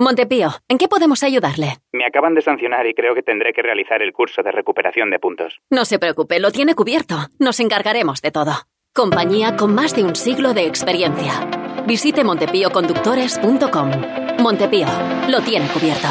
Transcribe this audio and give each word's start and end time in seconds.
Montepío, 0.00 0.50
¿en 0.68 0.78
qué 0.78 0.86
podemos 0.86 1.24
ayudarle? 1.24 1.78
Me 1.92 2.06
acaban 2.06 2.34
de 2.34 2.42
sancionar 2.42 2.86
y 2.86 2.94
creo 2.94 3.16
que 3.16 3.22
tendré 3.24 3.52
que 3.52 3.62
realizar 3.62 4.00
el 4.00 4.12
curso 4.12 4.44
de 4.44 4.52
recuperación 4.52 5.10
de 5.10 5.18
puntos. 5.18 5.60
No 5.70 5.84
se 5.84 5.98
preocupe, 5.98 6.38
lo 6.38 6.52
tiene 6.52 6.76
cubierto. 6.76 7.16
Nos 7.40 7.58
encargaremos 7.58 8.22
de 8.22 8.30
todo. 8.30 8.52
Compañía 8.94 9.56
con 9.56 9.74
más 9.74 9.96
de 9.96 10.04
un 10.04 10.14
siglo 10.14 10.54
de 10.54 10.66
experiencia. 10.66 11.50
Visite 11.84 12.22
montepíoconductores.com. 12.22 13.90
Montepío, 14.38 14.86
lo 15.28 15.40
tiene 15.40 15.66
cubierto. 15.66 16.06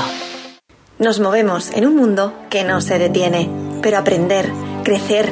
Nos 0.99 1.22
movemos 1.22 1.72
en 1.72 1.85
un 1.88 1.96
mundo 1.96 2.34
que 2.49 2.66
no 2.66 2.82
se 2.82 2.99
detiene, 2.99 3.49
pero 3.82 3.99
aprender, 3.99 4.48
crecer, 4.84 5.32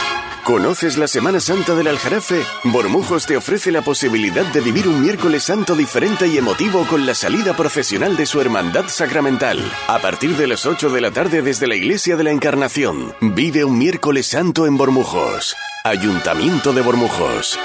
¿Conoces 0.43 0.97
la 0.97 1.07
Semana 1.07 1.39
Santa 1.39 1.75
del 1.75 1.87
Aljarafe? 1.87 2.43
Bormujos 2.63 3.27
te 3.27 3.37
ofrece 3.37 3.71
la 3.71 3.83
posibilidad 3.83 4.43
de 4.43 4.61
vivir 4.61 4.87
un 4.87 4.99
miércoles 4.99 5.43
santo 5.43 5.75
diferente 5.75 6.27
y 6.27 6.37
emotivo 6.37 6.85
con 6.87 7.05
la 7.05 7.13
salida 7.13 7.55
profesional 7.55 8.17
de 8.17 8.25
su 8.25 8.41
hermandad 8.41 8.87
sacramental. 8.87 9.59
A 9.87 9.99
partir 9.99 10.35
de 10.37 10.47
las 10.47 10.65
8 10.65 10.89
de 10.89 11.01
la 11.01 11.11
tarde 11.11 11.43
desde 11.43 11.67
la 11.67 11.75
Iglesia 11.75 12.15
de 12.15 12.23
la 12.23 12.31
Encarnación. 12.31 13.13
Vive 13.21 13.63
un 13.63 13.77
miércoles 13.77 14.25
santo 14.25 14.65
en 14.65 14.77
Bormujos. 14.77 15.55
Ayuntamiento 15.83 16.73
de 16.73 16.81
Bormujos. 16.81 17.59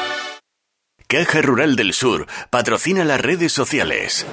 Caja 1.08 1.40
Rural 1.40 1.76
del 1.76 1.94
Sur 1.94 2.26
patrocina 2.50 3.04
las 3.04 3.20
redes 3.20 3.52
sociales. 3.52 4.26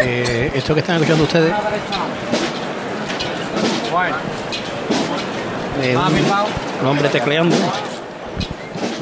Eh, 0.00 0.50
esto 0.54 0.74
que 0.74 0.80
están 0.80 0.96
escuchando 0.96 1.24
ustedes 1.24 1.54
eh, 5.82 5.96
un, 5.96 6.82
un 6.82 6.86
hombre 6.86 7.08
tecleando. 7.08 7.56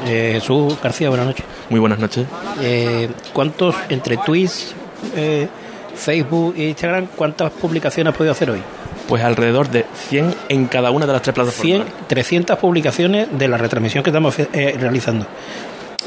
Eh, 0.06 0.32
Jesús 0.34 0.76
García, 0.82 1.08
buenas 1.08 1.26
noches. 1.26 1.44
Muy 1.68 1.80
buenas 1.80 1.98
noches. 1.98 2.26
Eh, 2.60 3.08
¿Cuántos, 3.32 3.74
entre 3.88 4.16
tweets, 4.18 4.74
eh, 5.16 5.48
Facebook 5.94 6.54
e 6.56 6.68
Instagram, 6.68 7.08
cuántas 7.16 7.50
publicaciones 7.50 8.12
has 8.12 8.16
podido 8.16 8.32
hacer 8.32 8.50
hoy? 8.50 8.62
Pues 9.08 9.22
alrededor 9.24 9.68
de 9.68 9.84
100 10.08 10.34
en 10.48 10.66
cada 10.66 10.90
una 10.90 11.06
de 11.06 11.12
las 11.12 11.22
tres 11.22 11.34
plataformas. 11.34 11.86
100, 11.86 12.06
300 12.06 12.58
publicaciones 12.58 13.28
de 13.36 13.48
la 13.48 13.56
retransmisión 13.56 14.04
que 14.04 14.10
estamos 14.10 14.38
eh, 14.38 14.76
realizando. 14.78 15.26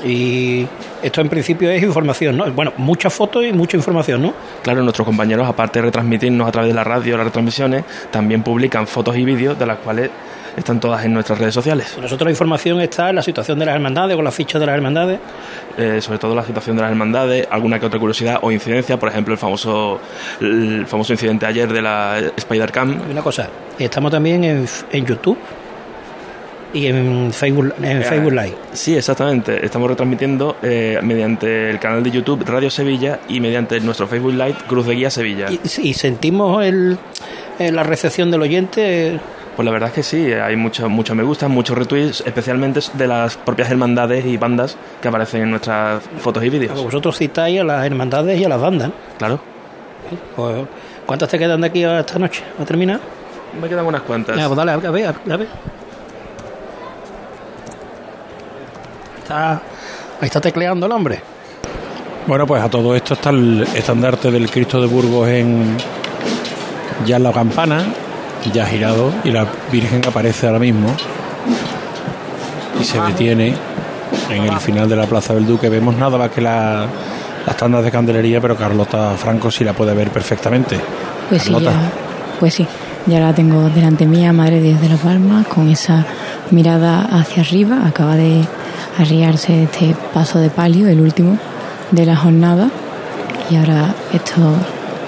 Y 0.05 0.65
esto 1.03 1.19
en 1.19 1.27
principio 1.27 1.69
es 1.69 1.83
información, 1.83 2.37
¿no? 2.37 2.49
Bueno, 2.53 2.71
muchas 2.77 3.13
fotos 3.13 3.43
y 3.43 3.51
mucha 3.51 3.75
información, 3.75 4.21
¿no? 4.21 4.33
Claro, 4.63 4.81
nuestros 4.81 5.05
compañeros, 5.05 5.45
aparte 5.45 5.79
de 5.79 5.87
retransmitirnos 5.87 6.47
a 6.47 6.51
través 6.51 6.69
de 6.69 6.75
la 6.75 6.85
radio, 6.85 7.17
las 7.17 7.25
retransmisiones, 7.25 7.83
también 8.09 8.41
publican 8.41 8.87
fotos 8.87 9.17
y 9.17 9.25
vídeos 9.25 9.59
de 9.59 9.65
las 9.65 9.79
cuales 9.79 10.09
están 10.59 10.79
todas 10.79 11.03
en 11.05 11.13
nuestras 11.13 11.39
redes 11.39 11.53
sociales. 11.53 11.95
Y 11.97 12.01
nosotros 12.01 12.25
la 12.25 12.31
información 12.31 12.79
está 12.81 13.09
en 13.09 13.15
la 13.15 13.23
situación 13.23 13.57
de 13.59 13.65
las 13.65 13.75
hermandades, 13.75 14.15
con 14.15 14.25
las 14.25 14.35
fichas 14.35 14.59
de 14.59 14.65
las 14.65 14.75
hermandades. 14.75 15.19
Eh, 15.77 15.99
sobre 16.01 16.19
todo 16.19 16.35
la 16.35 16.43
situación 16.43 16.75
de 16.75 16.81
las 16.81 16.91
hermandades, 16.91 17.47
alguna 17.49 17.79
que 17.79 17.85
otra 17.85 17.99
curiosidad 17.99 18.39
o 18.41 18.51
incidencia, 18.51 18.99
por 18.99 19.09
ejemplo, 19.09 19.33
el 19.33 19.37
famoso 19.37 19.99
el 20.41 20.85
famoso 20.87 21.13
incidente 21.13 21.45
ayer 21.45 21.71
de 21.71 21.81
la 21.81 22.19
Spider 22.35 22.71
Cam. 22.71 23.01
Y 23.07 23.11
una 23.11 23.21
cosa, 23.21 23.49
estamos 23.77 24.11
también 24.11 24.43
en, 24.43 24.67
en 24.91 25.05
YouTube 25.05 25.37
y 26.73 26.87
en 26.87 27.31
Facebook, 27.33 27.73
en 27.81 28.03
Facebook 28.03 28.33
Live. 28.33 28.55
Sí, 28.73 28.95
exactamente. 28.95 29.65
Estamos 29.65 29.89
retransmitiendo 29.89 30.57
eh, 30.61 30.99
mediante 31.01 31.69
el 31.69 31.79
canal 31.79 32.03
de 32.03 32.11
YouTube 32.11 32.43
Radio 32.45 32.69
Sevilla 32.69 33.19
y 33.27 33.39
mediante 33.39 33.79
nuestro 33.79 34.07
Facebook 34.07 34.33
Live 34.33 34.55
Cruz 34.67 34.85
de 34.85 34.95
Guía 34.95 35.09
Sevilla. 35.09 35.47
Y, 35.49 35.93
sentimos 35.93 36.63
el, 36.63 36.97
eh, 37.57 37.71
la 37.71 37.83
recepción 37.83 38.29
del 38.29 38.41
oyente. 38.41 39.19
Pues 39.55 39.65
la 39.65 39.71
verdad 39.71 39.89
es 39.89 39.95
que 39.95 40.03
sí, 40.03 40.31
hay 40.31 40.55
muchos 40.55 40.89
mucho 40.89 41.15
me 41.15 41.23
gustan, 41.23 41.51
muchos 41.51 41.77
retweets, 41.77 42.23
especialmente 42.25 42.79
de 42.93 43.07
las 43.07 43.35
propias 43.35 43.69
hermandades 43.69 44.25
y 44.25 44.37
bandas 44.37 44.77
que 45.01 45.07
aparecen 45.07 45.41
en 45.41 45.51
nuestras 45.51 46.01
fotos 46.19 46.43
y 46.43 46.49
vídeos. 46.49 46.81
Vosotros 46.81 47.17
citáis 47.17 47.59
a 47.59 47.63
las 47.63 47.85
hermandades 47.85 48.39
y 48.39 48.45
a 48.45 48.49
las 48.49 48.61
bandas. 48.61 48.91
Claro. 49.17 49.39
Pues, 50.35 50.55
¿Cuántas 51.05 51.29
te 51.29 51.37
quedan 51.37 51.61
de 51.61 51.67
aquí 51.67 51.83
a 51.83 51.99
esta 51.99 52.19
noche? 52.19 52.43
¿Va 52.57 52.63
a 52.63 52.65
terminar? 52.65 52.99
Me 53.59 53.67
quedan 53.67 53.85
unas 53.85 54.01
cuantas. 54.03 54.37
Ya, 54.37 54.47
pues 54.47 54.57
dale, 54.57 54.71
a 54.71 54.77
ver, 54.77 55.07
a 55.07 55.37
ver. 55.37 55.47
Está, 59.21 59.51
ahí 59.53 59.61
está 60.21 60.39
tecleando 60.39 60.85
el 60.85 60.91
hombre. 60.91 61.21
Bueno, 62.27 62.45
pues 62.45 62.61
a 62.61 62.69
todo 62.69 62.95
esto 62.95 63.15
está 63.15 63.31
el 63.31 63.65
estandarte 63.73 64.29
del 64.29 64.49
Cristo 64.51 64.79
de 64.79 64.87
Burgos 64.87 65.27
en 65.29 65.77
ya 67.05 67.15
en 67.15 67.23
la 67.23 67.31
campana, 67.31 67.83
ya 68.53 68.65
girado, 68.65 69.11
y 69.23 69.31
la 69.31 69.45
Virgen 69.71 70.01
aparece 70.07 70.47
ahora 70.47 70.59
mismo 70.59 70.87
y 72.79 72.83
se 72.83 72.99
detiene 73.01 73.53
en 74.29 74.43
el 74.43 74.57
final 74.59 74.87
de 74.87 74.95
la 74.95 75.05
Plaza 75.05 75.33
del 75.33 75.45
Duque. 75.45 75.69
Vemos 75.69 75.95
nada 75.95 76.17
más 76.17 76.31
que 76.31 76.41
la, 76.41 76.85
las 77.45 77.57
tandas 77.57 77.83
de 77.83 77.91
candelería, 77.91 78.39
pero 78.39 78.55
Carlota 78.55 79.11
Franco 79.17 79.51
sí 79.51 79.63
la 79.63 79.73
puede 79.73 79.93
ver 79.93 80.09
perfectamente. 80.09 80.79
Pues 81.29 81.43
sí, 81.43 81.51
Carlota. 81.51 81.71
ya, 81.71 81.91
pues 82.39 82.53
sí, 82.53 82.65
ya 83.05 83.19
la 83.19 83.33
tengo 83.33 83.69
delante 83.69 84.05
mía, 84.05 84.31
Madre 84.33 84.61
Dios 84.61 84.79
de 84.81 84.89
la 84.89 84.97
Palma, 84.97 85.43
con 85.43 85.69
esa 85.69 86.05
mirada 86.51 87.01
hacia 87.11 87.43
arriba. 87.43 87.85
Acaba 87.85 88.15
de 88.15 88.43
arriarse 88.97 89.63
este 89.63 89.95
paso 90.13 90.39
de 90.39 90.49
palio, 90.49 90.87
el 90.87 91.01
último 91.01 91.37
de 91.91 92.05
la 92.05 92.15
jornada. 92.15 92.69
Y 93.49 93.55
ahora 93.55 93.93
esto 94.13 94.41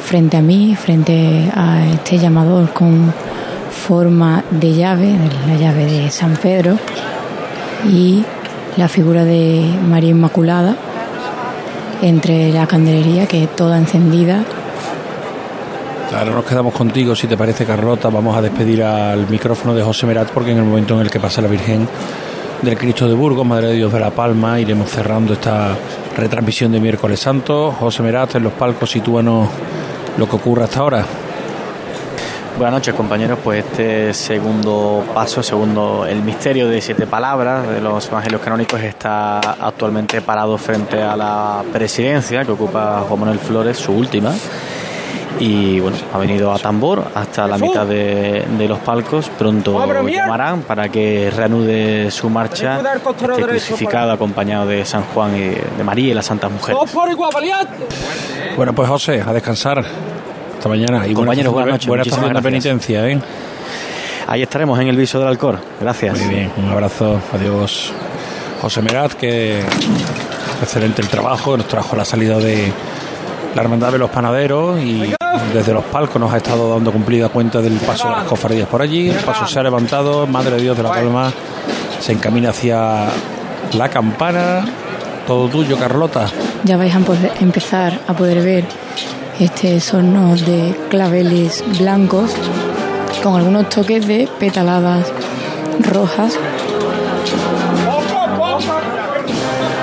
frente 0.03 0.38
a 0.38 0.41
mí, 0.41 0.75
frente 0.75 1.50
a 1.53 1.85
este 1.88 2.17
llamador 2.17 2.73
con 2.73 3.13
forma 3.69 4.44
de 4.51 4.73
llave, 4.73 5.16
la 5.47 5.56
llave 5.56 5.85
de 5.85 6.09
San 6.12 6.35
Pedro, 6.35 6.78
y 7.89 8.23
la 8.78 8.88
figura 8.88 9.23
de 9.23 9.63
María 9.88 10.11
Inmaculada 10.11 10.75
entre 12.01 12.51
la 12.51 12.67
candelería 12.67 13.28
que 13.28 13.47
toda 13.47 13.78
encendida 13.78 14.44
Ahora 16.13 16.31
nos 16.31 16.44
quedamos 16.44 16.73
contigo, 16.73 17.16
si 17.16 17.25
te 17.25 17.38
parece, 17.38 17.66
Carlota. 17.66 18.09
Vamos 18.09 18.35
a 18.35 18.41
despedir 18.41 18.84
al 18.84 19.29
micrófono 19.29 19.73
de 19.73 19.81
José 19.81 20.06
Merat, 20.06 20.29
porque 20.31 20.51
en 20.51 20.57
el 20.57 20.66
momento 20.66 20.95
en 20.95 21.01
el 21.01 21.09
que 21.09 21.22
pasa 21.22 21.41
la 21.41 21.47
Virgen 21.47 21.88
del 22.61 22.78
Cristo 22.78 23.07
de 23.07 23.13
Burgos, 23.13 23.47
Madre 23.47 23.67
de 23.67 23.75
Dios 23.75 23.94
de 23.94 24.00
la 24.01 24.11
Palma, 24.11 24.59
iremos 24.59 24.90
cerrando 24.90 25.31
esta 25.31 25.69
retransmisión 26.17 26.73
de 26.73 26.81
miércoles 26.81 27.17
santo. 27.17 27.72
José 27.72 28.03
Merat, 28.03 28.35
en 28.35 28.44
los 28.44 28.51
palcos, 28.51 28.91
sitúanos 28.91 29.47
lo 30.17 30.27
que 30.27 30.35
ocurre 30.35 30.63
hasta 30.63 30.79
ahora. 30.79 31.05
Buenas 32.58 32.73
noches 32.73 32.93
compañeros, 32.93 33.40
pues 33.43 33.66
este 33.66 34.13
segundo 34.13 35.03
paso, 35.13 35.41
segundo 35.41 36.05
el 36.05 36.22
misterio 36.22 36.67
de 36.67 36.81
siete 36.81 37.08
palabras 37.08 37.67
de 37.67 37.81
los 37.81 38.08
evangelios 38.08 38.41
canónicos 38.41 38.81
está 38.81 39.40
actualmente 39.40 40.22
parado 40.22 40.58
frente 40.58 41.02
a 41.02 41.16
la 41.16 41.63
presidencia 41.72 42.43
que 42.43 42.52
ocupa 42.52 43.05
Juan 43.08 43.19
Manuel 43.22 43.40
Flores, 43.40 43.78
su 43.78 43.93
última. 43.93 44.34
Y 45.41 45.79
bueno, 45.79 45.97
ha 46.14 46.20
venido 46.20 46.53
a 46.53 46.59
tambor 46.59 47.03
hasta 47.16 47.47
la 47.47 47.58
mitad 47.58 47.88
de, 47.88 48.46
de 48.59 48.67
los 48.67 48.78
palcos. 48.78 49.28
Pronto 49.40 49.84
llamarán 50.08 50.61
para 50.61 50.90
que 50.90 51.32
reanude 51.35 52.11
su 52.11 52.29
marcha 52.29 52.79
este 52.79 53.41
crucificado 53.41 54.11
acompañado 54.11 54.67
de 54.67 54.85
San 54.85 55.02
Juan 55.02 55.35
y 55.35 55.49
de 55.49 55.84
María 55.84 56.11
y 56.11 56.14
las 56.14 56.28
Santas 56.28 56.52
Mujeres. 56.52 56.79
Bueno, 58.55 58.73
pues 58.73 58.88
José, 58.88 59.23
a 59.26 59.34
descansar. 59.34 59.79
Hasta 59.79 60.70
mañana. 60.70 61.08
Y 61.08 61.14
Compañeros, 61.16 61.52
buenas 61.53 61.72
noches. 61.72 61.87
Buena 61.87 62.02
Muchísimas 62.02 62.26
estación 62.26 62.44
de 62.44 62.49
penitencia, 62.49 63.09
¿eh? 63.09 63.20
Ahí 64.28 64.44
estaremos 64.44 64.79
en 64.79 64.90
el 64.90 64.96
viso 64.96 65.17
del 65.17 65.28
Alcor. 65.28 65.58
Gracias. 65.79 66.20
Muy 66.20 66.35
bien, 66.35 66.52
un 66.55 66.70
abrazo, 66.70 67.20
adiós. 67.34 67.91
José 68.61 68.84
Merat, 68.84 69.14
que 69.14 69.59
excelente 70.61 71.02
el 71.02 71.08
trabajo, 71.08 71.58
nos 71.58 71.67
trajo 71.67 71.96
la 71.96 72.05
salida 72.05 72.37
de, 72.37 72.72
la 73.55 73.61
Hermandad 73.61 73.91
de 73.91 73.97
los 73.97 74.09
Panaderos 74.09 74.79
y 74.79 75.14
desde 75.53 75.73
los 75.73 75.83
palcos 75.85 76.19
nos 76.19 76.33
ha 76.33 76.37
estado 76.37 76.73
dando 76.73 76.91
cumplida 76.91 77.29
cuenta 77.29 77.61
del 77.61 77.73
paso 77.79 78.09
de 78.09 78.16
las 78.16 78.23
cofradías 78.25 78.67
por 78.67 78.81
allí. 78.81 79.09
El 79.09 79.17
paso 79.17 79.45
se 79.47 79.59
ha 79.59 79.63
levantado, 79.63 80.28
Madre 80.28 80.55
de 80.57 80.61
Dios 80.63 80.78
de 80.78 80.83
la 80.83 80.89
Palma 80.89 81.31
se 81.99 82.13
encamina 82.13 82.49
hacia 82.49 83.07
la 83.73 83.89
campana. 83.89 84.66
Todo 85.28 85.47
tuyo, 85.47 85.78
Carlota. 85.78 86.25
Ya 86.63 86.78
vais 86.78 86.93
a 86.95 86.99
empezar 87.39 87.99
a 88.07 88.13
poder 88.13 88.41
ver 88.43 88.66
este 89.39 89.79
sonno 89.79 90.35
de 90.35 90.75
claveles 90.89 91.63
blancos 91.79 92.31
con 93.23 93.35
algunos 93.35 93.69
toques 93.69 94.07
de 94.07 94.27
petaladas 94.39 95.11
rojas. 95.91 96.34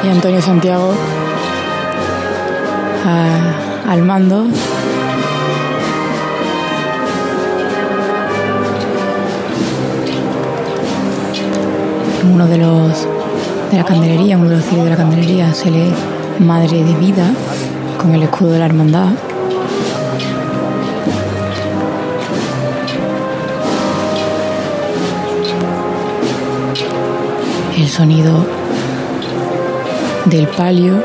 Y 0.04 0.08
Antonio 0.08 0.42
Santiago 0.42 0.92
a- 3.06 3.90
al 3.92 4.02
mando. 4.02 4.44
Uno 12.32 12.46
de 12.46 12.58
los 12.58 13.06
de 13.70 13.76
la 13.76 13.84
candelería, 13.84 14.36
uno 14.36 14.50
de 14.50 14.56
los 14.56 14.64
cielos 14.64 14.84
de 14.84 14.90
la 14.90 14.96
candelería 14.96 15.52
se 15.52 15.70
lee 15.70 15.92
Madre 16.38 16.84
de 16.84 16.94
Vida 16.94 17.26
con 17.98 18.14
el 18.14 18.22
escudo 18.22 18.52
de 18.52 18.58
la 18.58 18.66
hermandad. 18.66 19.08
El 27.76 27.88
sonido 27.88 28.46
del 30.26 30.48
palio. 30.48 31.02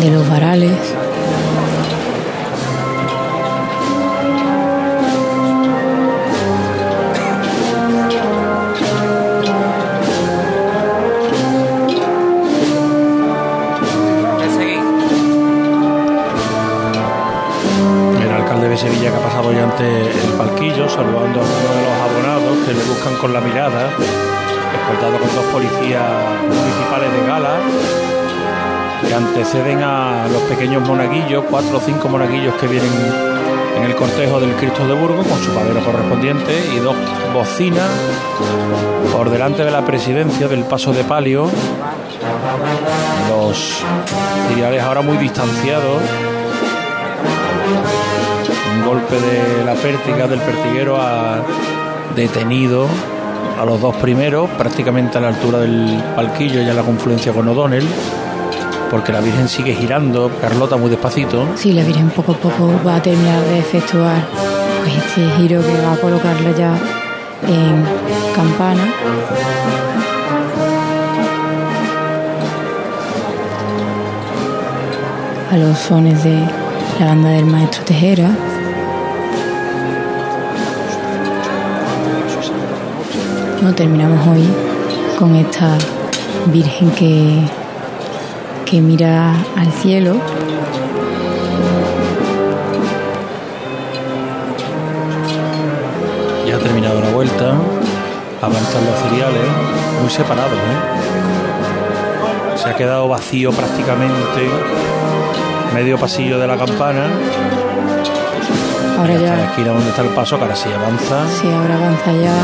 De 0.00 0.10
los 0.10 0.28
varales. 0.28 1.05
Anteceden 29.16 29.82
a 29.82 30.26
los 30.28 30.42
pequeños 30.42 30.86
monaguillos, 30.86 31.44
cuatro 31.50 31.78
o 31.78 31.80
cinco 31.80 32.08
monaguillos 32.08 32.54
que 32.54 32.66
vienen 32.66 32.90
en 33.76 33.84
el 33.84 33.94
cortejo 33.94 34.40
del 34.40 34.54
Cristo 34.54 34.86
de 34.86 34.94
Burgos 34.94 35.26
con 35.26 35.38
su 35.42 35.50
padero 35.52 35.80
correspondiente 35.84 36.52
y 36.74 36.78
dos 36.78 36.96
bocinas 37.32 37.88
por 39.12 39.30
delante 39.30 39.64
de 39.64 39.70
la 39.70 39.84
presidencia 39.84 40.48
del 40.48 40.64
paso 40.64 40.92
de 40.92 41.04
palio. 41.04 41.50
Los 43.28 43.82
ciriales 44.48 44.82
ahora 44.82 45.02
muy 45.02 45.16
distanciados 45.16 46.02
un 48.76 48.84
golpe 48.86 49.14
de 49.18 49.64
la 49.64 49.74
pértiga 49.74 50.26
del 50.26 50.40
pertiguero 50.40 51.00
ha 51.00 51.42
detenido 52.14 52.86
a 53.60 53.64
los 53.64 53.80
dos 53.80 53.96
primeros, 53.96 54.48
prácticamente 54.50 55.18
a 55.18 55.20
la 55.22 55.28
altura 55.28 55.58
del 55.58 56.02
palquillo, 56.14 56.60
ya 56.60 56.70
en 56.70 56.76
la 56.76 56.82
confluencia 56.82 57.32
con 57.32 57.48
O'Donnell, 57.48 57.86
porque 58.90 59.12
la 59.12 59.20
Virgen 59.20 59.48
sigue 59.48 59.74
girando, 59.74 60.30
Carlota 60.40 60.76
muy 60.76 60.90
despacito. 60.90 61.46
Sí, 61.56 61.72
la 61.72 61.82
Virgen 61.82 62.10
poco 62.10 62.32
a 62.32 62.36
poco 62.36 62.70
va 62.86 62.96
a 62.96 63.02
terminar 63.02 63.42
de 63.44 63.58
efectuar 63.58 64.26
pues, 64.82 64.96
este 64.96 65.28
giro 65.36 65.60
que 65.60 65.80
va 65.82 65.92
a 65.92 65.96
colocarla 65.96 66.52
ya 66.56 66.78
en 67.46 67.84
campana. 68.34 68.84
A 75.50 75.56
los 75.56 75.78
sones 75.78 76.22
de 76.24 76.40
la 77.00 77.06
banda 77.06 77.30
del 77.30 77.46
maestro 77.46 77.84
Tejera. 77.84 78.30
No 83.62 83.74
terminamos 83.74 84.26
hoy 84.28 84.46
con 85.18 85.34
esta 85.34 85.76
Virgen 86.52 86.90
que, 86.92 87.42
que 88.66 88.80
mira 88.80 89.32
al 89.56 89.72
cielo. 89.72 90.16
Ya 96.46 96.56
ha 96.56 96.58
terminado 96.58 97.00
la 97.00 97.10
vuelta, 97.10 97.54
avanzan 98.42 98.84
los 98.84 98.94
ciriales, 99.02 99.42
muy 100.00 100.10
separados, 100.10 100.52
¿eh? 100.52 100.78
Se 102.56 102.68
ha 102.68 102.76
quedado 102.76 103.08
vacío 103.08 103.50
prácticamente 103.52 104.48
medio 105.74 105.98
pasillo 105.98 106.38
de 106.38 106.46
la 106.46 106.56
campana. 106.56 107.06
Ahora 108.98 109.14
Hasta 109.14 109.26
la 109.30 109.36
ya, 109.36 109.44
esquina 109.50 109.68
donde 109.72 109.88
está 109.90 110.02
el 110.02 110.08
paso, 110.08 110.36
que 110.36 110.42
ahora 110.44 110.56
sí 110.56 110.68
avanza. 110.72 111.26
sí, 111.40 111.48
ahora 111.48 111.74
avanza 111.76 112.12
ya 112.12 112.34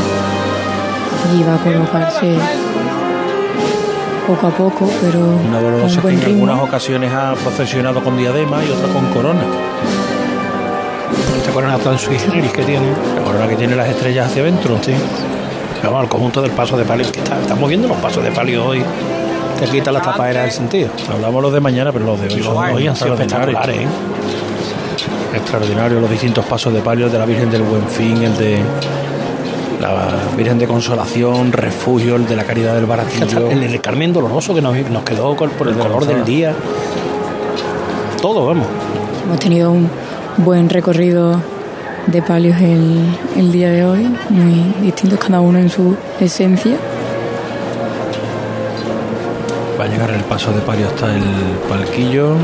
y 1.35 1.43
va 1.43 1.55
a 1.55 1.57
colocarse 1.57 2.37
poco 4.27 4.47
a 4.47 4.51
poco, 4.51 4.89
pero 5.01 5.19
Una 5.19 5.59
con 5.59 5.63
dolorosa 5.71 6.01
que 6.01 6.07
en 6.09 6.21
ritmo. 6.21 6.33
algunas 6.45 6.59
ocasiones 6.61 7.11
ha 7.13 7.33
procesionado 7.35 8.03
con 8.03 8.17
diadema 8.17 8.63
y 8.63 8.69
otra 8.71 8.87
con 8.93 9.05
corona. 9.11 9.41
Esta 11.37 11.51
corona 11.51 11.77
tan 11.77 11.97
sui 11.99 12.17
generis 12.17 12.51
que 12.51 12.63
tiene. 12.63 12.87
La 13.15 13.21
corona 13.23 13.47
que 13.47 13.55
tiene 13.55 13.75
las 13.75 13.87
estrellas 13.89 14.27
hacia 14.27 14.41
adentro. 14.43 14.77
Sí. 14.81 14.93
Vamos, 15.83 16.03
el 16.03 16.09
conjunto 16.09 16.41
del 16.41 16.51
paso 16.51 16.77
de 16.77 16.85
palio. 16.85 17.05
que 17.11 17.19
está- 17.19 17.39
estamos 17.39 17.67
viendo 17.67 17.87
los 17.87 17.97
pasos 17.97 18.23
de 18.23 18.31
palio 18.31 18.65
hoy. 18.65 18.81
Que 19.59 19.65
quita 19.67 19.91
las 19.91 20.01
tapaderas 20.03 20.43
del 20.43 20.51
sentido. 20.51 20.89
Hablamos 21.11 21.41
los 21.41 21.53
de 21.53 21.59
mañana, 21.59 21.91
pero 21.91 22.05
los 22.05 22.19
de 22.21 22.27
hoy 22.33 22.41
son 22.43 22.57
hoy 22.57 22.87
han 22.87 22.95
sido 22.95 23.15
extraordinarios. 23.15 23.59
espectaculares, 23.77 23.77
¿eh? 23.81 25.37
Extraordinarios 25.37 26.01
los 26.01 26.09
distintos 26.09 26.45
pasos 26.45 26.73
de 26.73 26.79
palio 26.81 27.09
de 27.09 27.19
la 27.19 27.25
Virgen 27.25 27.49
del 27.49 27.63
Buen 27.63 27.87
Fin, 27.87 28.23
el 28.23 28.37
de 28.37 28.61
la 29.81 30.07
Virgen 30.35 30.57
de 30.57 30.67
Consolación, 30.67 31.51
Refugio, 31.51 32.15
el 32.15 32.27
de 32.27 32.35
la 32.35 32.43
Caridad 32.43 32.75
del 32.75 32.85
Baratillo. 32.85 33.49
El, 33.49 33.63
el 33.63 33.81
Carmen 33.81 34.11
Doloroso 34.11 34.55
que 34.55 34.61
nos, 34.61 34.75
nos 34.89 35.03
quedó 35.03 35.35
por 35.35 35.67
el 35.67 35.73
El 35.73 35.75
de 35.75 35.83
color 35.83 36.05
del 36.05 36.25
día. 36.25 36.53
Todo, 38.21 38.47
vamos. 38.47 38.65
Hemos 39.25 39.39
tenido 39.39 39.71
un 39.71 39.89
buen 40.37 40.69
recorrido 40.69 41.39
de 42.07 42.21
palios 42.21 42.59
el, 42.61 43.05
el 43.35 43.51
día 43.51 43.69
de 43.69 43.85
hoy, 43.85 44.09
muy 44.29 44.73
distintos 44.81 45.19
cada 45.19 45.39
uno 45.39 45.59
en 45.59 45.69
su 45.69 45.95
esencia. 46.19 46.77
Va 49.79 49.85
a 49.85 49.87
llegar 49.87 50.11
el 50.11 50.23
paso 50.23 50.51
de 50.51 50.61
palio 50.61 50.87
hasta 50.87 51.15
el 51.15 51.23
palquillo. 51.69 52.33
Ahí 52.33 52.39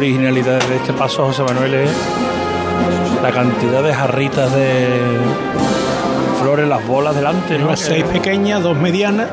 originalidades 0.00 0.66
de 0.68 0.76
este 0.76 0.92
paso, 0.94 1.26
José 1.26 1.42
Manuel, 1.42 1.74
es 1.74 1.90
la 3.22 3.30
cantidad 3.30 3.82
de 3.82 3.92
jarritas 3.92 4.50
de 4.54 4.88
flores, 6.40 6.66
las 6.66 6.86
bolas 6.86 7.14
delante, 7.14 7.58
¿no? 7.58 7.76
Seis 7.76 8.02
pequeñas, 8.04 8.62
dos 8.62 8.76
medianas 8.78 9.28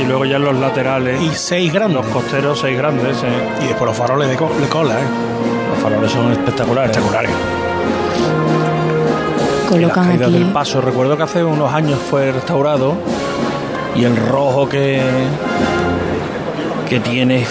Y 0.00 0.04
luego 0.04 0.24
ya 0.24 0.36
en 0.36 0.44
los 0.44 0.56
laterales. 0.56 1.20
y 1.20 1.30
seis 1.34 1.72
grandes. 1.72 2.04
Los 2.04 2.06
costeros, 2.06 2.60
seis 2.60 2.78
grandes. 2.78 3.16
eh. 3.24 3.64
Y 3.64 3.66
después 3.66 3.88
los 3.88 3.96
faroles 3.96 4.28
de, 4.28 4.36
co- 4.36 4.52
de 4.60 4.68
cola, 4.68 4.94
¿eh? 4.94 5.04
Los 5.74 5.82
faroles 5.82 6.12
son 6.12 6.30
espectaculares. 6.30 6.90
Espectaculares. 6.96 7.30
Las 9.62 9.68
Colocan 9.70 10.04
caídas 10.08 10.28
aquí 10.28 10.38
del 10.38 10.52
paso. 10.52 10.80
Recuerdo 10.80 11.16
que 11.16 11.22
hace 11.24 11.42
unos 11.42 11.72
años 11.74 11.98
fue 12.10 12.30
restaurado 12.30 12.94
y 13.96 14.04
el 14.04 14.16
rojo 14.16 14.68
que, 14.68 15.00
que 16.88 17.00
tiene 17.00 17.44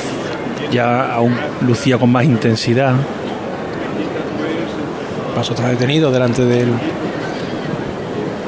ya 0.72 1.14
aún 1.14 1.36
lucía 1.66 1.98
con 1.98 2.12
más 2.12 2.24
intensidad. 2.24 2.94
Paso 5.36 5.54
está 5.54 5.70
detenido 5.70 6.12
delante 6.12 6.46
del. 6.46 6.70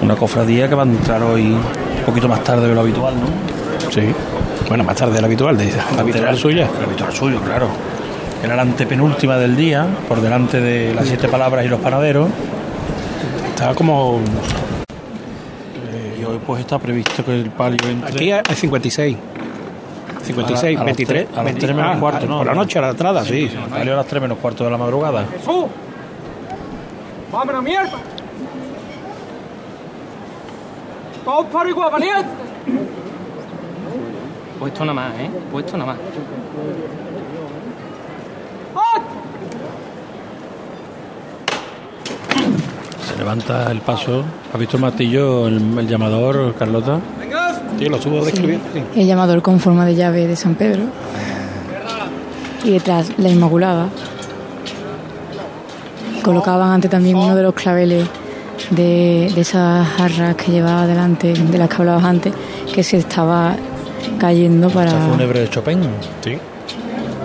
Una 0.02 0.16
cofradía 0.16 0.68
que 0.68 0.76
va 0.76 0.84
a 0.84 0.86
entrar 0.86 1.24
hoy 1.24 1.54
un 1.54 2.06
poquito 2.06 2.28
más 2.28 2.44
tarde 2.44 2.68
de 2.68 2.76
lo 2.76 2.82
habitual, 2.82 3.14
¿no? 3.16 3.92
Sí. 3.92 4.14
Bueno, 4.68 4.84
más 4.84 4.96
tarde 4.96 5.14
del 5.14 5.26
habitual, 5.26 5.58
de 5.58 5.72
la 5.96 6.02
habitual 6.02 6.38
suya. 6.38 6.70
La 6.80 6.86
habitual 6.86 7.14
suyo, 7.14 7.40
claro. 7.42 7.68
Era 8.44 8.56
la 8.58 8.64
antepenúltima 8.64 9.38
del 9.38 9.56
día, 9.56 9.88
por 10.10 10.20
delante 10.20 10.60
de 10.60 10.94
las 10.94 11.08
siete 11.08 11.30
palabras 11.30 11.66
y 11.66 11.70
los 11.70 11.80
panaderos. 11.80 12.28
está 13.50 13.74
como... 13.74 14.20
y 16.20 16.26
hoy 16.26 16.40
pues 16.46 16.60
está 16.60 16.78
previsto 16.78 17.24
que 17.24 17.40
el 17.40 17.50
palio 17.52 17.90
entre... 17.90 18.10
Aquí 18.10 18.32
hay 18.32 18.56
56. 18.56 19.18
56, 20.24 20.64
A 20.64 20.66
la- 20.80 20.82
a 20.82 20.86
las 20.86 20.98
23, 20.98 21.26
tres- 21.28 21.34
a 21.34 21.36
las 21.38 21.46
20 21.46 21.62
tres 21.62 21.76
menos 21.76 21.92
ah, 21.96 22.00
cuarto, 22.00 22.26
¿no? 22.28 22.38
Por 22.38 22.48
la 22.48 22.54
noche 22.54 22.80
a 22.80 22.82
la 22.84 22.90
entrada, 22.90 23.24
sí. 23.26 23.52
Salió 23.70 23.94
a 23.94 23.98
las 23.98 24.06
3 24.08 24.22
menos 24.22 24.38
cuarto 24.38 24.64
de 24.64 24.72
la 24.72 24.78
madrugada. 24.78 25.26
¡Jesús! 25.26 25.66
¡Vámonos, 27.32 27.64
mierda! 27.64 27.92
¡Todos 31.26 31.46
para 31.48 31.70
igual, 31.70 31.92
valiente! 31.92 32.30
Puesto 34.60 34.86
nada 34.86 34.94
más, 34.94 35.20
¿eh? 35.20 35.30
Puesto 35.52 35.78
nada 35.78 35.94
más. 35.94 36.00
Se 43.08 43.18
levanta 43.18 43.72
el 43.72 43.82
paso. 43.82 44.24
¿Has 44.54 44.60
visto 44.60 44.78
el 44.78 44.82
martillo, 44.82 45.48
el, 45.48 45.78
el 45.78 45.88
llamador, 45.88 46.56
Carlota? 46.56 47.00
Sí, 47.84 47.90
lo 47.90 48.02
subo 48.02 48.24
de 48.24 48.32
escribir. 48.32 48.60
El 48.96 49.06
llamador 49.06 49.42
con 49.42 49.60
forma 49.60 49.86
de 49.86 49.96
llave 49.96 50.26
de 50.26 50.36
San 50.36 50.56
Pedro. 50.56 50.84
Y 52.64 52.72
detrás 52.72 53.12
la 53.18 53.28
Inmaculada. 53.30 53.90
Colocaban 56.24 56.72
antes 56.72 56.90
también 56.90 57.18
uno 57.18 57.36
de 57.36 57.44
los 57.44 57.54
claveles 57.54 58.08
de, 58.70 59.30
de 59.36 59.42
esas 59.42 59.86
jarras 59.86 60.36
que 60.36 60.54
llevaba 60.54 60.88
delante, 60.88 61.34
de 61.34 61.58
las 61.58 61.68
que 61.68 61.76
hablabas 61.76 62.06
antes, 62.06 62.34
que 62.74 62.84
se 62.84 62.98
estaba 62.98 63.56
cayendo 64.18 64.70
para... 64.70 64.92
Fúnebre 65.10 65.42
de 65.42 65.50
Chopin. 65.50 65.82
Sí. 66.24 66.38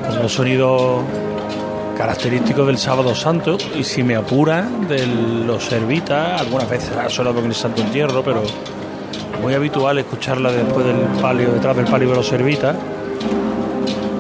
Con 0.08 0.22
los 0.22 0.32
sonidos 0.32 1.02
característicos 1.96 2.66
del 2.66 2.78
Sábado 2.78 3.14
Santo 3.14 3.58
y 3.76 3.84
si 3.84 4.02
me 4.02 4.16
apura 4.16 4.68
de 4.88 5.06
los 5.46 5.64
servitas, 5.64 6.40
algunas 6.40 6.68
veces 6.68 6.90
ha 6.96 7.08
sonado 7.08 7.38
en 7.38 7.46
el 7.46 7.54
Santo 7.54 7.82
Entierro, 7.82 8.24
pero 8.24 8.42
muy 9.40 9.54
habitual 9.54 9.98
escucharla 9.98 10.50
después 10.50 10.84
del 10.84 10.96
palio, 11.20 11.52
detrás 11.52 11.76
del 11.76 11.86
palio 11.86 12.10
de 12.10 12.16
los 12.16 12.26
servitas. 12.26 12.76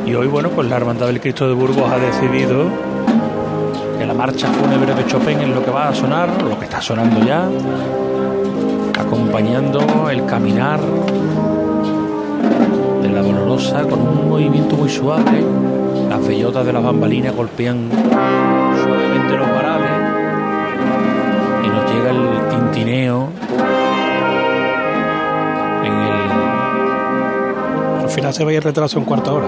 Y 0.06 0.14
hoy, 0.14 0.26
bueno, 0.26 0.50
pues 0.50 0.68
la 0.68 0.76
Hermandad 0.76 1.06
del 1.06 1.20
Cristo 1.20 1.48
de 1.48 1.54
Burgos 1.54 1.90
ha 1.90 1.98
decidido 1.98 2.64
que 3.98 4.06
la 4.06 4.14
marcha 4.14 4.48
fúnebre 4.48 4.94
de 4.94 5.06
Chopin 5.06 5.40
es 5.40 5.48
lo 5.48 5.64
que 5.64 5.70
va 5.70 5.88
a 5.88 5.94
sonar, 5.94 6.42
lo 6.42 6.58
que 6.58 6.64
está 6.64 6.80
sonando 6.80 7.24
ya, 7.26 7.48
acompañando 8.98 10.08
el 10.08 10.24
caminar 10.24 10.80
de 13.02 13.10
la 13.10 13.20
dolorosa 13.20 13.82
con 13.82 14.00
un 14.00 14.28
movimiento 14.30 14.76
muy 14.76 14.88
suave. 14.88 15.44
Las 16.08 16.26
bellotas 16.26 16.64
de 16.64 16.72
las 16.72 16.82
bambalinas 16.82 17.34
golpean 17.34 17.90
suavemente 18.82 19.36
los 19.36 19.48
varales 19.48 19.90
y 21.64 21.68
nos 21.68 21.92
llega 21.92 22.10
el 22.10 22.48
tintineo 22.48 23.28
final 28.18 28.34
se 28.34 28.44
veía 28.44 28.58
el 28.58 28.64
retraso 28.64 28.98
en 28.98 29.04
cuarta 29.04 29.32
hora. 29.32 29.46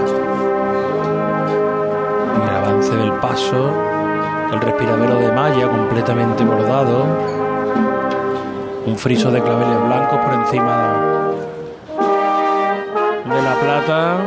el 2.37 2.57
avance 2.57 2.95
del 2.95 3.13
paso, 3.15 3.69
el 4.53 4.61
respiradero 4.61 5.17
de 5.19 5.33
malla 5.33 5.67
completamente 5.67 6.45
bordado, 6.45 7.05
un 8.87 8.97
friso 8.97 9.33
de 9.33 9.43
claveles 9.43 9.83
blancos 9.87 10.21
por 10.21 10.35
encima 10.35 11.01
de 13.25 13.43
la 13.43 13.55
plata 13.61 14.19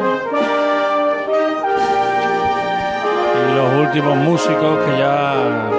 y 3.40 3.56
los 3.56 3.88
últimos 3.88 4.18
músicos 4.18 4.80
que 4.86 4.98
ya 4.98 5.72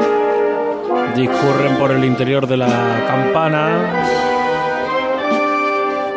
discurren 1.15 1.77
por 1.77 1.91
el 1.91 2.03
interior 2.03 2.47
de 2.47 2.57
la 2.57 3.05
campana. 3.07 3.93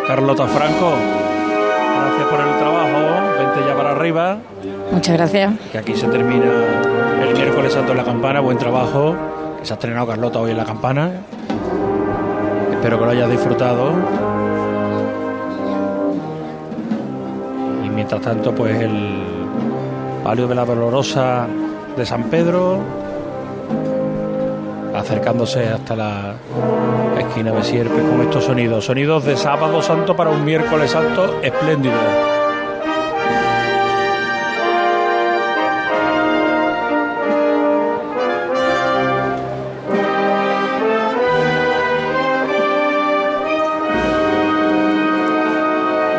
Carlota 0.08 0.48
Franco, 0.48 0.94
gracias 2.18 2.28
por 2.30 2.48
el 2.48 2.58
trabajo, 2.58 3.38
vente 3.38 3.68
ya 3.68 3.76
para 3.76 3.92
arriba 3.92 4.38
Muchas 4.92 5.18
gracias. 5.18 5.54
que 5.72 5.78
aquí 5.78 5.96
se 5.96 6.08
termina 6.08 6.46
el 7.22 7.34
miércoles 7.36 7.74
santo 7.74 7.92
en 7.92 7.98
la 7.98 8.04
campana, 8.04 8.40
buen 8.40 8.58
trabajo, 8.58 9.16
que 9.60 9.66
se 9.66 9.74
ha 9.74 9.76
estrenado 9.76 10.08
Carlota 10.08 10.40
hoy 10.40 10.52
en 10.52 10.58
la 10.58 10.66
campana. 10.66 11.12
Espero 12.72 12.98
que 13.00 13.06
lo 13.06 13.12
hayas 13.12 13.30
disfrutado. 13.30 13.92
Y 17.86 17.90
mientras 17.90 18.22
tanto, 18.22 18.54
pues 18.54 18.80
el 18.80 19.24
palio 20.24 20.48
de 20.48 20.56
la 20.56 20.66
dolorosa 20.66 21.48
de 21.98 22.06
San 22.06 22.24
Pedro, 22.24 22.80
acercándose 24.96 25.68
hasta 25.68 25.96
la 25.96 26.34
esquina 27.38 27.52
de 27.52 27.64
Sierpes 27.64 28.04
con 28.04 28.22
estos 28.22 28.46
sonidos, 28.46 28.86
sonidos 28.86 29.24
de 29.24 29.38
sábado 29.38 29.80
santo 29.84 30.16
para 30.16 30.32
un 30.32 30.44
miércoles 30.44 30.90
santo 30.90 31.40
espléndido. 31.44 31.94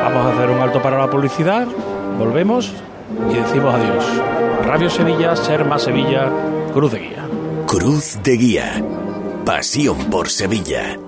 Vamos 0.04 0.25
a 0.25 0.37
hacer 0.37 0.50
un 0.50 0.60
alto 0.60 0.80
para 0.80 0.98
la 0.98 1.10
publicidad, 1.10 1.66
volvemos 2.16 2.72
y 3.28 3.34
decimos 3.34 3.75
adiós. 3.75 4.04
Radio 4.66 4.88
Sevilla, 4.88 5.34
Ser 5.34 5.64
Más 5.64 5.82
Sevilla, 5.82 6.30
Cruz 6.72 6.92
de 6.92 6.98
Guía. 7.00 7.26
Cruz 7.66 8.20
de 8.22 8.37
Guía. 8.37 8.84
Pasión 9.44 9.96
por 10.10 10.28
Sevilla. 10.28 11.08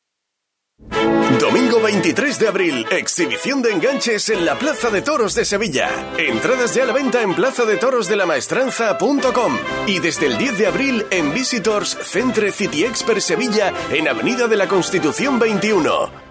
Domingo 1.39 1.79
23 1.81 2.39
de 2.39 2.47
abril, 2.47 2.85
exhibición 2.91 3.61
de 3.61 3.71
enganches 3.71 4.29
en 4.29 4.45
la 4.45 4.57
Plaza 4.59 4.89
de 4.89 5.01
Toros 5.01 5.35
de 5.35 5.43
Sevilla. 5.45 5.89
Entradas 6.17 6.75
ya 6.75 6.83
a 6.83 6.85
la 6.85 6.93
venta 6.93 7.21
en 7.21 7.33
plazadetorosdelamaestranza.com 7.35 9.57
y 9.87 9.99
desde 9.99 10.27
el 10.27 10.37
10 10.37 10.57
de 10.57 10.67
abril 10.67 11.05
en 11.09 11.33
Visitors 11.33 11.97
Centre 12.03 12.51
City 12.51 12.83
Expert 12.85 13.21
Sevilla 13.21 13.73
en 13.91 14.07
Avenida 14.07 14.47
de 14.47 14.57
la 14.57 14.67
Constitución 14.67 15.39
21. 15.39 16.30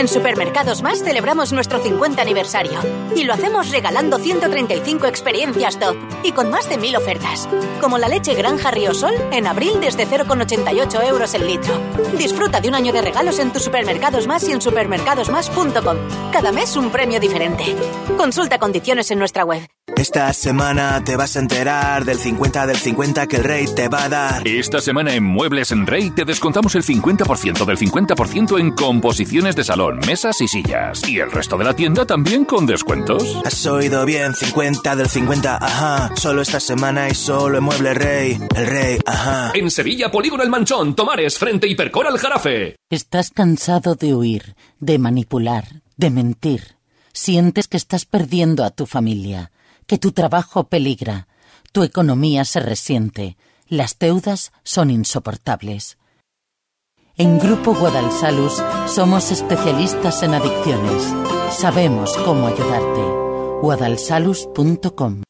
En 0.00 0.08
Supermercados 0.08 0.80
Más 0.80 1.04
celebramos 1.04 1.52
nuestro 1.52 1.78
50 1.78 2.22
aniversario 2.22 2.80
y 3.14 3.24
lo 3.24 3.34
hacemos 3.34 3.68
regalando 3.68 4.16
135 4.16 5.06
experiencias 5.06 5.78
top 5.78 5.94
y 6.22 6.32
con 6.32 6.48
más 6.48 6.70
de 6.70 6.78
1000 6.78 6.96
ofertas, 6.96 7.46
como 7.82 7.98
la 7.98 8.08
leche 8.08 8.32
Granja 8.32 8.70
Riosol 8.70 9.12
en 9.30 9.46
abril 9.46 9.72
desde 9.78 10.06
0,88 10.06 11.06
euros 11.06 11.34
el 11.34 11.46
litro. 11.46 11.78
Disfruta 12.16 12.62
de 12.62 12.68
un 12.68 12.76
año 12.76 12.94
de 12.94 13.02
regalos 13.02 13.38
en 13.40 13.52
tus 13.52 13.64
Supermercados 13.64 14.26
Más 14.26 14.48
y 14.48 14.52
en 14.52 14.62
supermercadosmás.com. 14.62 15.96
Cada 16.32 16.50
mes 16.50 16.76
un 16.76 16.90
premio 16.90 17.20
diferente. 17.20 17.76
Consulta 18.16 18.58
condiciones 18.58 19.10
en 19.10 19.18
nuestra 19.18 19.44
web. 19.44 19.68
Esta 20.00 20.32
semana 20.32 21.02
te 21.04 21.14
vas 21.14 21.36
a 21.36 21.40
enterar 21.40 22.06
del 22.06 22.16
50 22.16 22.66
del 22.66 22.76
50 22.76 23.26
que 23.26 23.36
el 23.36 23.44
rey 23.44 23.66
te 23.66 23.88
va 23.88 24.04
a 24.04 24.08
dar. 24.08 24.48
Esta 24.48 24.80
semana 24.80 25.14
en 25.14 25.24
Muebles 25.24 25.72
en 25.72 25.86
Rey 25.86 26.10
te 26.10 26.24
descontamos 26.24 26.74
el 26.74 26.84
50% 26.84 27.66
del 27.66 27.76
50% 27.76 28.58
en 28.58 28.70
composiciones 28.70 29.56
de 29.56 29.64
salón, 29.64 29.89
mesas 29.96 30.40
y 30.40 30.48
sillas. 30.48 31.06
Y 31.08 31.18
el 31.18 31.30
resto 31.30 31.56
de 31.56 31.64
la 31.64 31.74
tienda 31.74 32.06
también 32.06 32.44
con 32.44 32.66
descuentos. 32.66 33.24
Has 33.44 33.66
oído 33.66 34.04
bien, 34.04 34.34
50 34.34 34.96
del 34.96 35.08
50, 35.08 35.56
ajá. 35.56 36.16
Solo 36.16 36.42
esta 36.42 36.60
semana 36.60 37.08
y 37.08 37.14
solo 37.14 37.58
en 37.58 37.64
Muebles 37.64 37.96
Rey. 37.96 38.38
El 38.54 38.66
rey, 38.66 38.98
ajá. 39.06 39.52
En 39.54 39.70
Sevilla, 39.70 40.10
Polígono 40.10 40.42
El 40.42 40.50
Manchón, 40.50 40.94
Tomares, 40.94 41.38
frente 41.38 41.68
Hipercor 41.68 42.06
al 42.06 42.18
Jarafe. 42.18 42.76
¿Estás 42.90 43.30
cansado 43.30 43.94
de 43.94 44.14
huir, 44.14 44.54
de 44.78 44.98
manipular, 44.98 45.82
de 45.96 46.10
mentir? 46.10 46.76
¿Sientes 47.12 47.68
que 47.68 47.76
estás 47.76 48.04
perdiendo 48.04 48.64
a 48.64 48.70
tu 48.70 48.86
familia? 48.86 49.50
que 49.90 49.98
tu 49.98 50.12
trabajo 50.12 50.68
peligra, 50.68 51.26
tu 51.72 51.82
economía 51.82 52.44
se 52.44 52.60
resiente, 52.60 53.36
las 53.66 53.98
deudas 53.98 54.52
son 54.62 54.88
insoportables. 54.88 55.98
En 57.16 57.38
Grupo 57.38 57.74
Guadalsalus 57.74 58.62
somos 58.86 59.30
especialistas 59.30 60.22
en 60.22 60.34
adicciones. 60.34 61.14
Sabemos 61.50 62.16
cómo 62.24 62.46
ayudarte. 62.46 63.02
guadalsalus.com 63.62 65.29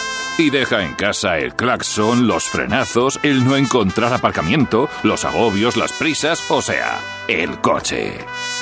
Y 0.41 0.49
deja 0.49 0.81
en 0.81 0.95
casa 0.95 1.37
el 1.37 1.53
claxon, 1.53 2.25
los 2.27 2.45
frenazos, 2.45 3.19
el 3.21 3.45
no 3.45 3.55
encontrar 3.55 4.11
aparcamiento, 4.11 4.89
los 5.03 5.23
agobios, 5.23 5.77
las 5.77 5.93
prisas, 5.93 6.49
o 6.49 6.63
sea, 6.63 6.97
el 7.27 7.61
coche. 7.61 8.13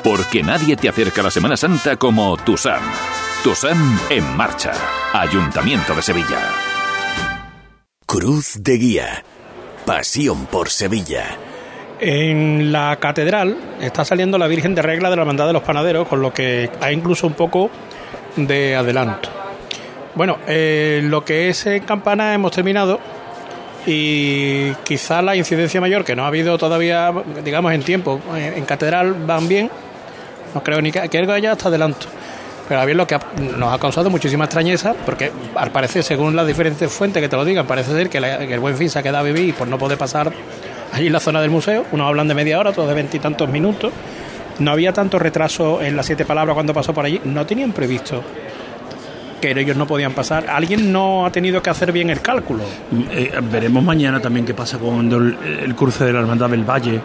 Porque 0.04 0.44
nadie 0.44 0.76
te 0.76 0.90
acerca 0.90 1.22
a 1.22 1.24
la 1.24 1.32
Semana 1.32 1.56
Santa 1.56 1.96
como 1.96 2.36
tu 2.36 2.58
SAM. 2.58 2.82
Tu 3.46 3.56
SAM 3.56 3.98
en 4.10 4.36
marcha. 4.36 4.74
Ayuntamiento 5.14 5.96
de 5.96 6.02
Sevilla. 6.02 6.52
Cruz 8.06 8.56
de 8.62 8.78
Guía. 8.78 9.24
Pasión 9.86 10.48
por 10.48 10.70
Sevilla. 10.70 11.38
En 12.02 12.74
la 12.74 12.98
catedral 13.00 13.56
está 13.80 14.04
saliendo 14.04 14.38
la 14.38 14.48
Virgen 14.48 14.76
de 14.76 14.82
Regla 14.82 15.10
de 15.10 15.16
la 15.16 15.22
Hermandad 15.22 15.48
de 15.48 15.54
los 15.54 15.64
Panaderos, 15.64 16.10
con 16.10 16.22
lo 16.22 16.34
que 16.34 16.70
hay 16.82 16.94
incluso 16.94 17.26
un 17.26 17.36
poco 17.36 17.72
de 18.36 18.76
adelanto. 18.76 19.49
Bueno, 20.16 20.38
eh, 20.48 21.02
lo 21.04 21.24
que 21.24 21.50
es 21.50 21.66
en 21.66 21.84
Campana 21.84 22.34
hemos 22.34 22.52
terminado 22.52 23.00
y 23.86 24.72
quizá 24.84 25.22
la 25.22 25.36
incidencia 25.36 25.80
mayor 25.80 26.04
que 26.04 26.16
no 26.16 26.24
ha 26.24 26.28
habido 26.28 26.58
todavía, 26.58 27.12
digamos, 27.44 27.74
en 27.74 27.84
tiempo, 27.84 28.20
en, 28.36 28.66
Catedral 28.66 29.14
van 29.26 29.48
bien, 29.48 29.70
no 30.54 30.64
creo 30.64 30.82
ni 30.82 30.92
que, 30.92 31.08
que 31.08 31.42
ya 31.42 31.54
hasta 31.54 31.70
adelanto. 31.70 32.08
Pero 32.68 32.82
a 32.82 32.86
bien 32.86 32.98
lo 32.98 33.08
que 33.08 33.16
ha- 33.16 33.22
nos 33.58 33.74
ha 33.74 33.80
causado 33.80 34.10
muchísima 34.10 34.46
extrañeza, 34.46 34.94
porque 35.06 35.32
al 35.56 35.72
parecer, 35.72 36.04
según 36.04 36.36
las 36.36 36.46
diferentes 36.46 36.92
fuentes 36.92 37.22
que 37.22 37.30
te 37.30 37.36
lo 37.36 37.46
digan, 37.46 37.66
parece 37.66 37.94
ser 37.94 38.10
que, 38.10 38.20
la- 38.20 38.40
que 38.40 38.54
el 38.54 38.60
buen 38.60 38.76
fin 38.76 38.90
se 38.90 39.00
ha 39.00 39.04
quedado 39.04 39.20
a 39.20 39.24
vivir 39.24 39.54
por 39.56 39.68
no 39.68 39.78
poder 39.78 39.98
pasar 39.98 40.32
allí 40.92 41.08
en 41.08 41.14
la 41.14 41.20
zona 41.20 41.42
del 41.42 41.50
museo. 41.50 41.86
Unos 41.92 42.08
hablan 42.08 42.28
de 42.28 42.34
media 42.36 42.60
hora, 42.60 42.72
otros 42.72 42.88
de 42.88 42.94
veintitantos 42.94 43.50
minutos. 43.50 43.92
No 44.60 44.72
había 44.72 44.92
tanto 44.92 45.18
retraso 45.18 45.82
en 45.82 45.96
las 45.96 46.06
siete 46.06 46.26
palabras 46.26 46.54
cuando 46.54 46.74
pasó 46.74 46.94
por 46.94 47.06
allí. 47.06 47.22
No 47.24 47.46
tenían 47.46 47.72
previsto 47.72 48.22
que 49.40 49.52
ellos 49.52 49.76
no 49.78 49.88
podían 49.88 50.14
pasar. 50.14 50.50
Alguien 50.50 50.92
no 50.92 51.26
ha 51.26 51.32
tenido 51.32 51.62
que 51.62 51.70
hacer 51.70 51.92
bien 51.92 52.10
el 52.10 52.22
cálculo. 52.22 52.64
Eh, 53.12 53.32
veremos 53.52 53.84
mañana 53.84 54.20
también 54.20 54.46
qué 54.46 54.54
pasa 54.54 54.78
con 54.78 55.12
el, 55.12 55.38
el 55.64 55.76
cruce 55.76 56.06
de 56.06 56.14
la 56.14 56.20
Hermandad 56.20 56.50
del 56.50 56.64
Valle 56.64 57.00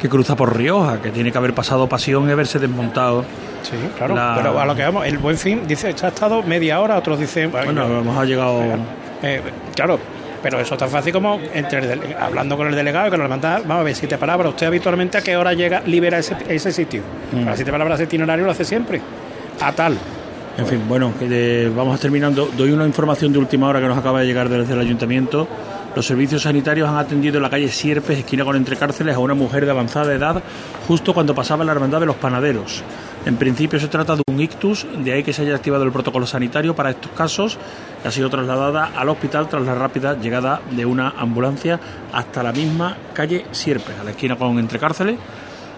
que 0.00 0.08
cruza 0.08 0.34
por 0.34 0.56
Rioja, 0.56 1.02
que 1.02 1.10
tiene 1.10 1.30
que 1.30 1.36
haber 1.36 1.52
pasado 1.54 1.86
pasión 1.86 2.26
y 2.28 2.32
haberse 2.32 2.58
desmontado. 2.58 3.22
Sí, 3.62 3.76
claro. 3.98 4.14
La- 4.14 4.34
Pero 4.36 4.58
a 4.58 4.64
lo 4.64 4.74
que 4.74 4.82
vamos, 4.82 5.06
el 5.06 5.18
buen 5.18 5.36
fin 5.36 5.62
dice, 5.68 5.88
ha 5.88 6.08
estado 6.08 6.42
media 6.42 6.80
hora, 6.80 6.96
otros 6.96 7.18
dicen. 7.20 7.50
Bueno, 7.50 8.02
ha 8.18 8.24
llegado. 8.24 8.62
Eh, 9.22 9.42
claro, 9.76 9.98
pero 10.42 10.58
eso 10.58 10.72
es 10.72 10.80
tan 10.80 10.88
fácil 10.88 11.12
como 11.12 11.38
entre 11.52 11.80
el 11.80 12.00
hablando 12.18 12.56
con 12.56 12.66
el 12.68 12.74
delegado 12.74 13.08
y 13.08 13.10
con 13.10 13.18
la 13.18 13.24
hermandad. 13.26 13.60
Vamos 13.66 13.80
a 13.82 13.84
ver, 13.84 13.94
siete 13.94 14.16
palabras. 14.16 14.48
¿Usted 14.52 14.68
habitualmente 14.68 15.18
a 15.18 15.20
qué 15.20 15.36
hora 15.36 15.52
llega, 15.52 15.82
libera 15.84 16.16
ese, 16.18 16.34
ese 16.48 16.72
sitio? 16.72 17.02
Mm. 17.32 17.44
Para 17.44 17.56
siete 17.56 17.70
palabras, 17.70 18.00
ese 18.00 18.04
itinerario 18.04 18.46
lo 18.46 18.52
hace 18.52 18.64
siempre. 18.64 19.02
A 19.60 19.70
tal. 19.72 19.98
En 20.60 20.66
fin, 20.66 20.82
bueno, 20.86 21.12
de- 21.18 21.72
vamos 21.74 21.98
terminando. 22.00 22.50
Doy 22.56 22.70
una 22.72 22.86
información 22.86 23.32
de 23.32 23.38
última 23.38 23.66
hora 23.68 23.80
que 23.80 23.88
nos 23.88 23.96
acaba 23.96 24.20
de 24.20 24.26
llegar 24.26 24.48
desde 24.50 24.74
el 24.74 24.80
ayuntamiento. 24.80 25.48
Los 25.96 26.06
servicios 26.06 26.42
sanitarios 26.42 26.86
han 26.88 26.98
atendido 26.98 27.38
en 27.38 27.42
la 27.42 27.50
calle 27.50 27.68
Sierpes, 27.68 28.18
esquina 28.18 28.44
con 28.44 28.54
Entrecárceles, 28.56 29.16
a 29.16 29.18
una 29.20 29.32
mujer 29.34 29.64
de 29.64 29.70
avanzada 29.70 30.12
edad 30.12 30.42
justo 30.86 31.14
cuando 31.14 31.34
pasaba 31.34 31.64
la 31.64 31.72
hermandad 31.72 31.98
de 32.00 32.06
los 32.06 32.16
panaderos. 32.16 32.82
En 33.24 33.36
principio 33.36 33.80
se 33.80 33.88
trata 33.88 34.16
de 34.16 34.22
un 34.28 34.38
ictus, 34.40 34.86
de 34.98 35.12
ahí 35.12 35.22
que 35.22 35.32
se 35.32 35.42
haya 35.42 35.56
activado 35.56 35.82
el 35.84 35.92
protocolo 35.92 36.26
sanitario 36.26 36.76
para 36.76 36.90
estos 36.90 37.10
casos. 37.12 37.58
Ha 38.04 38.10
sido 38.10 38.28
trasladada 38.28 38.90
al 38.94 39.08
hospital 39.08 39.48
tras 39.48 39.62
la 39.62 39.74
rápida 39.74 40.16
llegada 40.20 40.60
de 40.70 40.84
una 40.84 41.14
ambulancia 41.18 41.80
hasta 42.12 42.42
la 42.42 42.52
misma 42.52 42.96
calle 43.14 43.46
Sierpes, 43.50 43.98
a 43.98 44.04
la 44.04 44.10
esquina 44.10 44.36
con 44.36 44.58
Entrecárceles, 44.58 45.16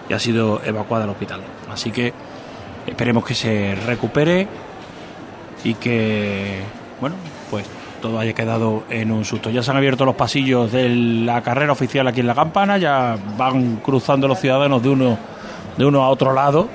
y 0.09 0.13
ha 0.13 0.19
sido 0.19 0.61
evacuada 0.63 1.05
al 1.05 1.09
hospital. 1.11 1.39
Así 1.71 1.89
que 1.91 2.13
esperemos 2.85 3.25
que 3.25 3.33
se 3.33 3.75
recupere 3.87 4.47
y 5.63 5.75
que, 5.75 6.61
bueno, 6.99 7.15
pues 7.49 7.65
todo 8.01 8.19
haya 8.19 8.33
quedado 8.33 8.83
en 8.89 9.11
un 9.11 9.23
susto. 9.23 9.49
Ya 9.49 9.63
se 9.63 9.71
han 9.71 9.77
abierto 9.77 10.03
los 10.03 10.15
pasillos 10.15 10.71
de 10.71 10.89
la 10.89 11.41
carrera 11.41 11.71
oficial 11.71 12.07
aquí 12.07 12.19
en 12.19 12.27
la 12.27 12.35
campana, 12.35 12.77
ya 12.77 13.17
van 13.37 13.77
cruzando 13.77 14.27
los 14.27 14.39
ciudadanos 14.39 14.83
de 14.83 14.89
uno, 14.89 15.17
de 15.77 15.85
uno 15.85 16.03
a 16.03 16.09
otro 16.09 16.33
lado. 16.33 16.67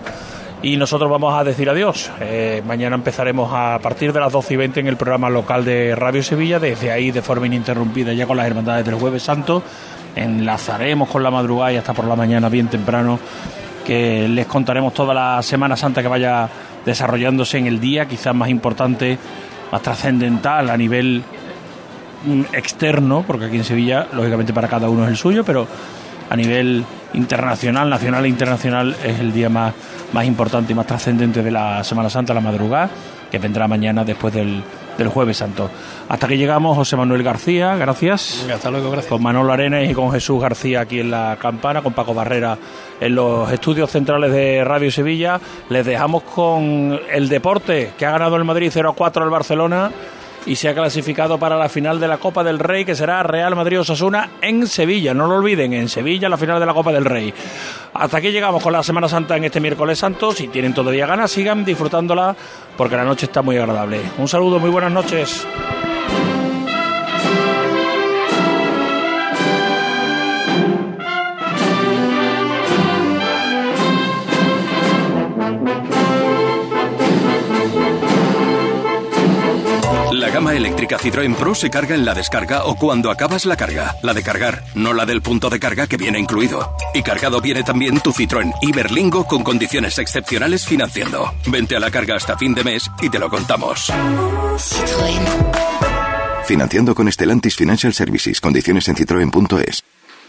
Y 0.63 0.77
nosotros 0.77 1.09
vamos 1.09 1.39
a 1.39 1.45
decir 1.45 1.69
adiós. 1.71 2.11
Eh, 2.21 2.63
mañana 2.67 2.97
empezaremos 2.97 3.51
a 3.53 3.79
partir 3.81 4.13
de 4.13 4.21
las 4.21 4.33
12 4.33 4.55
y 4.55 4.57
20 4.57 4.81
en 4.81 4.87
el 4.89 4.97
programa 4.97 5.31
local 5.31 5.65
de 5.65 5.95
Radio 5.95 6.23
Sevilla. 6.23 6.59
Desde 6.59 6.91
ahí, 6.91 7.13
de 7.13 7.23
forma 7.23 7.47
ininterrumpida, 7.47 8.13
ya 8.13 8.27
con 8.27 8.37
las 8.39 8.47
hermandades 8.47 8.85
del 8.85 8.97
Jueves 8.97 9.23
Santo, 9.23 9.63
enlazaremos 10.17 11.09
con 11.11 11.23
la 11.23 11.31
madrugada 11.31 11.73
y 11.73 11.77
hasta 11.77 11.93
por 11.93 12.07
la 12.07 12.17
mañana, 12.17 12.49
bien 12.49 12.69
temprano, 12.69 13.21
que 13.89 14.29
les 14.29 14.45
contaremos 14.45 14.93
toda 14.93 15.15
la 15.15 15.43
Semana 15.43 15.75
Santa 15.75 16.03
que 16.03 16.09
vaya 16.09 16.47
desarrollándose 16.85 17.57
en 17.57 17.67
el 17.67 17.81
día, 17.81 18.05
quizás 18.05 18.35
más 18.35 18.51
importante, 18.51 19.17
más 19.73 19.81
trascendental 19.81 20.69
a 20.69 20.77
nivel 20.77 21.23
mm, 22.27 22.43
externo, 22.53 23.25
porque 23.27 23.47
aquí 23.47 23.57
en 23.57 23.65
Sevilla, 23.65 24.07
lógicamente 24.13 24.53
para 24.53 24.69
cada 24.69 24.91
uno 24.91 25.05
es 25.05 25.09
el 25.09 25.17
suyo, 25.17 25.43
pero 25.43 25.67
a 26.29 26.37
nivel 26.37 26.85
internacional, 27.15 27.89
nacional 27.89 28.27
e 28.27 28.29
internacional, 28.29 28.95
es 29.03 29.21
el 29.21 29.33
día 29.33 29.49
más, 29.49 29.73
más 30.13 30.27
importante 30.27 30.73
y 30.73 30.75
más 30.75 30.87
trascendente 30.87 31.43
de 31.43 31.51
la 31.51 31.83
Semana 31.83 32.11
Santa, 32.11 32.35
la 32.35 32.43
madrugada, 32.43 32.91
que 33.31 33.39
vendrá 33.39 33.67
mañana 33.69 34.05
después 34.05 34.35
del, 34.35 34.63
del 34.99 35.09
Jueves 35.09 35.39
Santo. 35.39 35.71
Hasta 36.09 36.29
que 36.29 36.37
llegamos, 36.37 36.77
José 36.77 36.97
Manuel 36.97 37.23
García, 37.23 37.77
gracias. 37.77 38.47
Hasta 38.53 38.71
luego, 38.71 38.91
gracias. 38.91 39.11
Con 39.11 39.23
Manolo 39.23 39.53
Arenas 39.53 39.89
y 39.89 39.95
con 39.95 40.13
Jesús 40.13 40.43
García 40.43 40.81
aquí 40.81 41.01
en 41.01 41.11
la 41.11 41.39
campana, 41.41 41.81
con 41.81 41.95
Paco 41.95 42.13
Barrera 42.13 42.59
en 43.01 43.15
los 43.15 43.51
estudios 43.51 43.91
centrales 43.91 44.33
de 44.33 44.65
Radio 44.65 44.91
Sevilla. 44.91 45.41
Les 45.71 45.87
dejamos 45.87 46.25
con 46.25 46.99
el 47.11 47.29
deporte, 47.29 47.93
que 47.97 48.05
ha 48.05 48.11
ganado 48.11 48.37
el 48.37 48.45
Madrid 48.45 48.71
0 48.73 48.91
a 48.91 48.95
4 48.95 49.25
al 49.25 49.31
Barcelona 49.31 49.91
y 50.47 50.57
se 50.57 50.69
ha 50.69 50.75
clasificado 50.75 51.39
para 51.39 51.57
la 51.57 51.69
final 51.69 52.01
de 52.01 52.09
la 52.09 52.19
Copa 52.19 52.43
del 52.43 52.59
Rey, 52.59 52.85
que 52.85 52.95
será 52.95 53.23
Real 53.23 53.55
Madrid-Osasuna 53.57 54.31
en 54.41 54.67
Sevilla. 54.67 55.15
No 55.15 55.27
lo 55.27 55.37
olviden, 55.37 55.73
en 55.73 55.89
Sevilla 55.89 56.29
la 56.29 56.37
final 56.37 56.61
de 56.61 56.67
la 56.67 56.75
Copa 56.75 56.93
del 56.93 57.05
Rey. 57.05 57.33
Hasta 57.95 58.19
aquí 58.19 58.31
llegamos 58.31 58.63
con 58.63 58.73
la 58.73 58.83
Semana 58.83 59.09
Santa 59.09 59.37
en 59.37 59.45
este 59.45 59.61
miércoles 59.61 59.99
santo. 59.99 60.33
Si 60.33 60.49
tienen 60.49 60.75
todavía 60.75 61.07
ganas, 61.07 61.31
sigan 61.31 61.65
disfrutándola 61.65 62.35
porque 62.77 62.97
la 62.97 63.05
noche 63.05 63.27
está 63.27 63.43
muy 63.43 63.57
agradable. 63.57 64.01
Un 64.19 64.29
saludo, 64.29 64.59
muy 64.59 64.71
buenas 64.71 64.93
noches. 64.93 65.47
Eléctrica 80.59 80.99
Citroën 80.99 81.35
Pro 81.35 81.55
se 81.55 81.71
carga 81.71 81.95
en 81.95 82.05
la 82.05 82.15
descarga 82.15 82.65
o 82.65 82.77
cuando 82.77 83.11
acabas 83.11 83.47
la 83.47 83.57
carga. 83.57 83.97
La 84.03 84.13
de 84.13 84.23
cargar, 84.23 84.65
no 84.75 84.93
la 84.93 85.07
del 85.07 85.23
punto 85.23 85.49
de 85.49 85.59
carga 85.59 85.87
que 85.87 85.97
viene 85.97 86.19
incluido. 86.19 86.77
Y 86.93 87.03
cargado 87.03 87.41
viene 87.41 87.63
también 87.63 88.01
tu 88.01 88.13
Citroën 88.13 88.53
Iberlingo 88.61 89.27
con 89.27 89.43
condiciones 89.43 89.99
excepcionales 89.99 90.67
financiando. 90.67 91.33
Vente 91.47 91.77
a 91.77 91.81
la 91.81 91.91
carga 91.91 92.17
hasta 92.17 92.37
fin 92.37 92.55
de 92.55 92.65
mes 92.65 92.91
y 93.01 93.09
te 93.09 93.19
lo 93.19 93.31
contamos. 93.31 93.93
Financiando 96.45 96.95
con 96.95 97.11
Stellantis 97.11 97.57
Financial 97.57 97.95
Services. 97.95 98.41
Condiciones 98.41 98.89
en 98.89 98.97
citroen.es. 98.97 99.98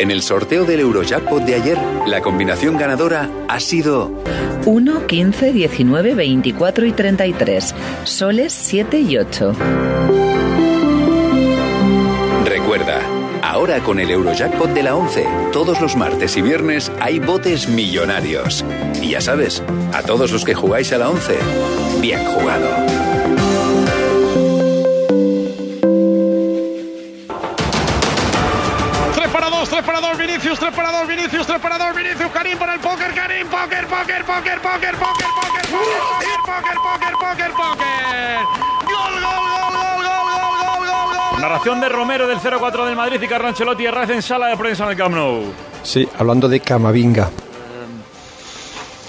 En 0.00 0.10
el 0.10 0.22
sorteo 0.22 0.64
del 0.64 0.80
Eurojackpot 0.80 1.44
de 1.44 1.54
ayer, 1.54 1.78
la 2.06 2.20
combinación 2.20 2.76
ganadora 2.76 3.30
ha 3.48 3.60
sido 3.60 4.10
1, 4.66 5.06
15, 5.06 5.52
19, 5.52 6.14
24 6.14 6.86
y 6.86 6.92
33. 6.92 7.74
Soles 8.02 8.52
7 8.52 8.98
y 8.98 9.18
8. 9.18 9.54
Recuerda, 12.44 13.00
ahora 13.42 13.78
con 13.80 14.00
el 14.00 14.10
Eurojackpot 14.10 14.70
de 14.70 14.82
la 14.82 14.96
11, 14.96 15.26
todos 15.52 15.80
los 15.80 15.96
martes 15.96 16.36
y 16.36 16.42
viernes 16.42 16.90
hay 17.00 17.20
botes 17.20 17.68
millonarios. 17.68 18.64
Y 19.00 19.10
ya 19.10 19.20
sabes, 19.20 19.62
a 19.92 20.02
todos 20.02 20.32
los 20.32 20.44
que 20.44 20.54
jugáis 20.54 20.92
a 20.92 20.98
la 20.98 21.08
11, 21.08 21.36
bien 22.00 22.24
jugado. 22.24 23.03
Dos, 31.04 31.16
Vinicius, 31.16 31.46
tres 31.46 31.60
para 31.60 31.78
dos, 31.78 31.96
Vinicius, 31.96 32.30
Karim 32.32 32.58
por 32.58 32.68
el 32.68 32.80
póker, 32.80 33.14
Karim, 33.14 33.46
póker, 33.48 33.86
póker, 33.86 34.24
póker, 34.24 34.60
póker, 34.60 34.96
póker, 34.96 35.26
póker, 35.36 35.68
póker, 35.70 36.38
póker, 36.44 36.76
póker, 36.82 37.12
póker, 37.20 37.52
póker. 37.52 38.38
Gol, 38.84 39.12
gol, 39.12 39.38
gol, 39.44 39.72
gol, 39.72 39.94
gol, 39.94 40.04
gol, 40.04 40.56
gol, 40.60 40.86
gol, 40.86 41.30
gol. 41.32 41.40
Narración 41.40 41.80
de 41.80 41.88
Romero 41.88 42.26
del 42.26 42.38
0-4 42.38 42.86
del 42.86 42.96
Madrid 42.96 43.20
y 43.20 43.28
Carlo 43.28 43.48
Ancelotti 43.48 43.84
Herrera 43.84 44.14
en 44.14 44.22
sala 44.22 44.48
de 44.48 44.56
prensa 44.56 44.84
en 44.84 44.90
el 44.90 44.96
Camp 44.96 45.14
Nou. 45.14 45.52
Sí, 45.82 46.08
hablando 46.18 46.48
de 46.48 46.60
Camavinga. 46.60 47.30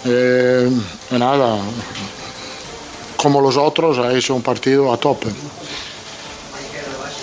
Eh, 0.05 0.69
nada, 1.11 1.57
como 3.15 3.41
los 3.41 3.57
otros, 3.57 3.97
ha 3.99 4.13
hecho 4.13 4.35
un 4.35 4.41
partido 4.41 4.91
a 4.93 4.97
tope. 4.97 5.27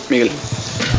Miguel. 0.09 0.31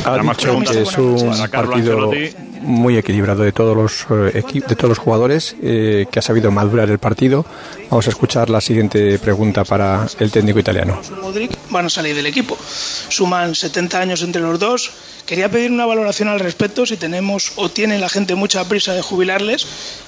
Ha 0.06 0.18
dicho 0.18 0.60
que 0.60 0.82
es 0.82 0.98
un 0.98 1.50
partido 1.50 1.74
Ancelotti. 1.74 2.53
Muy 2.64 2.98
equilibrado 2.98 3.44
de 3.44 3.52
todos 3.52 3.76
los 3.76 4.06
eh, 4.34 4.44
de 4.44 4.76
todos 4.76 4.90
los 4.90 4.98
jugadores, 4.98 5.56
eh, 5.62 6.06
que 6.10 6.20
ha 6.20 6.22
sabido 6.22 6.52
madurar 6.52 6.90
el 6.90 7.00
partido. 7.00 7.46
Vamos 7.90 8.08
a 8.08 8.10
escuchar 8.10 8.50
la 8.50 8.62
siguiente 8.62 9.20
pregunta 9.20 9.64
para 9.64 10.08
el 10.20 10.32
técnico 10.32 10.60
italiano. 10.60 11.00
Modric 11.22 11.52
van 11.70 11.86
a 11.86 11.90
salir 11.90 12.16
del 12.16 12.26
equipo. 12.26 12.58
Suman 13.10 13.54
70 13.54 14.00
años 14.00 14.22
entre 14.24 14.42
los 14.42 14.58
dos. 14.60 14.92
Quería 15.26 15.50
pedir 15.50 15.72
una 15.72 15.86
valoración 15.86 16.28
al 16.28 16.40
respecto, 16.40 16.86
si 16.86 16.98
tenemos 16.98 17.54
o 17.56 17.70
tiene 17.70 18.00
la 18.00 18.10
gente 18.10 18.36
mucha 18.36 18.68
prisa 18.68 18.94
de 18.94 19.02
jubilarles 19.02 19.66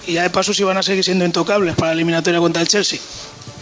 y 0.07 0.13
ya 0.13 0.23
de 0.23 0.29
paso 0.29 0.53
si 0.53 0.63
van 0.63 0.77
a 0.77 0.83
seguir 0.83 1.03
siendo 1.03 1.25
intocables 1.25 1.75
para 1.75 1.89
la 1.89 1.93
eliminatoria 1.93 2.39
contra 2.39 2.61
el 2.61 2.67
Chelsea. 2.67 2.99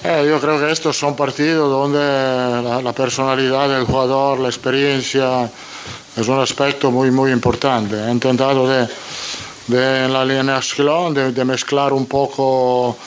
Eh, 0.03 0.25
yo 0.27 0.39
creo 0.41 0.59
que 0.59 0.71
estos 0.71 0.97
son 0.97 1.15
partidos 1.15 1.69
donde 1.69 1.99
la, 1.99 2.81
la 2.81 2.93
personalidad 2.93 3.69
del 3.69 3.85
jugador, 3.85 4.39
la 4.39 4.49
experiencia, 4.49 5.49
es 6.15 6.27
un 6.27 6.39
aspecto 6.39 6.91
muy, 6.91 7.11
muy 7.11 7.31
importante. 7.31 7.95
He 7.95 8.11
intentado 8.11 8.67
de, 8.67 8.87
de 9.67 10.05
en 10.05 10.13
la 10.13 10.21
alineación 10.21 11.13
de, 11.13 11.31
de 11.31 11.45
mezclar 11.45 11.93
un 11.93 12.05
poco 12.05 12.97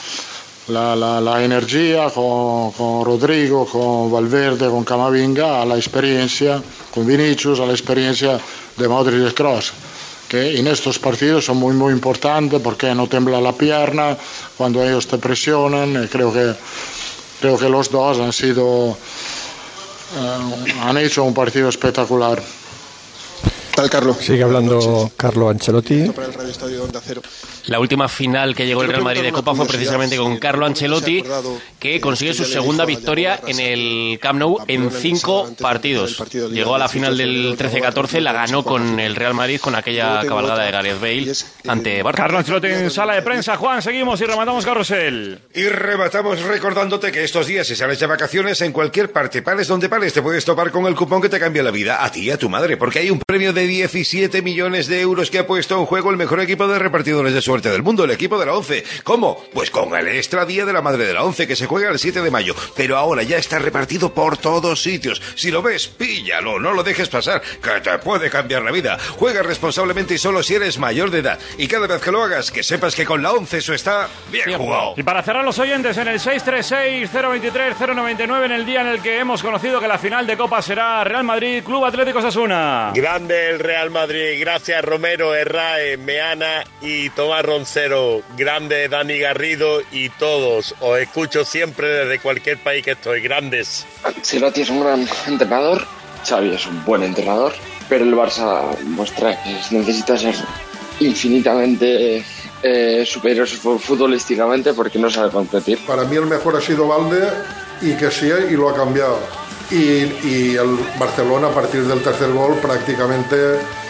la, 0.67 0.95
la- 0.95 1.43
energía 1.43 2.09
con, 2.09 2.71
con 2.71 3.05
Rodrigo, 3.05 3.65
con 3.65 4.11
Valverde, 4.11 4.69
con 4.69 4.83
Camavinga, 4.83 5.61
a 5.61 5.65
la 5.65 5.75
experiencia, 5.77 6.61
con 6.93 7.05
Vinicius, 7.07 7.59
a 7.59 7.65
la 7.65 7.71
experiencia 7.73 8.39
de 8.75 8.87
Modric 8.87 9.29
y 9.29 9.33
Kroos 9.33 9.73
que 10.27 10.59
en 10.59 10.67
estos 10.67 10.99
partidos 10.99 11.45
son 11.45 11.55
muy 11.55 11.73
muy 11.73 11.93
importantes 11.93 12.59
porque 12.61 12.93
no 12.93 13.07
tembla 13.07 13.39
la 13.39 13.53
pierna 13.53 14.17
cuando 14.57 14.83
ellos 14.83 15.07
te 15.07 15.17
presionan 15.17 16.05
creo 16.11 16.33
que 16.33 16.53
creo 17.39 17.57
que 17.57 17.69
los 17.69 17.89
dos 17.89 18.19
han 18.19 18.33
sido, 18.33 18.97
eh, 20.17 20.73
han 20.83 20.97
hecho 20.97 21.23
un 21.23 21.33
partido 21.33 21.69
espectacular. 21.69 22.43
Tal 23.77 23.91
Carlos. 23.91 24.17
Sigue 24.19 24.41
hablando 24.41 25.11
Carlo 25.15 25.49
Ancelotti. 25.49 26.11
La 27.67 27.79
última 27.79 28.07
final 28.07 28.55
que 28.55 28.65
llegó 28.65 28.81
el 28.81 28.87
Real 28.87 29.03
Madrid 29.03 29.21
de 29.21 29.31
Copa 29.31 29.53
fue 29.53 29.67
precisamente 29.67 30.17
con 30.17 30.37
Carlo 30.37 30.65
Ancelotti, 30.65 31.23
que 31.77 32.01
consiguió 32.01 32.33
su 32.33 32.45
segunda 32.45 32.85
victoria 32.85 33.39
en 33.45 33.59
el 33.59 34.17
Camp 34.19 34.39
Nou 34.39 34.57
en 34.67 34.89
cinco 34.89 35.47
partidos. 35.61 36.17
Llegó 36.51 36.73
a 36.73 36.79
la 36.79 36.89
final 36.89 37.19
del 37.19 37.55
13-14, 37.55 38.19
la 38.19 38.33
ganó 38.33 38.63
con 38.63 38.99
el 38.99 39.15
Real 39.15 39.35
Madrid 39.35 39.59
con 39.61 39.75
aquella 39.75 40.25
cabalgada 40.25 40.63
de 40.63 40.71
Gareth 40.71 40.99
Bale 40.99 41.33
ante 41.67 42.03
Barça. 42.03 42.15
Carlo 42.15 42.39
Ancelotti 42.39 42.67
en 42.67 42.89
sala 42.89 43.13
de 43.13 43.21
prensa. 43.21 43.57
Juan, 43.57 43.83
seguimos 43.83 44.19
y 44.21 44.25
rematamos 44.25 44.65
carrusel. 44.65 45.39
Y 45.53 45.65
rematamos 45.65 46.41
recordándote 46.41 47.11
que 47.11 47.23
estos 47.23 47.45
días, 47.45 47.67
si 47.67 47.75
sales 47.75 47.99
de 47.99 48.07
vacaciones 48.07 48.59
en 48.61 48.71
cualquier 48.71 49.11
parte, 49.11 49.43
pares 49.43 49.67
donde 49.67 49.87
pares, 49.87 50.13
te 50.13 50.23
puedes 50.23 50.43
topar 50.43 50.71
con 50.71 50.87
el 50.87 50.95
cupón 50.95 51.21
que 51.21 51.29
te 51.29 51.39
cambia 51.39 51.61
la 51.61 51.69
vida, 51.69 52.03
a 52.03 52.11
ti 52.11 52.21
y 52.21 52.31
a 52.31 52.39
tu 52.39 52.49
madre, 52.49 52.75
porque 52.75 52.97
hay 52.97 53.11
un 53.11 53.19
premio 53.19 53.53
de 53.53 53.66
17 53.67 54.41
millones 54.41 54.87
de 54.87 55.01
euros 55.01 55.29
que 55.29 55.39
ha 55.39 55.47
puesto 55.47 55.77
en 55.77 55.85
juego 55.85 56.09
el 56.09 56.17
mejor 56.17 56.39
equipo 56.39 56.67
de 56.67 56.79
repartidores 56.79 57.33
de 57.33 57.41
suerte 57.41 57.69
del 57.69 57.83
mundo, 57.83 58.05
el 58.05 58.11
equipo 58.11 58.39
de 58.39 58.45
la 58.45 58.55
ONCE. 58.55 58.83
¿Cómo? 59.03 59.43
Pues 59.53 59.69
con 59.69 59.95
el 59.95 60.07
extra 60.07 60.45
día 60.45 60.65
de 60.65 60.73
la 60.73 60.81
madre 60.81 61.05
de 61.05 61.13
la 61.13 61.23
ONCE 61.23 61.47
que 61.47 61.55
se 61.55 61.67
juega 61.67 61.89
el 61.89 61.99
7 61.99 62.21
de 62.21 62.31
mayo, 62.31 62.55
pero 62.75 62.97
ahora 62.97 63.23
ya 63.23 63.37
está 63.37 63.59
repartido 63.59 64.13
por 64.13 64.37
todos 64.37 64.81
sitios. 64.81 65.21
Si 65.35 65.51
lo 65.51 65.61
ves, 65.61 65.87
píllalo, 65.87 66.59
no 66.59 66.73
lo 66.73 66.83
dejes 66.83 67.09
pasar, 67.09 67.41
que 67.41 67.81
te 67.81 67.97
puede 67.99 68.29
cambiar 68.29 68.63
la 68.63 68.71
vida. 68.71 68.97
Juega 69.17 69.43
responsablemente 69.43 70.15
y 70.15 70.17
solo 70.17 70.43
si 70.43 70.55
eres 70.55 70.79
mayor 70.79 71.11
de 71.11 71.19
edad. 71.19 71.39
Y 71.57 71.67
cada 71.67 71.87
vez 71.87 72.01
que 72.01 72.11
lo 72.11 72.23
hagas, 72.23 72.51
que 72.51 72.63
sepas 72.63 72.95
que 72.95 73.05
con 73.05 73.21
la 73.21 73.33
ONCE 73.33 73.57
eso 73.57 73.73
está 73.73 74.07
bien 74.31 74.57
jugado. 74.57 74.93
Y 74.95 75.03
para 75.03 75.21
cerrar 75.23 75.43
los 75.43 75.59
oyentes, 75.59 75.97
en 75.97 76.07
el 76.07 76.19
636-023-099, 76.19 78.45
en 78.45 78.51
el 78.51 78.65
día 78.65 78.81
en 78.81 78.87
el 78.87 79.01
que 79.01 79.19
hemos 79.19 79.43
conocido 79.43 79.79
que 79.79 79.87
la 79.87 79.97
final 79.97 80.25
de 80.25 80.37
Copa 80.37 80.61
será 80.61 81.03
Real 81.03 81.23
Madrid, 81.23 81.63
Club 81.63 81.85
Atlético 81.85 82.21
Sasuna. 82.21 82.91
Grande 82.93 83.56
el 83.57 83.63
Real 83.63 83.89
Madrid, 83.89 84.39
gracias 84.39 84.83
Romero, 84.85 85.33
Herrae, 85.35 85.97
Meana 85.97 86.63
y 86.81 87.09
Tomás 87.09 87.43
Roncero. 87.43 88.21
Grande 88.37 88.87
Dani 88.87 89.17
Garrido 89.17 89.81
y 89.91 90.09
todos. 90.09 90.75
Os 90.79 90.99
escucho 90.99 91.43
siempre 91.43 91.87
desde 91.87 92.19
cualquier 92.19 92.57
país 92.59 92.83
que 92.85 92.91
estoy. 92.91 93.21
Grandes. 93.21 93.85
Ancelotti 94.03 94.61
es 94.61 94.69
un 94.69 94.81
gran 94.83 95.07
entrenador, 95.27 95.85
Xavi 96.27 96.53
es 96.53 96.65
un 96.67 96.83
buen 96.85 97.03
entrenador, 97.03 97.53
pero 97.89 98.05
el 98.05 98.13
Barça 98.13 98.77
muestra 98.83 99.41
que 99.43 99.49
necesita 99.71 100.17
ser 100.17 100.35
infinitamente 100.99 102.23
eh, 102.63 103.03
superior 103.05 103.47
fu- 103.47 103.79
futbolísticamente 103.79 104.73
porque 104.73 104.99
no 104.99 105.09
sabe 105.09 105.31
competir. 105.31 105.79
Para 105.85 106.03
mí 106.03 106.15
el 106.15 106.25
mejor 106.25 106.55
ha 106.55 106.61
sido 106.61 106.87
Valde 106.87 107.27
y 107.81 107.93
que 107.93 108.11
sí, 108.11 108.27
y 108.49 108.53
lo 108.53 108.69
ha 108.69 108.75
cambiado. 108.75 109.19
Y, 109.69 109.75
y 110.25 110.55
el 110.55 110.77
Barcelona 110.97 111.47
a 111.47 111.51
partir 111.51 111.83
del 111.83 112.01
tercer 112.01 112.31
gol 112.31 112.55
prácticamente 112.61 113.35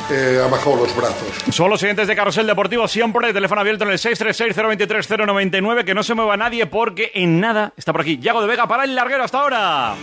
eh, 0.09 0.41
ha 0.43 0.47
bajado 0.47 0.77
los 0.77 0.95
brazos. 0.95 1.27
Son 1.49 1.69
los 1.69 1.79
siguientes 1.79 2.07
de 2.07 2.15
Carrusel 2.15 2.47
Deportivo, 2.47 2.87
siempre 2.87 3.33
teléfono 3.33 3.61
abierto 3.61 3.83
en 3.83 3.91
el 3.91 3.97
636-023-099, 3.97 5.83
que 5.83 5.93
no 5.93 6.01
se 6.03 6.13
mueva 6.13 6.37
nadie 6.37 6.65
porque 6.65 7.11
en 7.13 7.39
nada 7.39 7.73
está 7.75 7.91
por 7.91 8.01
aquí. 8.01 8.17
Yago 8.17 8.41
de 8.41 8.47
Vega 8.47 8.67
para 8.67 8.85
el 8.85 8.95
larguero 8.95 9.23
hasta 9.23 9.39
ahora. 9.39 9.95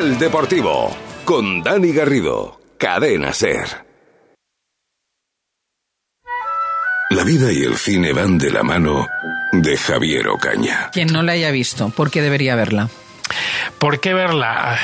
Carrusel 0.00 0.18
Deportivo 0.18 0.96
con 1.26 1.62
Dani 1.62 1.92
Garrido. 1.92 2.58
Cadena 2.78 3.34
Ser. 3.34 3.84
La 7.10 7.22
vida 7.22 7.52
y 7.52 7.64
el 7.64 7.76
cine 7.76 8.14
van 8.14 8.38
de 8.38 8.50
la 8.50 8.62
mano 8.62 9.06
de 9.52 9.76
Javier 9.76 10.28
Ocaña. 10.28 10.88
Quien 10.90 11.12
no 11.12 11.22
la 11.22 11.32
haya 11.32 11.50
visto, 11.50 11.90
¿por 11.90 12.10
qué 12.10 12.22
debería 12.22 12.54
verla? 12.54 12.88
¿Por 13.78 14.00
qué 14.00 14.14
verla? 14.14 14.78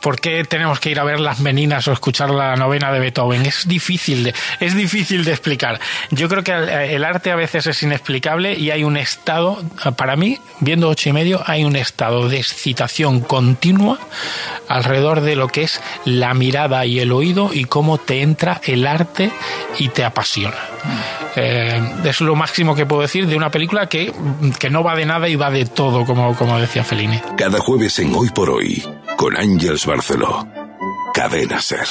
¿Por 0.00 0.20
qué 0.20 0.44
tenemos 0.44 0.80
que 0.80 0.90
ir 0.90 1.00
a 1.00 1.04
ver 1.04 1.20
las 1.20 1.40
meninas 1.40 1.88
o 1.88 1.92
escuchar 1.92 2.30
la 2.30 2.56
novena 2.56 2.92
de 2.92 3.00
Beethoven? 3.00 3.46
Es 3.46 3.66
difícil 3.66 4.24
de, 4.24 4.34
es 4.60 4.74
difícil 4.74 5.24
de 5.24 5.32
explicar. 5.32 5.80
Yo 6.10 6.28
creo 6.28 6.44
que 6.44 6.52
el, 6.52 6.68
el 6.68 7.04
arte 7.04 7.30
a 7.30 7.36
veces 7.36 7.66
es 7.66 7.82
inexplicable 7.82 8.54
y 8.54 8.70
hay 8.70 8.84
un 8.84 8.96
estado, 8.96 9.62
para 9.96 10.16
mí, 10.16 10.38
viendo 10.60 10.88
ocho 10.88 11.08
y 11.08 11.12
medio, 11.12 11.42
hay 11.46 11.64
un 11.64 11.76
estado 11.76 12.28
de 12.28 12.38
excitación 12.38 13.20
continua 13.20 13.98
alrededor 14.68 15.20
de 15.22 15.36
lo 15.36 15.48
que 15.48 15.62
es 15.62 15.80
la 16.04 16.34
mirada 16.34 16.86
y 16.86 17.00
el 17.00 17.12
oído 17.12 17.50
y 17.52 17.64
cómo 17.64 17.98
te 17.98 18.22
entra 18.22 18.60
el 18.64 18.86
arte 18.86 19.30
y 19.78 19.88
te 19.88 20.04
apasiona. 20.04 20.58
Eh, 21.36 21.80
es 22.04 22.20
lo 22.20 22.34
máximo 22.34 22.74
que 22.74 22.86
puedo 22.86 23.02
decir 23.02 23.26
de 23.26 23.36
una 23.36 23.50
película 23.50 23.88
que, 23.88 24.12
que 24.58 24.70
no 24.70 24.82
va 24.82 24.94
de 24.94 25.06
nada 25.06 25.28
y 25.28 25.36
va 25.36 25.50
de 25.50 25.66
todo, 25.66 26.04
como, 26.04 26.34
como 26.34 26.58
decía 26.58 26.84
Fellini. 26.84 27.20
Cada 27.36 27.58
jueves 27.60 27.98
en 27.98 28.14
Hoy 28.14 28.30
por 28.30 28.50
Hoy 28.50 28.82
con 29.16 29.36
Ángels 29.36 29.86
Barceló. 29.86 30.46
Cadena 31.12 31.60
Ser. 31.60 31.86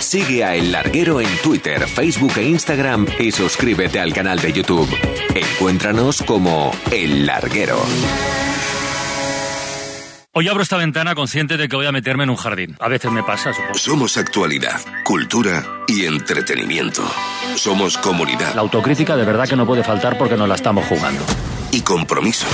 Sigue 0.00 0.44
a 0.44 0.54
El 0.54 0.72
Larguero 0.72 1.20
en 1.20 1.28
Twitter, 1.42 1.86
Facebook 1.86 2.32
e 2.36 2.42
Instagram 2.42 3.06
y 3.18 3.30
suscríbete 3.32 4.00
al 4.00 4.12
canal 4.14 4.40
de 4.40 4.52
YouTube. 4.52 4.88
Encuéntranos 5.34 6.22
como 6.22 6.72
El 6.90 7.26
Larguero. 7.26 7.78
Hoy 10.32 10.46
abro 10.46 10.62
esta 10.62 10.76
ventana 10.76 11.16
consciente 11.16 11.56
de 11.56 11.68
que 11.68 11.74
voy 11.74 11.86
a 11.86 11.92
meterme 11.92 12.22
en 12.22 12.30
un 12.30 12.36
jardín. 12.36 12.76
A 12.78 12.86
veces 12.86 13.10
me 13.10 13.24
pasa, 13.24 13.52
supongo. 13.52 13.74
Somos 13.74 14.16
actualidad, 14.16 14.80
cultura 15.02 15.82
y 15.88 16.04
entretenimiento. 16.04 17.02
Somos 17.56 17.98
comunidad. 17.98 18.54
La 18.54 18.60
autocrítica 18.60 19.16
de 19.16 19.24
verdad 19.24 19.48
que 19.48 19.56
no 19.56 19.66
puede 19.66 19.82
faltar 19.82 20.16
porque 20.16 20.36
nos 20.36 20.48
la 20.48 20.54
estamos 20.54 20.86
jugando. 20.86 21.20
Y 21.72 21.80
compromiso. 21.80 22.46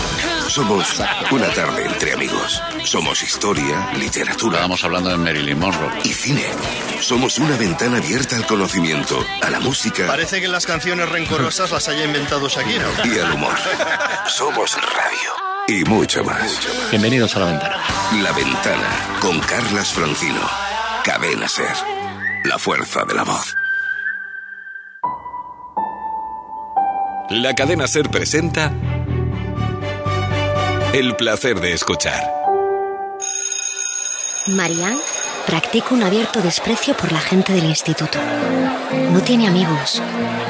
Somos 0.49 1.03
una 1.31 1.49
tarde 1.49 1.85
entre 1.85 2.15
amigos. 2.15 2.63
Somos 2.83 3.23
historia, 3.23 3.91
literatura. 3.99 4.55
Estábamos 4.55 4.83
hablando 4.83 5.11
de 5.11 5.19
Marilyn 5.19 5.59
Monroe. 5.59 5.93
Y 6.03 6.15
cine. 6.15 6.47
Somos 7.01 7.39
una 7.39 7.59
ventana 7.59 7.99
abierta 7.99 8.37
al 8.37 8.47
conocimiento, 8.47 9.23
a 9.43 9.51
la 9.51 9.61
música 9.61 10.07
Parece 10.07 10.41
que 10.41 10.49
las 10.49 10.65
canciones 10.65 11.11
rencorosas 11.11 11.71
las 11.73 11.87
haya 11.89 12.07
inventado 12.07 12.49
Shakira. 12.49 12.87
y 13.05 13.19
al 13.19 13.33
humor. 13.33 13.55
Somos 14.29 14.75
radio 14.77 15.46
y 15.69 15.85
mucho 15.85 16.23
más. 16.23 16.61
Bienvenidos 16.91 17.35
a 17.37 17.41
la 17.41 17.47
ventana. 17.47 17.77
La 18.23 18.33
ventana 18.33 19.19
con 19.21 19.39
Carlas 19.41 19.93
Francino. 19.93 20.41
Cadena 21.05 21.49
Ser. 21.49 21.75
La 22.45 22.59
fuerza 22.59 23.05
de 23.05 23.15
la 23.15 23.25
voz. 23.25 23.55
La 27.31 27.55
cadena 27.55 27.89
Ser 27.89 28.11
presenta 28.11 28.73
El 30.93 31.17
placer 31.17 31.61
de 31.61 31.73
escuchar. 31.73 32.33
Marianne 34.47 35.01
practica 35.47 35.89
un 35.95 36.05
abierto 36.05 36.41
desprecio 36.41 36.97
por 36.97 37.11
la 37.11 37.21
gente 37.21 37.53
del 37.53 37.65
instituto. 37.65 38.19
No 39.11 39.21
tiene 39.23 39.49
amigos 39.49 40.01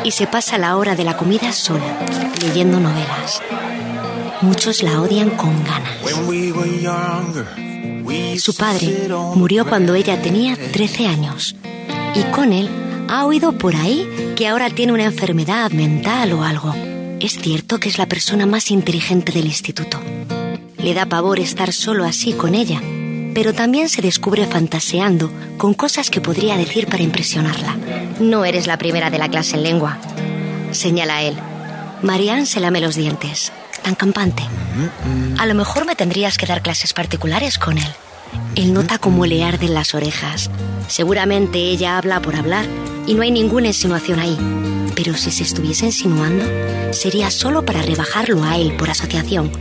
y 0.05 0.11
se 0.11 0.27
pasa 0.27 0.59
la 0.59 0.77
hora 0.77 0.95
de 0.95 1.05
la 1.05 1.17
comida 1.17 1.53
sola, 1.53 1.99
leyendo 2.43 2.79
novelas. 2.79 3.43
Muchos 4.43 4.83
la 4.83 5.01
odian 5.01 5.31
con 5.31 5.65
ganas. 5.65 5.99
Su 8.39 8.55
padre 8.55 9.09
murió 9.35 9.67
cuando 9.67 9.95
ella 9.95 10.21
tenía 10.21 10.57
13 10.57 11.07
años 11.07 11.57
y 12.15 12.23
con 12.33 12.53
él 12.53 12.69
ha 13.09 13.25
oído 13.25 13.53
por 13.53 13.75
ahí 13.77 14.35
que 14.37 14.47
ahora 14.49 14.71
tiene 14.71 14.93
una 14.93 15.05
enfermedad 15.05 15.71
mental 15.71 16.33
o 16.33 16.43
algo. 16.43 16.75
Es 17.21 17.39
cierto 17.39 17.81
que 17.81 17.89
es 17.89 17.99
la 17.99 18.07
persona 18.07 18.47
más 18.47 18.71
inteligente 18.71 19.33
del 19.33 19.47
instituto. 19.47 20.01
Le 20.79 20.95
da 20.95 21.07
pavor 21.07 21.41
estar 21.41 21.73
solo 21.73 22.05
así 22.05 22.33
con 22.33 22.55
ella, 22.55 22.81
pero 23.35 23.55
también 23.55 23.89
se 23.89 24.03
descubre 24.03 24.47
fantaseando 24.47 25.31
con 25.57 25.75
cosas 25.75 26.11
que 26.11 26.21
podría 26.21 26.57
decir 26.57 26.87
para 26.87 27.03
impresionarla. 27.03 27.77
No 28.21 28.45
eres 28.45 28.67
la 28.67 28.79
primera 28.79 29.11
de 29.11 29.19
la 29.19 29.29
clase 29.29 29.57
en 29.57 29.63
lengua, 29.63 29.99
señala 30.73 31.23
él. 31.23 31.37
Marianne 32.03 32.47
se 32.47 32.61
lame 32.61 32.81
los 32.81 32.95
dientes, 32.95 33.53
tan 33.87 33.95
campante. 33.95 34.43
A 35.39 35.47
lo 35.47 35.55
mejor 35.55 35.87
me 35.87 35.95
tendrías 35.95 36.39
que 36.39 36.47
dar 36.47 36.61
clases 36.61 36.93
particulares 36.93 37.57
con 37.57 37.79
él. 37.79 37.87
Él 38.57 38.75
nota 38.75 38.99
cómo 38.99 39.27
le 39.27 39.45
arden 39.45 39.75
las 39.75 39.95
orejas. 39.95 40.51
Seguramente 40.89 41.61
ella 41.61 41.97
habla 41.97 42.21
por 42.21 42.35
hablar 42.35 42.67
y 43.07 43.15
no 43.15 43.23
hay 43.23 43.31
ninguna 43.31 43.69
insinuación 43.69 44.19
ahí. 44.19 44.37
Pero 44.97 45.15
si 45.15 45.31
se 45.31 45.45
estuviese 45.45 45.87
insinuando, 45.87 46.45
sería 46.93 47.31
solo 47.31 47.65
para 47.65 47.81
rebajarlo 47.81 48.43
a 48.43 48.57
él 48.57 48.77
por 48.77 48.91
asociación, 48.91 49.53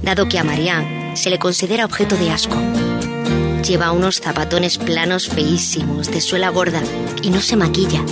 dado 0.00 0.30
que 0.30 0.38
a 0.38 0.44
Marianne 0.44 1.14
se 1.14 1.28
le 1.28 1.38
considera 1.38 1.84
objeto 1.84 2.16
de 2.16 2.30
asco. 2.30 2.56
Lleva 3.68 3.92
unos 3.92 4.18
zapatones 4.18 4.78
planos 4.78 5.28
feísimos, 5.28 6.10
de 6.10 6.22
suela 6.22 6.48
gorda, 6.48 6.82
y 7.20 7.28
no 7.28 7.42
se 7.42 7.56
maquilla. 7.56 8.02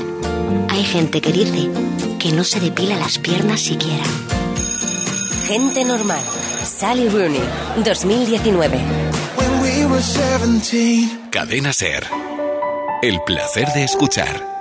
Hay 0.68 0.84
gente 0.84 1.22
que 1.22 1.32
dice 1.32 1.70
que 2.18 2.30
no 2.30 2.44
se 2.44 2.60
depila 2.60 2.96
las 2.96 3.18
piernas 3.18 3.60
siquiera. 3.60 4.04
Gente 5.52 5.84
normal. 5.84 6.22
Sally 6.64 7.10
Rooney, 7.10 7.42
2019. 7.84 8.80
Cadena 11.30 11.74
Ser. 11.74 12.06
El 13.02 13.20
placer 13.20 13.68
de 13.74 13.84
escuchar. 13.84 14.51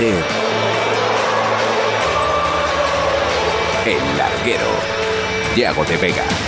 El 0.00 0.16
larguero. 4.16 4.70
Yago 5.56 5.84
de 5.84 5.96
Vega. 5.96 6.47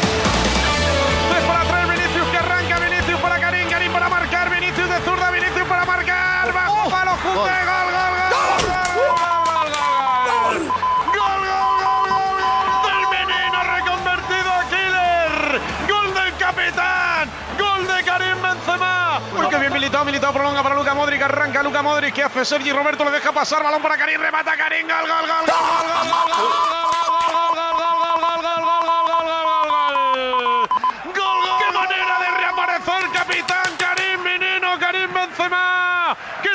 Militado, 19.90 20.05
militado, 20.05 20.33
prolonga 20.33 20.62
para 20.62 20.76
Luca 20.76 20.94
Modric, 20.94 21.20
arranca 21.20 21.64
Luca 21.64 21.83
Modric, 21.83 22.14
que 22.14 22.22
hace 22.22 22.44
Sergi 22.44 22.70
Roberto, 22.72 23.05
le 23.05 23.11
deja 23.11 23.33
pasar, 23.33 23.61
balón 23.61 23.83
para 23.83 23.96
Karim, 23.96 24.20
remata 24.20 24.57
Karim, 24.57 24.87
gol, 24.87 24.96
gol, 25.00 25.09
gol, 25.09 25.26
gol, 25.26 25.57
gol, 25.88 26.09
gol, 26.09 27.57
gol, 27.57 27.74
gol, 27.74 27.90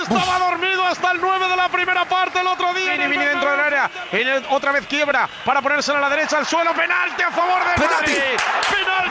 estaba 0.01 0.39
dormido 0.39 0.85
hasta 0.85 1.11
el 1.11 1.19
9 1.19 1.49
de 1.49 1.55
la 1.55 1.69
primera 1.69 2.05
parte 2.05 2.39
el 2.39 2.47
otro 2.47 2.73
día. 2.73 2.93
Vini, 2.93 3.07
Vini 3.07 3.25
dentro 3.25 3.51
del 3.51 3.59
área. 3.59 3.89
Otra 4.49 4.71
vez 4.71 4.85
quiebra 4.87 5.27
para 5.43 5.61
ponérsela 5.61 5.97
a 5.97 6.01
la 6.01 6.09
derecha 6.09 6.37
al 6.37 6.45
suelo. 6.45 6.73
Penalti 6.73 7.23
a 7.23 7.31
favor 7.31 7.61
de 7.65 7.87
Madrid. 7.87 8.17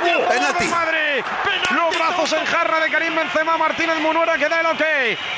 Penalti 0.05 0.69
Madrid. 0.69 1.25
Los 1.71 1.97
brazos 1.97 2.33
en 2.35 2.45
jarra 2.45 2.81
de 2.81 2.90
Karim 2.90 3.14
Benzema. 3.17 3.57
Martínez 3.57 3.99
Munuera 4.01 4.37
que 4.37 4.49
da 4.49 4.61
el 4.61 4.67
ok. 4.67 4.83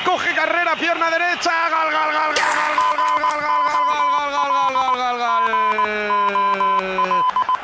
Coge 0.05 0.35
carrera, 0.35 0.75
pierna 0.75 1.09
derecha. 1.09 1.69
Gol, 1.69 1.91
gol, 1.91 2.11
gol, 2.11 2.35
gol, 2.35 2.65
gol, 2.75 2.97
gol, 2.97 3.19
gol, 3.23 3.41
gol, 3.41 3.61
gol, 3.63 3.87
gol, 3.87 4.31
gol, 4.33 4.51
gol, 4.51 4.73
gol, 4.73 4.97
gol, 4.97 4.97
gol, 4.97 5.17
gol. 5.17 5.67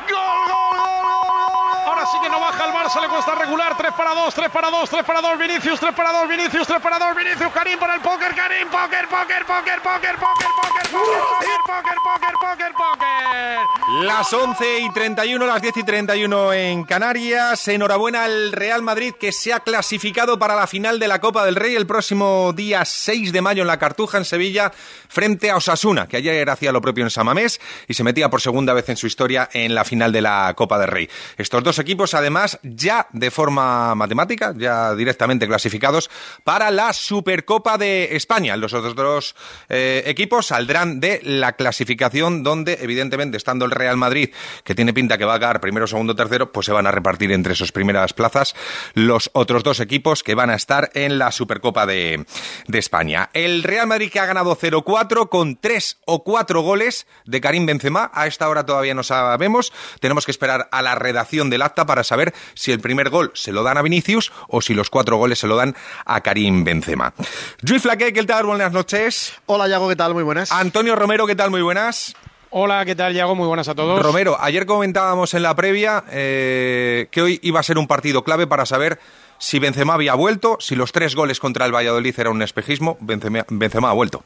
Gol, 0.08 0.40
gol, 0.48 0.76
gol, 0.78 1.02
gol, 1.04 1.86
Ahora 1.86 2.06
sí 2.06 2.18
que 2.22 2.28
no 2.30 2.40
baja 2.40 2.64
el 2.64 2.72
Barça, 2.72 3.00
le 3.02 3.08
cuesta 3.08 3.34
regular. 3.34 3.76
3 3.76 3.92
para 3.92 4.14
2, 4.14 4.34
3 4.34 4.50
para 4.50 4.70
2, 4.70 4.90
3 4.90 5.04
para 5.04 5.20
2, 5.20 5.38
Vinicius, 5.38 5.80
3 5.80 5.94
para 5.94 6.12
2, 6.12 6.28
Vinicius, 6.28 6.66
3 6.66 6.80
para 6.80 6.98
2, 6.98 7.16
Vinicius, 7.16 7.52
Karim 7.52 7.78
para 7.78 7.94
el 7.94 8.00
póker, 8.00 8.34
Karim, 8.34 8.68
póker, 8.68 9.08
póker, 9.08 9.44
póker, 9.44 9.82
póker, 9.82 10.16
póker, 10.16 10.54
póker, 10.54 10.90
póker, 10.90 10.90
póker, 10.90 11.60
póker, 11.66 11.98
póker, 12.02 12.34
póker, 12.40 12.72
póker. 12.72 13.83
Las 13.86 14.32
11 14.32 14.78
y 14.80 14.90
31, 14.94 15.46
las 15.46 15.60
10 15.60 15.76
y 15.76 15.82
31 15.82 16.54
en 16.54 16.84
Canarias. 16.84 17.68
Enhorabuena 17.68 18.24
al 18.24 18.50
Real 18.52 18.80
Madrid 18.80 19.12
que 19.20 19.30
se 19.30 19.52
ha 19.52 19.60
clasificado 19.60 20.38
para 20.38 20.56
la 20.56 20.66
final 20.66 20.98
de 20.98 21.06
la 21.06 21.20
Copa 21.20 21.44
del 21.44 21.54
Rey 21.54 21.74
el 21.74 21.86
próximo 21.86 22.54
día 22.56 22.86
6 22.86 23.30
de 23.30 23.42
mayo 23.42 23.60
en 23.60 23.66
la 23.66 23.78
Cartuja, 23.78 24.16
en 24.16 24.24
Sevilla, 24.24 24.72
frente 25.08 25.50
a 25.50 25.58
Osasuna, 25.58 26.08
que 26.08 26.16
ayer 26.16 26.48
hacía 26.48 26.72
lo 26.72 26.80
propio 26.80 27.04
en 27.04 27.10
Samamés 27.10 27.60
y 27.86 27.92
se 27.92 28.02
metía 28.04 28.30
por 28.30 28.40
segunda 28.40 28.72
vez 28.72 28.88
en 28.88 28.96
su 28.96 29.06
historia 29.06 29.50
en 29.52 29.74
la 29.74 29.84
final 29.84 30.12
de 30.12 30.22
la 30.22 30.54
Copa 30.56 30.78
del 30.78 30.88
Rey. 30.88 31.10
Estos 31.36 31.62
dos 31.62 31.78
equipos, 31.78 32.14
además, 32.14 32.58
ya 32.62 33.06
de 33.12 33.30
forma 33.30 33.94
matemática, 33.94 34.54
ya 34.56 34.94
directamente 34.94 35.46
clasificados 35.46 36.10
para 36.42 36.70
la 36.70 36.94
Supercopa 36.94 37.76
de 37.76 38.16
España. 38.16 38.56
Los 38.56 38.72
otros 38.72 38.94
dos 38.94 39.36
eh, 39.68 40.04
equipos 40.06 40.46
saldrán 40.46 41.00
de 41.00 41.20
la 41.22 41.52
clasificación 41.52 42.42
donde, 42.42 42.78
evidentemente, 42.80 43.36
estando 43.36 43.66
el 43.66 43.73
Real 43.74 43.96
Madrid, 43.96 44.30
que 44.64 44.74
tiene 44.74 44.92
pinta 44.92 45.18
que 45.18 45.24
va 45.24 45.34
a 45.34 45.38
quedar 45.38 45.60
primero, 45.60 45.86
segundo, 45.86 46.16
tercero, 46.16 46.52
pues 46.52 46.66
se 46.66 46.72
van 46.72 46.86
a 46.86 46.90
repartir 46.90 47.32
entre 47.32 47.52
esas 47.52 47.72
primeras 47.72 48.12
plazas 48.12 48.54
los 48.94 49.30
otros 49.34 49.62
dos 49.62 49.80
equipos 49.80 50.22
que 50.22 50.34
van 50.34 50.50
a 50.50 50.54
estar 50.54 50.90
en 50.94 51.18
la 51.18 51.30
Supercopa 51.32 51.86
de, 51.86 52.24
de 52.66 52.78
España. 52.78 53.30
El 53.32 53.62
Real 53.62 53.86
Madrid 53.86 54.10
que 54.10 54.20
ha 54.20 54.26
ganado 54.26 54.56
0-4 54.56 55.28
con 55.28 55.56
tres 55.56 55.98
o 56.06 56.24
cuatro 56.24 56.62
goles 56.62 57.06
de 57.24 57.40
Karim 57.40 57.66
Benzema. 57.66 58.10
A 58.14 58.26
esta 58.26 58.48
hora 58.48 58.66
todavía 58.66 58.94
no 58.94 59.02
sabemos. 59.02 59.72
Tenemos 60.00 60.24
que 60.24 60.30
esperar 60.30 60.68
a 60.72 60.82
la 60.82 60.94
redacción 60.94 61.50
del 61.50 61.62
acta 61.62 61.86
para 61.86 62.04
saber 62.04 62.34
si 62.54 62.72
el 62.72 62.80
primer 62.80 63.10
gol 63.10 63.30
se 63.34 63.52
lo 63.52 63.62
dan 63.62 63.78
a 63.78 63.82
Vinicius 63.82 64.32
o 64.48 64.60
si 64.60 64.74
los 64.74 64.90
cuatro 64.90 65.16
goles 65.16 65.38
se 65.38 65.46
lo 65.46 65.56
dan 65.56 65.74
a 66.04 66.20
Karim 66.20 66.64
Benzema. 66.64 67.14
Luis 67.60 67.82
Flaque, 67.82 68.12
¿qué 68.12 68.24
tal? 68.24 68.46
Buenas 68.46 68.72
noches. 68.72 69.34
Hola, 69.46 69.68
Yago, 69.68 69.88
¿qué 69.88 69.96
tal? 69.96 70.14
Muy 70.14 70.22
buenas. 70.22 70.52
Antonio 70.52 70.96
Romero, 70.96 71.26
¿qué 71.26 71.34
tal? 71.36 71.50
Muy 71.50 71.62
buenas. 71.62 72.14
Hola, 72.56 72.84
¿qué 72.84 72.94
tal, 72.94 73.12
Yago? 73.12 73.34
Muy 73.34 73.48
buenas 73.48 73.66
a 73.66 73.74
todos. 73.74 74.00
Romero, 74.00 74.36
ayer 74.40 74.64
comentábamos 74.64 75.34
en 75.34 75.42
la 75.42 75.56
previa 75.56 76.04
eh, 76.12 77.08
que 77.10 77.20
hoy 77.20 77.40
iba 77.42 77.58
a 77.58 77.62
ser 77.64 77.78
un 77.78 77.88
partido 77.88 78.22
clave 78.22 78.46
para 78.46 78.64
saber 78.64 79.00
si 79.38 79.58
Benzema 79.58 79.94
había 79.94 80.14
vuelto, 80.14 80.56
si 80.60 80.76
los 80.76 80.92
tres 80.92 81.16
goles 81.16 81.40
contra 81.40 81.66
el 81.66 81.74
Valladolid 81.74 82.14
era 82.16 82.30
un 82.30 82.42
espejismo. 82.42 82.96
Benzema, 83.00 83.44
Benzema 83.48 83.90
ha 83.90 83.92
vuelto. 83.92 84.22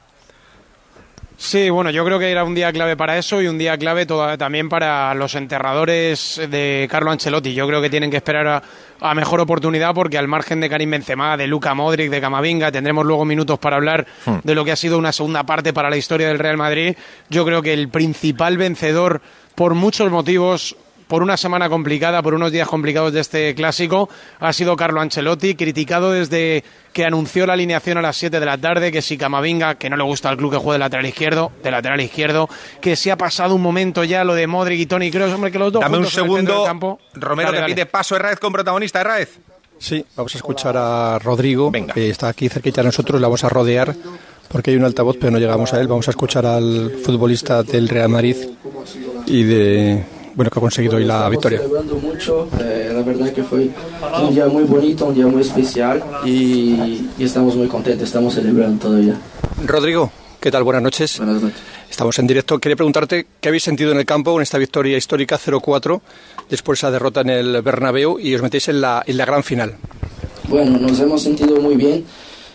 Sí, 1.39 1.71
bueno, 1.71 1.89
yo 1.91 2.05
creo 2.05 2.19
que 2.19 2.31
era 2.31 2.45
un 2.45 2.55
día 2.55 2.71
clave 2.71 2.99
para 2.99 3.17
eso 3.17 3.41
y 3.41 3.47
un 3.47 3.57
día 3.57 3.79
clave 3.79 4.05
toda- 4.05 4.37
también 4.37 4.69
para 4.69 5.15
los 5.15 5.35
enterradores 5.35 6.39
de 6.51 6.87
Carlo 6.91 7.11
Ancelotti. 7.11 7.55
Yo 7.55 7.67
creo 7.67 7.81
que 7.81 7.89
tienen 7.89 8.11
que 8.11 8.19
esperar 8.19 8.47
a, 8.47 8.63
a 9.01 9.15
mejor 9.15 9.41
oportunidad 9.41 9.95
porque 9.95 10.19
al 10.19 10.29
margen 10.29 10.61
de 10.61 10.69
Karim 10.69 10.91
Benzema, 10.91 11.37
de 11.37 11.47
Luka 11.47 11.75
Modric, 11.75 12.11
de 12.11 12.21
Camavinga, 12.21 12.73
tendremos 12.73 13.07
luego 13.07 13.25
minutos 13.25 13.59
para 13.59 13.77
hablar 13.77 14.07
Hmm. 14.25 14.37
de 14.43 14.55
lo 14.55 14.65
que 14.65 14.73
ha 14.73 14.77
sido 14.77 14.99
una 14.99 15.13
segunda 15.13 15.45
parte 15.45 15.73
para 15.73 15.91
la 15.91 15.97
historia 15.97 16.29
del 16.29 16.39
Real 16.39 16.57
Madrid. 16.57 16.97
Yo 17.31 17.45
creo 17.45 17.63
que 17.63 17.73
el 17.73 17.89
principal 17.89 18.57
vencedor 18.59 19.21
por 19.55 19.75
muchos 19.75 20.11
motivos 20.11 20.77
por 21.09 21.23
una 21.23 21.37
semana 21.37 21.69
complicada, 21.69 22.23
por 22.23 22.35
unos 22.35 22.53
días 22.53 22.69
complicados 22.69 23.13
de 23.13 23.21
este 23.21 23.55
clásico, 23.55 24.09
ha 24.39 24.53
sido 24.53 24.77
Carlo 24.77 25.01
Ancelotti, 25.01 25.55
criticado 25.55 26.13
desde 26.13 26.63
que 26.93 27.05
anunció 27.05 27.47
la 27.47 27.55
alineación 27.55 27.99
a 27.99 28.03
las 28.03 28.17
7 28.17 28.39
de 28.39 28.47
la 28.47 28.59
tarde, 28.59 28.93
que 28.93 29.03
si 29.03 29.17
Camavinga, 29.19 29.77
que 29.77 29.89
no 29.91 29.97
le 29.97 30.05
gusta 30.05 30.29
al 30.29 30.37
club 30.37 30.53
que 30.53 30.59
juegue 30.59 30.75
de 30.75 30.79
lateral 30.81 31.07
izquierdo, 31.07 31.51
de 31.63 31.71
lateral 31.71 32.01
izquierdo, 32.01 32.49
que 32.81 32.95
si 32.95 33.11
ha 33.11 33.17
pasado 33.17 33.55
un 33.55 33.63
momento 33.63 34.05
ya 34.05 34.23
lo 34.23 34.35
de 34.35 34.47
Modric 34.47 34.81
y 34.81 34.87
Toni 34.87 35.11
Kroos, 35.11 35.33
hombre, 35.33 35.51
que 35.51 35.59
los 35.59 35.73
dos 35.73 35.81
Dame 35.81 35.99
un 35.99 36.07
segundo. 36.07 36.59
del 36.59 36.67
campo. 36.67 37.01
Romero 37.15 37.49
Dale, 37.49 37.57
te 37.59 37.63
dale. 37.63 37.75
pide 37.75 37.87
paso 37.87 38.15
Herraez 38.15 38.39
con 38.39 38.53
protagonista. 38.53 39.01
Herraez. 39.01 39.39
Sí, 39.79 40.05
vamos 40.17 40.35
a 40.35 40.39
escuchar 40.39 40.77
a 40.77 41.19
Rodrigo, 41.21 41.71
que 41.95 42.11
está 42.11 42.29
aquí 42.29 42.49
cerquita 42.49 42.81
de 42.83 42.87
nosotros, 42.87 43.21
la 43.21 43.29
vamos 43.29 43.45
a 43.45 43.49
rodear 43.49 43.95
porque 44.49 44.71
hay 44.71 44.77
un 44.77 44.85
altavoz, 44.85 45.17
pero 45.21 45.31
no 45.31 45.39
llegamos 45.39 45.73
a 45.73 45.81
él. 45.81 45.89
Vamos 45.89 46.09
a 46.09 46.11
escuchar 46.11 46.47
al 46.47 46.91
futbolista 47.05 47.63
del 47.63 47.89
Real 47.89 48.09
Madrid 48.09 48.37
y 49.27 49.43
de 49.45 50.03
bueno 50.39 50.51
que 50.53 50.59
ha 50.61 50.63
conseguido 50.63 50.97
hoy 50.99 51.05
la 51.05 51.29
victoria. 51.29 51.59
celebrando 51.59 51.97
mucho, 51.97 52.49
eh, 52.61 52.93
la 52.95 53.03
verdad 53.03 53.33
que 53.33 53.43
fue 53.43 53.71
un 54.23 54.33
día 54.33 54.47
muy 54.47 54.63
bonito, 54.63 55.07
un 55.07 55.15
día 55.15 55.27
muy 55.27 55.43
especial 55.43 56.01
y, 56.25 57.01
y 57.19 57.25
estamos 57.25 57.57
muy 57.57 57.67
contentos, 57.67 58.07
estamos 58.07 58.35
celebrando 58.35 58.79
todavía. 58.87 59.17
Rodrigo, 59.67 60.13
¿qué 60.41 60.53
tal? 60.53 60.63
Buenas 60.63 60.83
noches. 60.85 61.19
Buenas 61.19 61.43
noches. 61.43 61.59
Estamos 61.91 62.17
en 62.21 62.29
directo. 62.29 62.57
Quería 62.61 62.77
preguntarte 62.77 63.27
qué 63.41 63.49
habéis 63.49 63.65
sentido 63.65 63.91
en 63.91 63.99
el 63.99 64.05
campo 64.07 64.33
con 64.33 64.41
esta 64.41 64.59
victoria 64.59 64.97
histórica 64.97 65.37
0-4 65.45 66.01
después 66.49 66.77
de 66.77 66.81
esa 66.87 66.91
derrota 66.93 67.23
en 67.23 67.31
el 67.31 67.61
Bernabéu 67.63 68.21
y 68.21 68.33
os 68.37 68.41
metéis 68.43 68.69
en 68.69 68.81
la, 68.81 69.03
en 69.05 69.17
la 69.17 69.25
gran 69.25 69.43
final. 69.43 69.75
Bueno, 70.49 70.79
nos 70.79 71.01
hemos 71.01 71.21
sentido 71.21 71.61
muy 71.61 71.75
bien, 71.75 72.05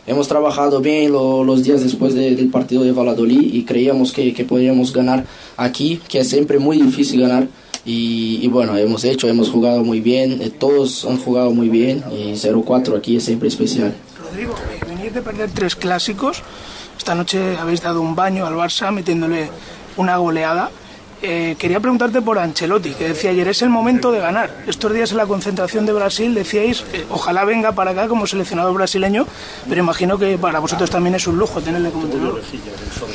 hemos 0.07 0.29
trabajado 0.29 0.79
bien 0.79 1.11
lo- 1.11 1.43
los 1.43 1.63
días 1.65 1.83
después 1.83 2.13
de- 2.13 2.33
del 2.33 2.47
partido 2.49 2.83
de 2.83 2.93
Valladolid 2.93 3.41
y 3.53 3.65
creíamos 3.65 4.13
que, 4.13 4.33
que 4.33 4.45
podíamos 4.45 4.93
ganar 4.93 5.25
aquí, 5.57 5.99
que 6.07 6.19
es 6.19 6.29
siempre 6.29 6.59
muy 6.59 6.77
difícil 6.81 7.19
ganar 7.19 7.47
Y, 7.85 8.47
bueno, 8.47 8.77
hemos 8.77 9.03
hecho, 9.03 9.27
hemos 9.27 9.49
jugado 9.49 9.83
muy 9.83 9.99
bien, 9.99 10.41
eh, 10.41 10.49
todos 10.49 11.03
han 11.03 11.17
jugado 11.17 11.51
muy 11.51 11.67
bien 11.67 12.01
y 12.11 12.31
0-4 12.33 12.97
aquí 12.97 13.17
es 13.17 13.25
siempre 13.25 13.49
especial. 13.49 13.93
Rodrigo, 14.17 14.55
venís 14.87 15.13
de 15.13 15.21
perder 15.21 15.51
tres 15.51 15.75
clásicos, 15.75 16.43
esta 16.97 17.13
noche 17.13 17.57
habéis 17.57 17.81
dado 17.81 18.01
un 18.01 18.15
baño 18.15 18.45
al 18.45 18.53
Barça 18.53 18.91
metiéndole 18.91 19.49
una 19.97 20.15
goleada. 20.15 20.71
Eh, 21.25 21.55
quería 21.57 21.79
preguntarte 21.79 22.21
por 22.21 22.37
Ancelotti, 22.37 22.91
que 22.95 23.07
decía 23.07 23.29
ayer, 23.29 23.47
es 23.47 23.61
el 23.61 23.69
momento 23.69 24.11
de 24.11 24.19
ganar. 24.19 24.49
Estos 24.67 24.91
días 24.91 25.11
en 25.11 25.17
la 25.17 25.25
concentración 25.25 25.85
de 25.85 25.93
Brasil 25.93 26.33
decíais, 26.33 26.83
eh, 26.91 27.05
ojalá 27.09 27.45
venga 27.45 27.71
para 27.71 27.91
acá 27.91 28.09
como 28.09 28.27
seleccionado 28.27 28.73
brasileño, 28.73 29.25
pero 29.69 29.79
imagino 29.79 30.17
que 30.17 30.37
para 30.37 30.59
vosotros 30.59 30.89
también 30.89 31.15
es 31.15 31.25
un 31.25 31.37
lujo 31.37 31.61
tenerle 31.61 31.91
como 31.91 32.07
entrenador. 32.07 32.41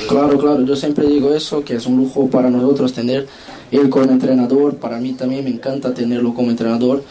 Claro, 0.09 0.39
claro, 0.39 0.65
yo 0.65 0.75
siempre 0.75 1.07
digo 1.07 1.35
eso, 1.35 1.63
que 1.63 1.75
es 1.75 1.85
un 1.85 1.99
lujo 1.99 2.31
para 2.31 2.49
nosotros 2.49 2.95
tener 2.95 3.27
él 3.71 3.91
como 3.91 4.11
entrenador, 4.11 4.77
para 4.77 4.99
mí 4.99 5.13
también 5.13 5.45
me 5.45 5.51
encanta 5.51 5.93
tenerlo 5.93 6.33
como 6.33 6.51
entrenador. 6.51 7.03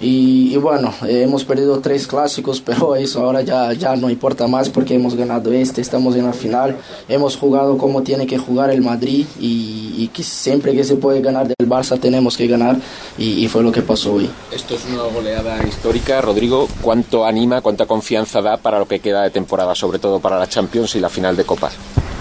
Y, 0.00 0.56
bueno, 0.56 0.92
eh, 1.06 1.22
hemos 1.22 1.44
perdido 1.44 1.80
tres 1.80 2.06
clásicos, 2.06 2.60
pero 2.64 2.96
eso 2.96 3.22
ahora 3.24 3.42
ya, 3.42 3.72
ya 3.72 3.96
no 3.96 4.10
importa 4.10 4.46
más 4.46 4.68
porque 4.68 4.94
hemos 4.94 5.14
ganado 5.14 5.52
este, 5.52 5.80
estamos 5.80 6.16
en 6.16 6.26
la 6.26 6.32
final, 6.32 6.76
hemos 7.08 7.36
jugado 7.36 7.78
como 7.78 8.02
tiene 8.02 8.26
que 8.26 8.38
jugar 8.38 8.70
el 8.70 8.82
Madrid 8.82 9.26
y, 9.40 10.10
que 10.14 10.22
siempre 10.22 10.74
que 10.74 10.84
se 10.84 10.94
puede 10.96 11.20
ganar 11.20 11.48
del 11.48 11.68
Barça 11.68 11.98
tenemos 11.98 12.36
que 12.36 12.46
ganar 12.46 12.76
y, 13.18 13.44
y, 13.44 13.48
fue 13.48 13.62
lo 13.62 13.72
que 13.72 13.82
pasó 13.82 14.14
hoy. 14.14 14.30
Esto 14.52 14.74
es 14.74 14.84
una 14.84 15.02
goleada 15.04 15.66
histórica, 15.66 16.20
Rodrigo, 16.20 16.68
¿cuánto 16.82 17.24
anima, 17.24 17.62
cuánta 17.62 17.86
confianza 17.86 18.40
da 18.42 18.58
para 18.58 18.78
lo 18.78 18.86
que 18.86 19.00
queda 19.00 19.22
de 19.22 19.30
temporada, 19.30 19.74
sobre 19.74 19.98
todo 19.98 20.20
para 20.20 20.38
la 20.38 20.46
Champions 20.46 20.94
y 20.94 21.00
la 21.00 21.08
final 21.08 21.36
de 21.36 21.44
Copas? 21.44 21.74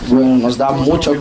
Bueno, 0.10 0.38
nos 0.38 0.58
da 0.58 0.72
mucho, 0.72 1.14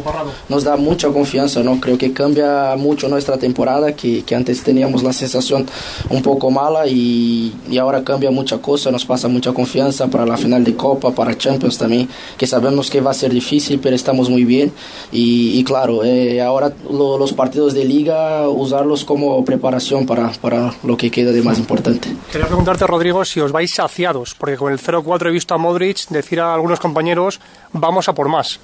nos 0.49 0.65
da 0.65 0.77
mucha 0.77 1.09
confianza, 1.09 1.63
¿no? 1.63 1.81
Creo 1.81 1.99
que 1.99 2.13
cambia 2.13 2.75
mucho 2.77 3.09
nuestra 3.09 3.37
temporada, 3.37 3.95
que, 3.95 4.23
que 4.25 4.35
antes 4.35 4.63
teníamos 4.63 5.03
la 5.03 5.13
sensación 5.13 5.67
un 6.11 6.23
poco 6.23 6.51
mala 6.51 6.87
y, 6.87 7.55
y, 7.71 7.79
ahora 7.79 8.03
cambia 8.03 8.31
mucha 8.31 8.59
cosa, 8.59 8.91
nos 8.91 9.05
pasa 9.05 9.29
mucha 9.29 9.53
confianza 9.53 10.09
para 10.09 10.27
la 10.27 10.37
final 10.37 10.65
de 10.65 10.75
Copa, 10.75 11.11
para 11.13 11.37
Champions 11.37 11.79
también, 11.79 12.09
que 12.37 12.47
sabemos 12.47 12.91
que 12.91 13.01
va 13.01 13.11
a 13.11 13.15
ser 13.15 13.33
difícil, 13.33 13.81
pero 13.81 13.97
estamos 13.97 14.29
muy 14.29 14.45
bien 14.45 14.73
y, 15.11 15.59
y 15.59 15.65
claro, 15.65 16.05
eh, 16.05 16.41
ahora 16.41 16.73
lo, 16.91 17.19
los 17.19 17.33
partidos 17.33 17.75
de 17.75 17.85
liga, 17.85 18.49
usarlos 18.49 19.05
como 19.05 19.45
preparación 19.45 20.07
para, 20.07 20.31
para 20.41 20.75
lo 20.83 20.97
que 20.97 21.11
queda 21.11 21.33
de 21.33 21.43
más 21.43 21.59
importante. 21.59 22.09
Quería 22.31 22.47
preguntarte, 22.47 22.87
Rodrigo, 22.87 23.25
si 23.25 23.41
os 23.41 23.53
vais 23.53 23.73
saciados, 23.73 24.35
porque 24.35 24.57
con 24.57 24.73
el 24.73 24.79
0-4 24.79 25.29
he 25.29 25.31
visto 25.31 25.55
a 25.55 25.59
Modric 25.59 26.09
decir 26.09 26.41
a 26.41 26.55
algunos 26.55 26.81
compañeros, 26.81 27.41
vamos 27.73 28.09
a 28.09 28.15
por 28.15 28.29
más. 28.29 28.61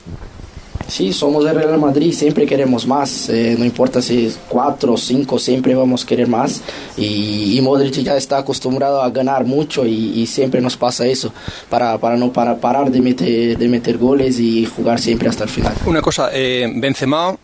Sí, 0.89 1.13
somos 1.13 1.45
el 1.45 1.55
Real 1.55 1.79
Madrid, 1.79 2.15
siempre 2.15 2.47
queremos 2.47 2.87
más, 2.87 3.29
eh, 3.29 3.55
no 3.59 3.65
importa 3.67 4.01
si 4.01 4.25
es 4.25 4.39
cuatro 4.49 4.95
o 4.95 4.97
cinco, 4.97 5.39
siempre 5.39 5.75
vamos 5.75 6.03
a 6.03 6.07
querer 6.07 6.29
más. 6.29 6.63
Y, 6.97 7.59
y, 7.59 7.61
Modric 7.61 7.93
ya 7.97 8.17
está 8.17 8.39
acostumbrado 8.39 9.03
a 9.03 9.11
ganar 9.11 9.45
mucho 9.45 9.85
y, 9.85 10.27
siempre 10.27 10.63
nos 10.63 10.79
pasa 10.79 11.07
eso, 11.07 11.33
para, 11.69 11.99
no 12.17 12.33
para 12.33 12.57
parar 12.57 12.91
de 12.91 13.03
meter, 13.03 13.59
de 13.59 13.69
meter 13.69 13.99
goles 13.99 14.41
y 14.41 14.65
jugar 14.65 14.99
siempre 14.99 15.29
hasta 15.29 15.45
el 15.45 15.51
final. 15.51 15.75
Una 15.85 16.01
cosa, 16.01 16.31
eh, 16.33 16.67
Benzema, 16.75 17.37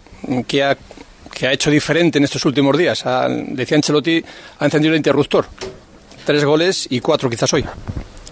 que 0.47 0.65
ha, 0.65 0.79
que 1.31 1.47
ha 1.47 1.53
hecho 1.53 1.71
diferente 1.71 2.17
en 2.17 2.25
estos 2.25 2.47
últimos 2.47 2.79
días, 2.79 3.05
ha, 3.05 3.29
decía 3.29 3.77
Ancelotti, 3.77 4.25
ha 4.59 4.65
encendido 4.65 4.95
el 4.95 4.99
interruptor. 4.99 5.45
Tres 6.25 6.43
goles 6.47 6.87
y 6.89 7.01
cuatro 7.01 7.29
quizás 7.29 7.53
hoy. 7.53 7.65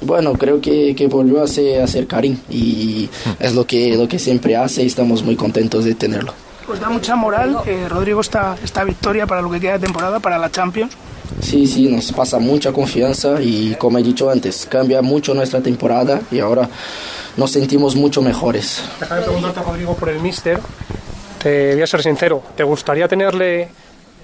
Bueno, 0.05 0.33
creo 0.35 0.61
que, 0.61 0.95
que 0.95 1.07
volvió 1.07 1.43
a 1.43 1.47
ser, 1.47 1.83
a 1.83 1.87
ser 1.87 2.07
Karim 2.07 2.39
y 2.51 3.09
es 3.39 3.55
lo 3.55 3.67
que, 3.67 3.97
lo 3.97 4.09
que 4.09 4.19
siempre 4.19 4.57
hace 4.57 4.83
y 4.83 4.87
estamos 4.87 5.23
muy 5.23 5.37
contentos 5.37 5.85
de 5.85 5.95
tenerlo. 5.95 6.35
Pues 6.67 6.81
da 6.81 6.89
mucha 6.89 7.17
moral, 7.17 7.59
eh, 7.67 7.87
Rodrigo, 7.89 8.21
esta, 8.21 8.57
esta 8.63 8.85
victoria 8.85 9.27
para 9.27 9.43
lo 9.43 9.51
que 9.51 9.61
queda 9.61 9.75
de 9.75 9.81
temporada, 9.81 10.21
para 10.21 10.39
la 10.39 10.51
Champions. 10.51 10.93
Sí, 11.41 11.67
sí, 11.67 11.89
nos 11.89 12.13
pasa 12.13 12.39
mucha 12.39 12.73
confianza 12.73 13.41
y 13.41 13.75
como 13.77 13.99
he 13.99 14.03
dicho 14.03 14.31
antes, 14.31 14.67
cambia 14.71 15.03
mucho 15.03 15.35
nuestra 15.35 15.61
temporada 15.61 16.21
y 16.31 16.39
ahora 16.41 16.69
nos 17.37 17.51
sentimos 17.51 17.97
mucho 17.97 18.23
mejores. 18.23 18.83
Déjame 19.01 19.23
preguntarte, 19.23 19.61
Rodrigo, 19.61 19.95
por 19.97 20.09
el 20.09 20.21
Mister. 20.21 20.61
Te 21.43 21.73
voy 21.73 21.83
a 21.83 21.87
ser 21.87 22.03
sincero, 22.03 22.43
¿te 22.57 22.63
gustaría 22.63 23.09
tenerle 23.09 23.69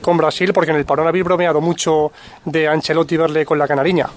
con 0.00 0.16
Brasil? 0.16 0.52
Porque 0.52 0.70
en 0.70 0.76
el 0.76 0.84
parón 0.84 1.08
habéis 1.08 1.24
bromeado 1.24 1.60
mucho 1.60 2.12
de 2.44 2.68
Ancelotti 2.68 3.16
verle 3.16 3.44
con 3.44 3.58
la 3.58 3.66
canariña. 3.66 4.08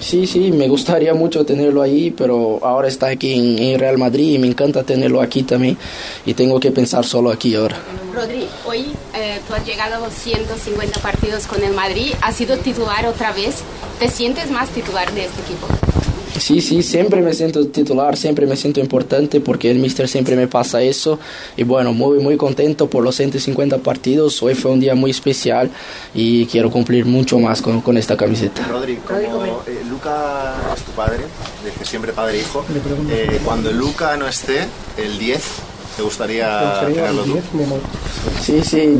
Sí, 0.00 0.26
sí, 0.26 0.52
me 0.52 0.68
gustaría 0.68 1.12
mucho 1.12 1.44
tenerlo 1.44 1.82
ahí, 1.82 2.10
pero 2.10 2.60
ahora 2.62 2.88
está 2.88 3.08
aquí 3.08 3.32
en, 3.34 3.78
Real 3.78 3.98
Madrid 3.98 4.34
y 4.34 4.38
me 4.38 4.46
encanta 4.46 4.82
tenerlo 4.84 5.20
aquí 5.20 5.42
también 5.42 5.76
y 6.24 6.34
tengo 6.34 6.60
que 6.60 6.70
pensar 6.70 7.04
solo 7.04 7.30
aquí 7.30 7.54
ahora. 7.54 7.76
Rodri, 8.14 8.46
hoy 8.64 8.86
eh, 9.14 9.40
tú 9.46 9.54
has 9.54 9.66
llegado 9.66 9.96
a 9.96 9.98
250 9.98 11.00
partidos 11.00 11.46
con 11.46 11.62
el 11.62 11.72
Madrid, 11.72 12.12
has 12.22 12.36
sido 12.36 12.56
titular 12.58 13.06
otra 13.06 13.32
vez, 13.32 13.56
¿te 13.98 14.08
sientes 14.08 14.50
más 14.50 14.68
titular 14.70 15.12
de 15.12 15.26
este 15.26 15.40
equipo? 15.42 15.68
Sí, 16.38 16.60
sí, 16.60 16.82
siempre 16.82 17.20
me 17.20 17.34
siento 17.34 17.66
titular, 17.68 18.16
siempre 18.16 18.46
me 18.46 18.56
siento 18.56 18.80
importante 18.80 19.40
porque 19.40 19.70
el 19.70 19.78
mister 19.78 20.08
siempre 20.08 20.36
me 20.36 20.46
pasa 20.46 20.82
eso. 20.82 21.18
Y 21.56 21.64
bueno, 21.64 21.92
muy, 21.92 22.18
muy 22.18 22.36
contento 22.36 22.88
por 22.88 23.02
los 23.02 23.16
150 23.16 23.78
partidos. 23.78 24.42
Hoy 24.42 24.54
fue 24.54 24.70
un 24.70 24.80
día 24.80 24.94
muy 24.94 25.10
especial 25.10 25.70
y 26.14 26.46
quiero 26.46 26.70
cumplir 26.70 27.06
mucho 27.06 27.38
más 27.38 27.62
con, 27.62 27.80
con 27.80 27.96
esta 27.96 28.16
camiseta. 28.16 28.66
Rodri, 28.66 28.96
como 28.96 29.62
eh, 29.66 29.82
Luca 29.88 30.54
es 30.76 30.82
tu 30.82 30.92
padre, 30.92 31.18
dice 31.64 31.84
siempre 31.84 32.12
padre 32.12 32.38
e 32.38 32.40
hijo, 32.40 32.64
eh, 33.10 33.40
cuando 33.44 33.72
Luca 33.72 34.16
no 34.16 34.26
esté, 34.26 34.66
el 34.96 35.18
10, 35.18 35.42
¿te 35.96 36.02
gustaría, 36.02 36.80
tenerlo 36.80 37.24
tú? 37.24 37.38
Sí, 38.42 38.62
sí, 38.64 38.98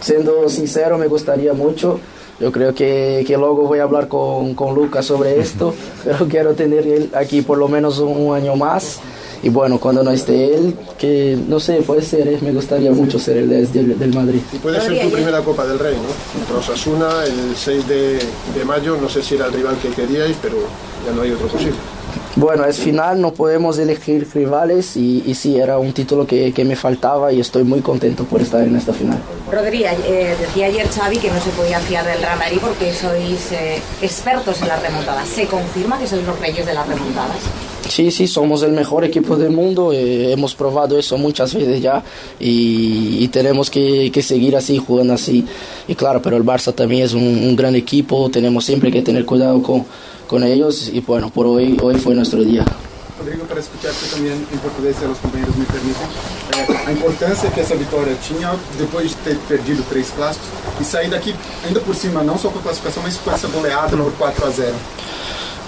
siendo 0.00 0.48
sincero, 0.48 0.98
me 0.98 1.06
gustaría 1.06 1.52
mucho. 1.52 2.00
Yo 2.42 2.50
creo 2.50 2.74
que, 2.74 3.22
que 3.24 3.36
luego 3.36 3.68
voy 3.68 3.78
a 3.78 3.84
hablar 3.84 4.08
con, 4.08 4.54
con 4.54 4.74
Lucas 4.74 5.06
sobre 5.06 5.38
esto, 5.40 5.72
pero 6.02 6.26
quiero 6.26 6.54
tener 6.54 6.84
él 6.88 7.10
aquí 7.14 7.40
por 7.40 7.56
lo 7.56 7.68
menos 7.68 8.00
un, 8.00 8.16
un, 8.16 8.34
año 8.34 8.56
más. 8.56 8.98
Y 9.44 9.48
bueno, 9.48 9.78
cuando 9.78 10.02
no 10.02 10.10
esté 10.10 10.54
él, 10.54 10.74
que 10.98 11.38
no 11.48 11.60
sé, 11.60 11.82
puede 11.82 12.02
ser, 12.02 12.26
eh, 12.26 12.38
me 12.40 12.52
gustaría 12.52 12.90
mucho 12.90 13.18
ser 13.20 13.36
el 13.38 13.48
10 13.48 13.72
del, 13.72 13.98
del, 13.98 14.14
Madrid. 14.14 14.40
Y 14.52 14.56
puede 14.58 14.80
ser 14.80 15.00
tu 15.02 15.10
primera 15.10 15.40
Copa 15.40 15.64
del 15.66 15.78
Rey, 15.78 15.94
¿no? 15.94 16.40
Contra 16.40 16.58
Osasuna 16.58 17.24
el 17.24 17.56
6 17.56 17.88
de, 17.88 18.18
de 18.18 18.64
mayo, 18.64 18.96
no 19.00 19.08
sé 19.08 19.22
si 19.22 19.36
era 19.36 19.46
el 19.46 19.52
rival 19.52 19.76
que 19.80 19.88
queríais, 19.90 20.36
pero 20.42 20.56
ya 21.06 21.12
no 21.12 21.22
hay 21.22 21.30
otro 21.30 21.46
posible. 21.46 21.76
Bueno, 22.34 22.64
es 22.64 22.78
final, 22.78 23.20
no 23.20 23.34
podemos 23.34 23.78
elegir 23.78 24.26
rivales 24.32 24.96
y, 24.96 25.22
y 25.26 25.34
sí, 25.34 25.58
era 25.58 25.78
un 25.78 25.92
título 25.92 26.26
que, 26.26 26.52
que, 26.52 26.64
me 26.64 26.76
faltaba 26.76 27.30
y 27.30 27.40
estoy 27.40 27.62
muy 27.62 27.80
contento 27.80 28.24
por 28.24 28.40
estar 28.40 28.62
en 28.62 28.74
esta 28.74 28.94
final. 28.94 29.18
Rodri, 29.50 29.84
eh, 29.84 30.34
decía 30.40 30.66
ayer 30.66 30.88
Xavi 30.88 31.18
que 31.18 31.30
no 31.30 31.38
se 31.40 31.50
podía 31.50 31.78
fiar 31.80 32.06
del 32.06 32.22
Real 32.22 32.38
Madrid 32.38 32.56
porque 32.58 32.94
sois 32.94 33.52
eh, 33.52 33.82
expertos 34.00 34.62
en 34.62 34.68
las 34.68 34.82
remontadas. 34.82 35.28
¿Se 35.28 35.46
confirma 35.46 35.98
que 35.98 36.06
sois 36.06 36.26
los 36.26 36.40
reyes 36.40 36.64
de 36.64 36.72
las 36.72 36.88
remontadas? 36.88 37.36
Sí, 37.86 38.10
sí, 38.10 38.26
somos 38.26 38.62
el 38.62 38.72
mejor 38.72 39.04
equipo 39.04 39.36
del 39.36 39.50
mundo, 39.50 39.92
eh, 39.92 40.32
hemos 40.32 40.54
probado 40.54 40.98
eso 40.98 41.18
muchas 41.18 41.52
veces 41.52 41.82
ya 41.82 42.02
y, 42.40 43.18
y 43.20 43.28
tenemos 43.28 43.68
que, 43.68 44.10
que, 44.10 44.22
seguir 44.22 44.56
así, 44.56 44.78
jugando 44.78 45.12
así. 45.12 45.44
Y 45.86 45.94
claro, 45.94 46.22
pero 46.22 46.38
el 46.38 46.44
Barça 46.44 46.74
también 46.74 47.04
es 47.04 47.12
un, 47.12 47.22
un 47.22 47.54
gran 47.54 47.74
equipo, 47.74 48.30
tenemos 48.30 48.64
siempre 48.64 48.90
que 48.90 49.02
tener 49.02 49.26
cuidado 49.26 49.62
con 49.62 49.84
con 50.32 50.42
ellos 50.44 50.88
y 50.90 51.00
bueno, 51.00 51.28
por 51.28 51.46
hoy, 51.46 51.76
hoy 51.82 51.96
fue 51.96 52.14
nuestro 52.14 52.42
día. 52.42 52.64
Rodrigo, 53.18 53.44
para 53.44 53.60
escucharte 53.60 54.06
también 54.10 54.32
en 54.50 54.58
portugués, 54.60 54.96
si 54.98 55.04
los 55.06 55.18
compañeros 55.18 55.54
me 55.56 55.66
permiten, 55.66 56.08
eh, 56.56 56.86
a 56.86 56.90
importância 56.90 57.50
que 57.50 57.60
essa 57.60 57.74
vitória 57.74 58.16
tinha 58.26 58.56
depois 58.78 59.10
de 59.10 59.16
ter 59.16 59.36
perdido 59.40 59.84
três 59.90 60.08
clássicos 60.08 60.48
e 60.80 60.84
sair 60.84 61.10
daqui 61.10 61.34
ainda 61.66 61.80
por 61.80 61.94
cima, 61.94 62.24
não 62.24 62.38
só 62.38 62.48
com 62.48 62.60
a 62.60 62.62
classificação, 62.62 63.02
mas 63.02 63.18
com 63.18 63.30
essa 63.30 63.46
goleada 63.48 63.94
por 63.94 64.10
4 64.14 64.46
a 64.46 64.50
0. 64.50 64.74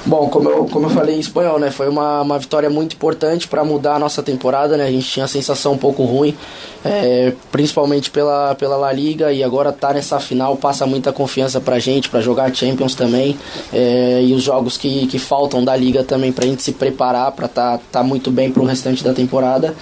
Bom, 0.07 0.29
como 0.29 0.51
eu, 0.51 0.67
como 0.67 0.87
eu 0.87 0.91
falei 0.91 1.17
em 1.17 1.21
espanhol, 1.21 1.59
né, 1.59 1.71
foi 1.71 1.89
uma, 1.89 2.21
uma 2.21 2.39
vitória 2.39 2.69
muito 2.69 2.95
importante 2.95 3.49
para 3.49 3.65
mudar 3.65 3.95
a 3.95 3.99
nossa 3.99 4.23
temporada, 4.23 4.77
né, 4.77 4.85
a 4.85 4.91
gente 4.91 5.09
tinha 5.09 5.25
a 5.25 5.29
sensação 5.29 5.73
um 5.73 5.79
pouco 5.79 6.05
ruim, 6.05 6.37
é, 6.85 7.33
principalmente 7.51 8.11
pela, 8.11 8.55
pela 8.55 8.77
La 8.77 8.93
Liga, 8.93 9.33
e 9.33 9.43
agora 9.43 9.73
tá 9.73 9.95
nessa 9.95 10.21
final 10.21 10.57
passa 10.59 10.85
muita 10.85 11.11
confiança 11.11 11.59
pra 11.59 11.79
gente, 11.79 12.11
para 12.11 12.21
jogar 12.21 12.55
Champions 12.55 12.95
também, 12.95 13.39
é, 13.73 14.23
e 14.23 14.35
os 14.35 14.43
jogos 14.43 14.77
que, 14.77 15.07
que 15.07 15.19
faltam 15.19 15.65
da 15.65 15.75
Liga 15.75 16.05
também 16.05 16.31
pra 16.31 16.45
gente 16.45 16.63
se 16.63 16.73
preparar, 16.73 17.33
para 17.33 17.49
tá, 17.49 17.81
tá 17.91 18.03
muito 18.03 18.31
bem 18.31 18.53
pro 18.53 18.63
restante 18.63 19.03
da 19.03 19.15
temporada. 19.15 19.75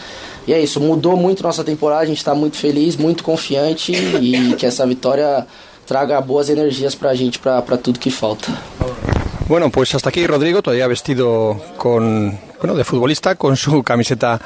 E 0.46 0.52
é 0.52 0.60
isso, 0.60 0.80
mudou 0.80 1.16
muito 1.16 1.42
nossa 1.42 1.64
temporada, 1.64 2.02
a 2.02 2.06
gente 2.06 2.18
está 2.18 2.34
muito 2.34 2.56
feliz, 2.56 2.96
muito 2.96 3.24
confiante 3.24 3.92
e 3.92 4.54
que 4.54 4.66
essa 4.66 4.86
vitória 4.86 5.46
traga 5.86 6.20
boas 6.20 6.48
energias 6.48 6.94
para 6.94 7.10
a 7.10 7.14
gente, 7.14 7.38
para 7.38 7.76
tudo 7.76 7.98
que 7.98 8.10
falta. 8.10 8.52
Bueno, 9.52 9.68
pues 9.68 9.94
hasta 9.94 10.08
aquí 10.08 10.26
Rodrigo, 10.26 10.62
todavía 10.62 10.86
vestido 10.86 11.60
con, 11.76 12.38
bueno, 12.58 12.74
de 12.74 12.84
futbolista, 12.84 13.34
con 13.34 13.54
su 13.58 13.82
camiseta 13.82 14.40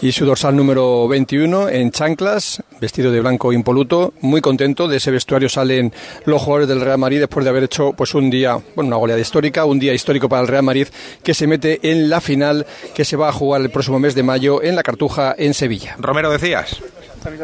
y 0.00 0.12
su 0.12 0.24
dorsal 0.24 0.54
número 0.54 1.08
21 1.08 1.70
en 1.70 1.90
chanclas, 1.90 2.62
vestido 2.80 3.10
de 3.10 3.20
blanco 3.20 3.52
impoluto, 3.52 4.14
muy 4.20 4.40
contento. 4.40 4.86
De 4.86 4.98
ese 4.98 5.10
vestuario 5.10 5.48
salen 5.48 5.92
los 6.24 6.40
jugadores 6.40 6.68
del 6.68 6.82
Real 6.82 6.98
Madrid 6.98 7.18
después 7.18 7.42
de 7.42 7.50
haber 7.50 7.64
hecho 7.64 7.94
pues 7.94 8.14
un 8.14 8.30
día, 8.30 8.56
bueno, 8.76 8.86
una 8.86 8.96
goleada 8.96 9.20
histórica, 9.20 9.64
un 9.64 9.80
día 9.80 9.92
histórico 9.92 10.28
para 10.28 10.42
el 10.42 10.46
Real 10.46 10.62
Madrid 10.62 10.86
que 11.24 11.34
se 11.34 11.48
mete 11.48 11.90
en 11.90 12.08
la 12.08 12.20
final 12.20 12.64
que 12.94 13.04
se 13.04 13.16
va 13.16 13.30
a 13.30 13.32
jugar 13.32 13.60
el 13.60 13.70
próximo 13.70 13.98
mes 13.98 14.14
de 14.14 14.22
mayo 14.22 14.62
en 14.62 14.76
la 14.76 14.84
Cartuja 14.84 15.34
en 15.36 15.52
Sevilla. 15.52 15.96
Romero 15.98 16.30
decías. 16.30 16.80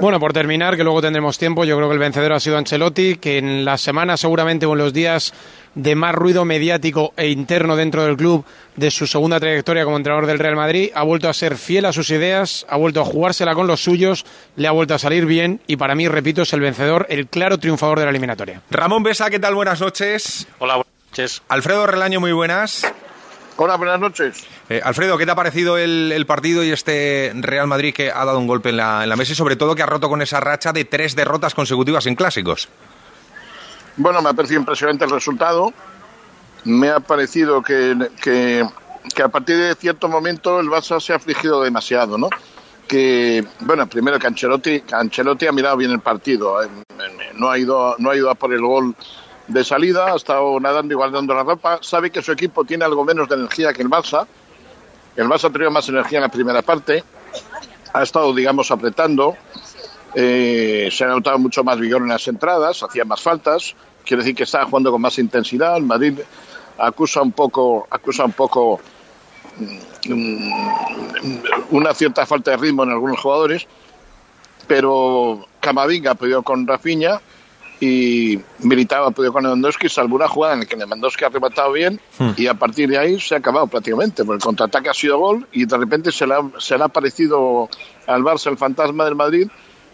Bueno, 0.01 0.21
por 0.21 0.35
terminar, 0.35 0.77
que 0.77 0.85
luego 0.85 1.01
tendremos 1.01 1.39
tiempo, 1.39 1.65
yo 1.65 1.77
creo 1.77 1.89
que 1.89 1.95
el 1.95 1.99
vencedor 1.99 2.33
ha 2.33 2.41
sido 2.41 2.59
Ancelotti, 2.59 3.17
que 3.17 3.39
en 3.39 3.65
la 3.65 3.79
semana 3.79 4.19
seguramente 4.19 4.67
o 4.67 4.73
en 4.73 4.79
los 4.79 4.93
días 4.93 5.33
de 5.75 5.95
más 5.95 6.15
ruido 6.15 6.45
mediático 6.45 7.13
e 7.17 7.29
interno 7.29 7.77
dentro 7.77 8.05
del 8.05 8.17
club 8.17 8.45
de 8.77 8.91
su 8.91 9.07
segunda 9.07 9.39
trayectoria 9.39 9.85
como 9.85 9.97
entrenador 9.97 10.27
del 10.27 10.39
Real 10.39 10.57
Madrid, 10.57 10.91
ha 10.95 11.03
vuelto 11.03 11.29
a 11.29 11.35
ser 11.35 11.57
fiel 11.57 11.85
a 11.85 11.93
sus 11.93 12.11
ideas, 12.11 12.67
ha 12.69 12.77
vuelto 12.77 13.01
a 13.01 13.05
jugársela 13.05 13.55
con 13.55 13.67
los 13.67 13.83
suyos, 13.83 14.25
le 14.57 14.69
ha 14.69 14.73
vuelto 14.73 14.95
a 14.95 14.99
salir 14.99 15.27
bien 15.27 15.61
y 15.67 15.77
para 15.77 15.95
mí, 15.95 16.09
repito, 16.09 16.43
es 16.43 16.53
el 16.53 16.61
vencedor, 16.61 17.07
el 17.09 17.27
claro 17.27 17.59
triunfador 17.59 17.99
de 17.99 18.05
la 18.05 18.11
eliminatoria. 18.11 18.63
Ramón 18.71 19.03
Besa, 19.03 19.31
¿qué 19.31 19.39
tal? 19.39 19.55
Buenas 19.55 19.81
noches. 19.81 20.47
Hola, 20.59 20.77
buenas 20.77 20.93
noches. 21.11 21.43
Alfredo 21.49 21.87
Relaño, 21.87 22.21
muy 22.21 22.33
buenas. 22.33 22.87
Hola, 23.57 23.77
buenas 23.77 24.01
noches. 24.01 24.47
Eh, 24.71 24.81
Alfredo, 24.83 25.19
¿qué 25.19 25.27
te 25.27 25.33
ha 25.33 25.35
parecido 25.35 25.77
el, 25.77 26.13
el, 26.13 26.25
partido 26.25 26.65
y 26.65 26.71
este 26.71 27.31
Real 27.35 27.67
Madrid 27.67 27.93
que 27.93 28.11
ha 28.11 28.25
dado 28.25 28.39
un 28.39 28.47
golpe 28.47 28.71
en 28.71 28.79
la, 28.79 29.03
en 29.03 29.09
la 29.11 29.17
mesa 29.17 29.33
y 29.33 29.35
sobre 29.35 29.57
todo 29.57 29.75
que 29.75 29.83
ha 29.83 29.87
roto 29.87 30.09
con 30.09 30.23
esa 30.23 30.41
racha 30.41 30.73
de 30.73 30.87
tres 30.87 31.15
derrotas 31.15 31.55
consecutivas 31.55 32.07
en 32.07 32.15
clásicos? 32.15 32.71
Bueno, 34.01 34.23
me 34.23 34.31
ha 34.31 34.33
parecido 34.33 34.61
impresionante 34.61 35.05
el 35.05 35.11
resultado. 35.11 35.75
Me 36.65 36.89
ha 36.89 37.01
parecido 37.01 37.61
que, 37.61 38.09
que, 38.23 38.65
a 39.23 39.29
partir 39.29 39.59
de 39.59 39.75
cierto 39.75 40.09
momento 40.09 40.59
el 40.59 40.69
Barça 40.69 40.99
se 41.01 41.13
ha 41.13 41.17
afligido 41.17 41.63
demasiado, 41.63 42.17
¿no? 42.17 42.31
Que, 42.89 43.45
bueno, 43.61 43.87
primero 43.87 44.19
que 44.19 44.27
Ancelotti, 44.27 45.47
ha 45.47 45.53
mirado 45.53 45.77
bien 45.77 45.91
el 45.91 46.01
partido. 46.01 46.57
No 47.35 47.51
ha 47.51 47.59
ido, 47.59 47.95
no 47.99 48.11
ha 48.11 48.17
ido 48.17 48.31
a 48.31 48.35
por 48.35 48.55
el 48.55 48.63
gol 48.63 48.97
de 49.49 49.65
salida, 49.65 50.15
ha 50.15 50.17
estado 50.17 50.59
nadando 50.59 50.95
y 50.95 50.97
guardando 50.97 51.35
la 51.35 51.43
ropa. 51.43 51.79
Sabe 51.83 52.11
que 52.11 52.23
su 52.23 52.33
equipo 52.33 52.65
tiene 52.65 52.87
algo 52.87 53.05
menos 53.05 53.29
de 53.29 53.35
energía 53.35 53.75
que 53.75 53.83
el 53.83 53.91
Barça. 53.91 54.27
El 55.15 55.29
Barça 55.29 55.51
ha 55.51 55.53
tenido 55.53 55.71
más 55.71 55.87
energía 55.91 56.21
en 56.21 56.23
la 56.23 56.31
primera 56.31 56.63
parte. 56.63 57.05
Ha 57.93 58.03
estado, 58.03 58.33
digamos, 58.33 58.71
apretando. 58.71 59.37
Eh, 60.15 60.89
se 60.91 61.05
ha 61.05 61.09
notado 61.09 61.39
mucho 61.39 61.63
más 61.63 61.79
vigor 61.79 62.01
en 62.01 62.09
las 62.09 62.27
entradas, 62.27 62.83
hacía 62.83 63.05
más 63.05 63.21
faltas 63.21 63.77
quiere 64.05 64.23
decir 64.23 64.35
que 64.35 64.45
está 64.45 64.65
jugando 64.65 64.91
con 64.91 65.01
más 65.01 65.19
intensidad. 65.19 65.77
El 65.77 65.85
Madrid 65.85 66.19
acusa 66.79 67.23
un 67.23 67.33
poco, 67.33 67.87
acusa 67.91 68.25
un 68.25 68.33
poco 68.33 68.81
una 71.71 71.95
cierta 71.95 72.27
falta 72.27 72.53
de 72.53 72.57
ritmo 72.57 72.85
en 72.85 72.91
algunos 72.91 73.21
jugadores, 73.21 73.67
pero 74.67 75.47
Camavinga 75.61 76.13
ha 76.13 76.15
podido 76.15 76.43
con 76.43 76.67
Rafinha 76.67 77.21
y 77.81 78.39
Militao 78.59 79.07
ha 79.07 79.11
podido 79.11 79.33
con 79.33 79.43
Lewandowski, 79.43 79.89
salvo 79.89 80.17
una 80.17 80.29
jugada 80.29 80.55
en 80.55 80.61
la 80.61 80.67
que 80.67 80.77
Lewandowski 80.77 81.25
ha 81.25 81.31
rematado 81.31 81.73
bien 81.73 82.01
hmm. 82.19 82.31
y 82.37 82.47
a 82.47 82.55
partir 82.55 82.91
de 82.91 82.99
ahí 82.99 83.19
se 83.19 83.35
ha 83.35 83.39
acabado 83.39 83.67
prácticamente, 83.67 84.25
porque 84.25 84.37
el 84.37 84.43
contraataque 84.43 84.91
ha 84.91 84.95
sido 84.95 85.19
gol 85.19 85.47
y 85.53 85.65
de 85.65 85.77
repente 85.77 86.13
se 86.13 86.27
le 86.27 86.35
ha, 86.35 86.43
se 86.59 86.77
le 86.77 86.85
ha 86.85 86.89
parecido 86.89 87.69
al 88.07 88.23
Barça 88.23 88.51
el 88.51 88.59
fantasma 88.59 89.05
del 89.07 89.15
Madrid 89.15 89.49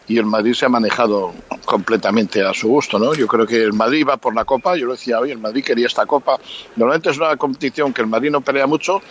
y 0.09 0.19
el 0.19 0.27
Madrid 0.27 0.55
se 0.55 0.67
ha 0.67 0.69
manejado 0.69 1.35
completamente 1.65 2.45
a 2.45 2.55
su 2.55 2.69
gusto, 2.69 2.99
¿no? 2.99 3.15
Yo 3.15 3.27
creo 3.27 3.47
que 3.47 3.63
el 3.63 3.73
Madrid 3.73 4.07
va 4.09 4.17
por 4.17 4.35
la 4.35 4.45
Copa, 4.45 4.77
yo 4.77 4.87
lo 4.87 4.93
decía 4.93 5.19
hoy, 5.19 5.33
el 5.33 5.39
Madrid 5.39 5.65
quería 5.65 5.87
esta 5.87 6.07
Copa. 6.07 6.39
Normalmente 6.77 7.11
es 7.11 7.17
una 7.17 7.37
competición 7.37 7.93
que 7.93 8.03
el 8.03 8.07
Madrid 8.07 8.31
no 8.31 8.41
pelea 8.41 8.67
mucho, 8.67 9.03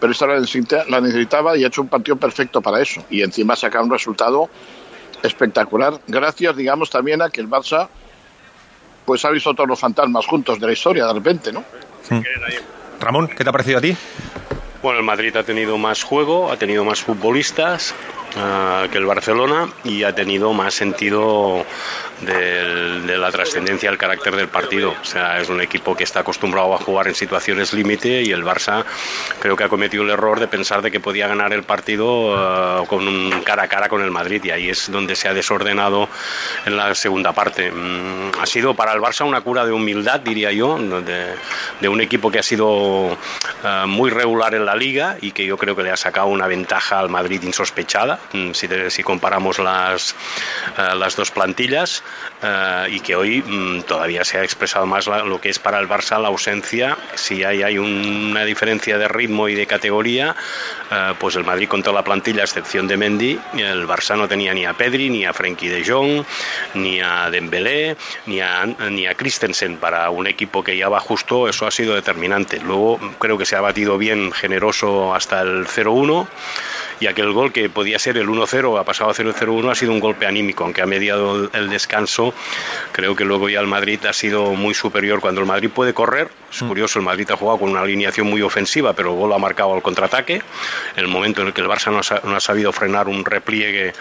pero 0.00 0.12
esta 0.12 0.26
la 0.26 1.00
necesitaba 1.00 1.56
y 1.56 1.64
ha 1.64 1.68
hecho 1.68 1.82
un 1.82 1.88
partido 1.88 2.16
perfecto 2.16 2.60
para 2.60 2.80
eso. 2.80 3.04
Y 3.10 3.22
encima 3.22 3.54
saca 3.54 3.80
un 3.80 3.90
resultado 3.90 4.48
espectacular, 5.22 6.00
gracias, 6.06 6.56
digamos, 6.56 6.90
también 6.90 7.22
a 7.22 7.30
que 7.30 7.40
el 7.40 7.48
Barça 7.48 7.88
pues 9.04 9.24
ha 9.24 9.30
visto 9.30 9.54
todos 9.54 9.68
los 9.68 9.78
fantasmas 9.78 10.26
juntos 10.26 10.58
de 10.58 10.66
la 10.66 10.72
historia 10.72 11.06
de 11.06 11.12
repente, 11.12 11.52
¿no? 11.52 11.64
Ramón, 13.00 13.28
¿qué 13.28 13.44
te 13.44 13.50
ha 13.50 13.52
parecido 13.52 13.78
a 13.78 13.80
ti? 13.80 13.96
Bueno, 14.82 14.98
el 15.00 15.04
Madrid 15.04 15.36
ha 15.36 15.42
tenido 15.42 15.76
más 15.78 16.02
juego, 16.02 16.50
ha 16.50 16.56
tenido 16.56 16.84
más 16.84 17.02
futbolistas, 17.02 17.94
que 18.30 18.98
el 18.98 19.06
Barcelona 19.06 19.68
y 19.84 20.04
ha 20.04 20.14
tenido 20.14 20.52
más 20.52 20.74
sentido 20.74 21.64
de, 22.20 23.00
de 23.00 23.18
la 23.18 23.30
trascendencia 23.30 23.90
al 23.90 23.98
carácter 23.98 24.36
del 24.36 24.48
partido. 24.48 24.94
O 25.00 25.04
sea, 25.04 25.40
es 25.40 25.48
un 25.48 25.60
equipo 25.60 25.96
que 25.96 26.04
está 26.04 26.20
acostumbrado 26.20 26.74
a 26.74 26.78
jugar 26.78 27.08
en 27.08 27.14
situaciones 27.14 27.72
límite 27.72 28.22
y 28.22 28.30
el 28.30 28.44
Barça 28.44 28.84
creo 29.40 29.56
que 29.56 29.64
ha 29.64 29.68
cometido 29.68 30.02
el 30.02 30.10
error 30.10 30.38
de 30.38 30.48
pensar 30.48 30.82
de 30.82 30.90
que 30.90 31.00
podía 31.00 31.26
ganar 31.26 31.52
el 31.52 31.64
partido 31.64 32.82
uh, 32.82 32.86
con 32.86 33.06
un 33.06 33.42
cara 33.42 33.64
a 33.64 33.68
cara 33.68 33.88
con 33.88 34.02
el 34.02 34.10
Madrid 34.10 34.42
y 34.44 34.50
ahí 34.50 34.68
es 34.68 34.90
donde 34.90 35.16
se 35.16 35.28
ha 35.28 35.34
desordenado 35.34 36.08
en 36.66 36.76
la 36.76 36.94
segunda 36.94 37.32
parte. 37.32 37.70
Mm, 37.70 38.40
ha 38.40 38.46
sido 38.46 38.74
para 38.74 38.92
el 38.92 39.00
Barça 39.00 39.26
una 39.26 39.40
cura 39.40 39.64
de 39.64 39.72
humildad, 39.72 40.20
diría 40.20 40.52
yo, 40.52 40.78
de, 40.78 41.34
de 41.80 41.88
un 41.88 42.00
equipo 42.00 42.30
que 42.30 42.38
ha 42.38 42.42
sido 42.42 42.68
uh, 42.68 43.16
muy 43.86 44.10
regular 44.10 44.54
en 44.54 44.66
la 44.66 44.76
liga 44.76 45.16
y 45.20 45.32
que 45.32 45.44
yo 45.44 45.56
creo 45.56 45.74
que 45.74 45.82
le 45.82 45.90
ha 45.90 45.96
sacado 45.96 46.28
una 46.28 46.46
ventaja 46.46 46.98
al 46.98 47.08
Madrid 47.08 47.42
insospechada 47.42 48.19
Mm, 48.32 48.52
si, 48.52 48.68
si 48.90 49.02
comparamos 49.02 49.58
las, 49.58 50.14
uh, 50.78 50.94
las 50.94 51.16
dos 51.16 51.32
plantillas 51.32 52.04
uh, 52.42 52.88
y 52.88 53.00
que 53.00 53.16
hoy 53.16 53.40
um, 53.40 53.82
todavía 53.82 54.24
se 54.24 54.38
ha 54.38 54.44
expresado 54.44 54.86
más 54.86 55.08
la, 55.08 55.24
lo 55.24 55.40
que 55.40 55.48
es 55.48 55.58
para 55.58 55.80
el 55.80 55.88
Barça 55.88 56.20
la 56.20 56.28
ausencia, 56.28 56.96
si 57.14 57.42
hay, 57.42 57.64
hay 57.64 57.78
una 57.78 58.44
diferencia 58.44 58.98
de 58.98 59.08
ritmo 59.08 59.48
y 59.48 59.56
de 59.56 59.66
categoría, 59.66 60.36
uh, 60.90 61.14
pues 61.18 61.34
el 61.34 61.44
Madrid 61.44 61.68
con 61.68 61.82
toda 61.82 61.94
la 61.94 62.04
plantilla, 62.04 62.42
a 62.42 62.44
excepción 62.44 62.86
de 62.86 62.96
Mendy, 62.96 63.40
el 63.54 63.88
Barça 63.88 64.16
no 64.16 64.28
tenía 64.28 64.54
ni 64.54 64.64
a 64.64 64.74
Pedri, 64.74 65.10
ni 65.10 65.24
a 65.24 65.32
Frenkie 65.32 65.68
de 65.68 65.84
Jong, 65.84 66.24
ni 66.74 67.00
a 67.00 67.30
Dembélé, 67.30 67.96
ni 68.26 68.40
a, 68.40 68.64
ni 68.64 69.06
a 69.08 69.14
Christensen 69.16 69.78
para 69.78 70.08
un 70.10 70.28
equipo 70.28 70.62
que 70.62 70.76
ya 70.76 70.88
va 70.88 71.00
justo, 71.00 71.48
eso 71.48 71.66
ha 71.66 71.70
sido 71.72 71.96
determinante. 71.96 72.60
Luego 72.60 73.00
creo 73.18 73.36
que 73.38 73.46
se 73.46 73.56
ha 73.56 73.60
batido 73.60 73.98
bien 73.98 74.30
generoso 74.30 75.14
hasta 75.14 75.40
el 75.40 75.66
0-1 75.66 76.28
y 77.00 77.06
aquel 77.06 77.32
gol 77.32 77.50
que 77.52 77.68
podía 77.70 77.98
ser 77.98 78.18
el 78.18 78.28
1-0 78.28 78.78
ha 78.78 78.84
pasado 78.84 79.10
a 79.10 79.14
0-0-1 79.14 79.70
ha 79.70 79.74
sido 79.74 79.92
un 79.92 80.00
golpe 80.00 80.26
anímico, 80.26 80.64
aunque 80.64 80.82
ha 80.82 80.86
mediado 80.86 81.50
el 81.52 81.70
descanso, 81.70 82.34
creo 82.92 83.16
que 83.16 83.24
luego 83.24 83.48
ya 83.48 83.60
el 83.60 83.66
Madrid 83.66 84.04
ha 84.06 84.12
sido 84.12 84.52
muy 84.52 84.74
superior. 84.74 85.20
Cuando 85.20 85.40
el 85.40 85.46
Madrid 85.46 85.70
puede 85.74 85.94
correr, 85.94 86.28
es 86.52 86.62
curioso, 86.62 86.98
el 86.98 87.04
Madrid 87.04 87.30
ha 87.30 87.36
jugado 87.36 87.58
con 87.58 87.70
una 87.70 87.80
alineación 87.80 88.26
muy 88.26 88.42
ofensiva, 88.42 88.92
pero 88.92 89.12
el 89.12 89.16
gol 89.16 89.32
ha 89.32 89.38
marcado 89.38 89.72
al 89.74 89.82
contraataque. 89.82 90.42
El 90.96 91.08
momento 91.08 91.40
en 91.40 91.48
el 91.48 91.52
que 91.54 91.62
el 91.62 91.68
Barça 91.68 91.90
no 91.90 92.00
ha, 92.00 92.28
no 92.28 92.36
ha 92.36 92.40
sabido 92.40 92.70
frenar 92.72 93.08
un 93.08 93.24
repliegue, 93.24 93.94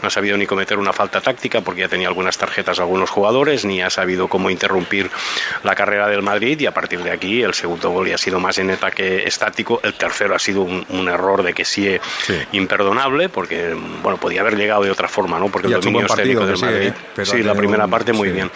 no 0.00 0.06
ha 0.06 0.10
sabido 0.10 0.36
ni 0.36 0.46
cometer 0.46 0.78
una 0.78 0.92
falta 0.92 1.20
táctica, 1.20 1.60
porque 1.60 1.80
ya 1.80 1.88
tenía 1.88 2.06
algunas 2.06 2.38
tarjetas 2.38 2.78
algunos 2.78 3.10
jugadores, 3.10 3.64
ni 3.64 3.82
ha 3.82 3.90
sabido 3.90 4.28
cómo 4.28 4.48
interrumpir 4.48 5.10
la 5.64 5.74
carrera 5.74 6.08
del 6.08 6.22
Madrid, 6.22 6.60
y 6.60 6.66
a 6.66 6.72
partir 6.72 7.02
de 7.02 7.10
aquí 7.10 7.42
el 7.42 7.54
segundo 7.54 7.90
gol 7.90 8.08
ya 8.08 8.14
ha 8.14 8.18
sido 8.18 8.38
más 8.38 8.58
en 8.58 8.70
ataque 8.70 9.24
estático, 9.26 9.80
el 9.82 9.94
tercero 9.94 10.36
ha 10.36 10.38
sido 10.38 10.62
un, 10.62 10.86
un 10.90 11.08
error 11.08 11.42
de 11.42 11.52
que 11.52 11.64
sí, 11.64 11.88
sí 12.22 12.43
imperdonable 12.52 13.28
porque 13.28 13.74
bueno 14.02 14.18
podía 14.18 14.40
haber 14.40 14.56
llegado 14.56 14.82
de 14.82 14.90
otra 14.90 15.08
forma 15.08 15.38
no 15.38 15.48
porque 15.48 15.68
y 15.68 15.72
el 15.72 15.80
dominio 15.80 16.06
partido, 16.06 16.46
del 16.46 16.58
Madrid. 16.58 16.92
sí, 17.16 17.24
sí 17.24 17.42
la 17.42 17.54
primera 17.54 17.86
parte 17.88 18.12
muy 18.12 18.28
sí. 18.28 18.34
bien. 18.34 18.50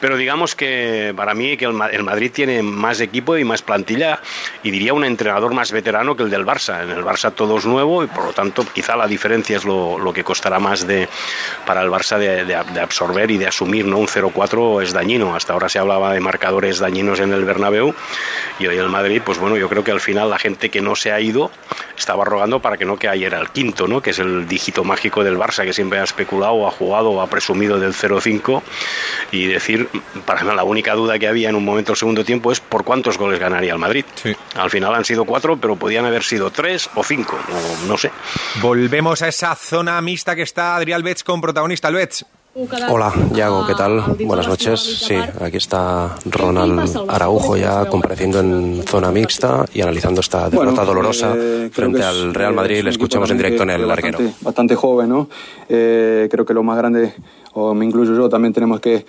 Pero 0.00 0.16
digamos 0.16 0.54
que 0.54 1.12
para 1.16 1.34
mí 1.34 1.56
que 1.56 1.64
el, 1.64 1.74
el, 1.90 2.02
Madrid 2.02 2.30
tiene 2.32 2.62
más 2.62 3.00
equipo 3.00 3.36
y 3.36 3.44
más 3.44 3.62
plantilla 3.62 4.20
y 4.62 4.70
diría 4.70 4.94
un 4.94 5.04
entrenador 5.04 5.54
más 5.54 5.72
veterano 5.72 6.16
que 6.16 6.22
el 6.24 6.30
del 6.30 6.44
Barça. 6.44 6.82
En 6.82 6.90
el 6.90 7.04
Barça 7.04 7.32
todo 7.34 7.58
es 7.58 7.66
nuevo 7.66 8.04
y 8.04 8.06
por 8.06 8.24
lo 8.24 8.32
tanto 8.32 8.64
quizá 8.72 8.96
la 8.96 9.06
diferencia 9.06 9.56
es 9.56 9.64
lo, 9.64 9.98
lo 9.98 10.12
que 10.12 10.24
costará 10.24 10.58
más 10.58 10.86
de 10.86 11.08
para 11.66 11.82
el 11.82 11.90
Barça 11.90 12.18
de, 12.18 12.44
de, 12.44 12.56
de 12.72 12.80
absorber 12.80 13.30
y 13.30 13.38
de 13.38 13.46
asumir 13.46 13.86
no 13.86 13.98
un 13.98 14.06
0-4 14.06 14.82
es 14.82 14.92
dañino. 14.92 15.34
Hasta 15.34 15.52
ahora 15.52 15.68
se 15.68 15.78
hablaba 15.78 16.12
de 16.12 16.20
marcadores 16.20 16.78
dañinos 16.78 17.20
en 17.20 17.32
el 17.32 17.44
Bernabéu 17.44 17.94
y 18.58 18.66
hoy 18.66 18.76
el 18.76 18.88
Madrid 18.88 19.22
pues 19.24 19.38
bueno 19.38 19.56
yo 19.56 19.68
creo 19.68 19.84
que 19.84 19.90
al 19.90 20.00
final 20.00 20.30
la 20.30 20.38
gente 20.38 20.70
que 20.70 20.80
no 20.80 20.96
se 20.96 21.12
ha 21.12 21.20
ido 21.20 21.50
estaba 21.96 22.24
rogando 22.24 22.60
para 22.60 22.76
que 22.76 22.84
no 22.84 22.96
cayera 23.32 23.40
el 23.40 23.50
quinto, 23.50 23.88
¿no? 23.88 24.00
que 24.00 24.10
es 24.10 24.18
el 24.18 24.46
dígito 24.46 24.84
mágico 24.84 25.24
del 25.24 25.36
Barça, 25.36 25.64
que 25.64 25.72
siempre 25.72 25.98
ha 25.98 26.04
especulado, 26.04 26.66
ha 26.66 26.70
jugado, 26.70 27.20
ha 27.20 27.26
presumido 27.28 27.78
del 27.78 27.94
0-5, 27.94 28.62
y 29.30 29.46
decir, 29.46 29.88
para 30.24 30.42
mí 30.42 30.54
la 30.54 30.64
única 30.64 30.94
duda 30.94 31.18
que 31.18 31.26
había 31.26 31.48
en 31.48 31.56
un 31.56 31.64
momento 31.64 31.92
del 31.92 31.96
segundo 31.96 32.24
tiempo 32.24 32.52
es 32.52 32.60
por 32.60 32.84
cuántos 32.84 33.18
goles 33.18 33.40
ganaría 33.40 33.72
el 33.72 33.78
Madrid. 33.78 34.04
Sí. 34.14 34.34
Al 34.54 34.70
final 34.70 34.94
han 34.94 35.04
sido 35.04 35.24
cuatro, 35.24 35.56
pero 35.56 35.76
podían 35.76 36.04
haber 36.04 36.22
sido 36.22 36.50
tres 36.50 36.90
o 36.94 37.02
cinco, 37.02 37.38
no, 37.48 37.86
no 37.88 37.98
sé. 37.98 38.10
Volvemos 38.60 39.22
a 39.22 39.28
esa 39.28 39.54
zona 39.54 40.00
mixta 40.00 40.34
que 40.36 40.42
está 40.42 40.76
Adrián 40.76 41.02
Betts 41.02 41.24
con 41.24 41.40
protagonista. 41.40 41.90
Betts. 41.90 42.24
Hola, 42.54 43.10
Yago, 43.32 43.66
¿qué 43.66 43.74
tal? 43.74 44.02
Buenas 44.26 44.46
noches. 44.46 44.78
Sí, 44.78 45.14
aquí 45.14 45.56
está 45.56 46.16
Ronald 46.26 46.86
Araujo 47.08 47.56
ya 47.56 47.86
compareciendo 47.86 48.40
en 48.40 48.82
zona 48.86 49.10
mixta 49.10 49.64
y 49.72 49.80
analizando 49.80 50.20
esta 50.20 50.50
derrota 50.50 50.84
dolorosa 50.84 51.32
eh, 51.34 51.70
frente 51.72 52.04
al 52.04 52.34
Real 52.34 52.52
Madrid. 52.52 52.82
Le 52.82 52.90
escuchamos 52.90 53.30
en 53.30 53.38
directo 53.38 53.62
en 53.62 53.70
el 53.70 53.88
larguero. 53.88 54.18
Bastante, 54.18 54.44
bastante 54.44 54.74
joven, 54.74 55.08
¿no? 55.08 55.28
Eh, 55.66 56.28
creo 56.30 56.44
que 56.44 56.52
lo 56.52 56.62
más 56.62 56.76
grande, 56.76 57.14
o 57.54 57.72
me 57.72 57.86
incluyo 57.86 58.14
yo, 58.14 58.28
también 58.28 58.52
tenemos 58.52 58.80
que 58.80 59.06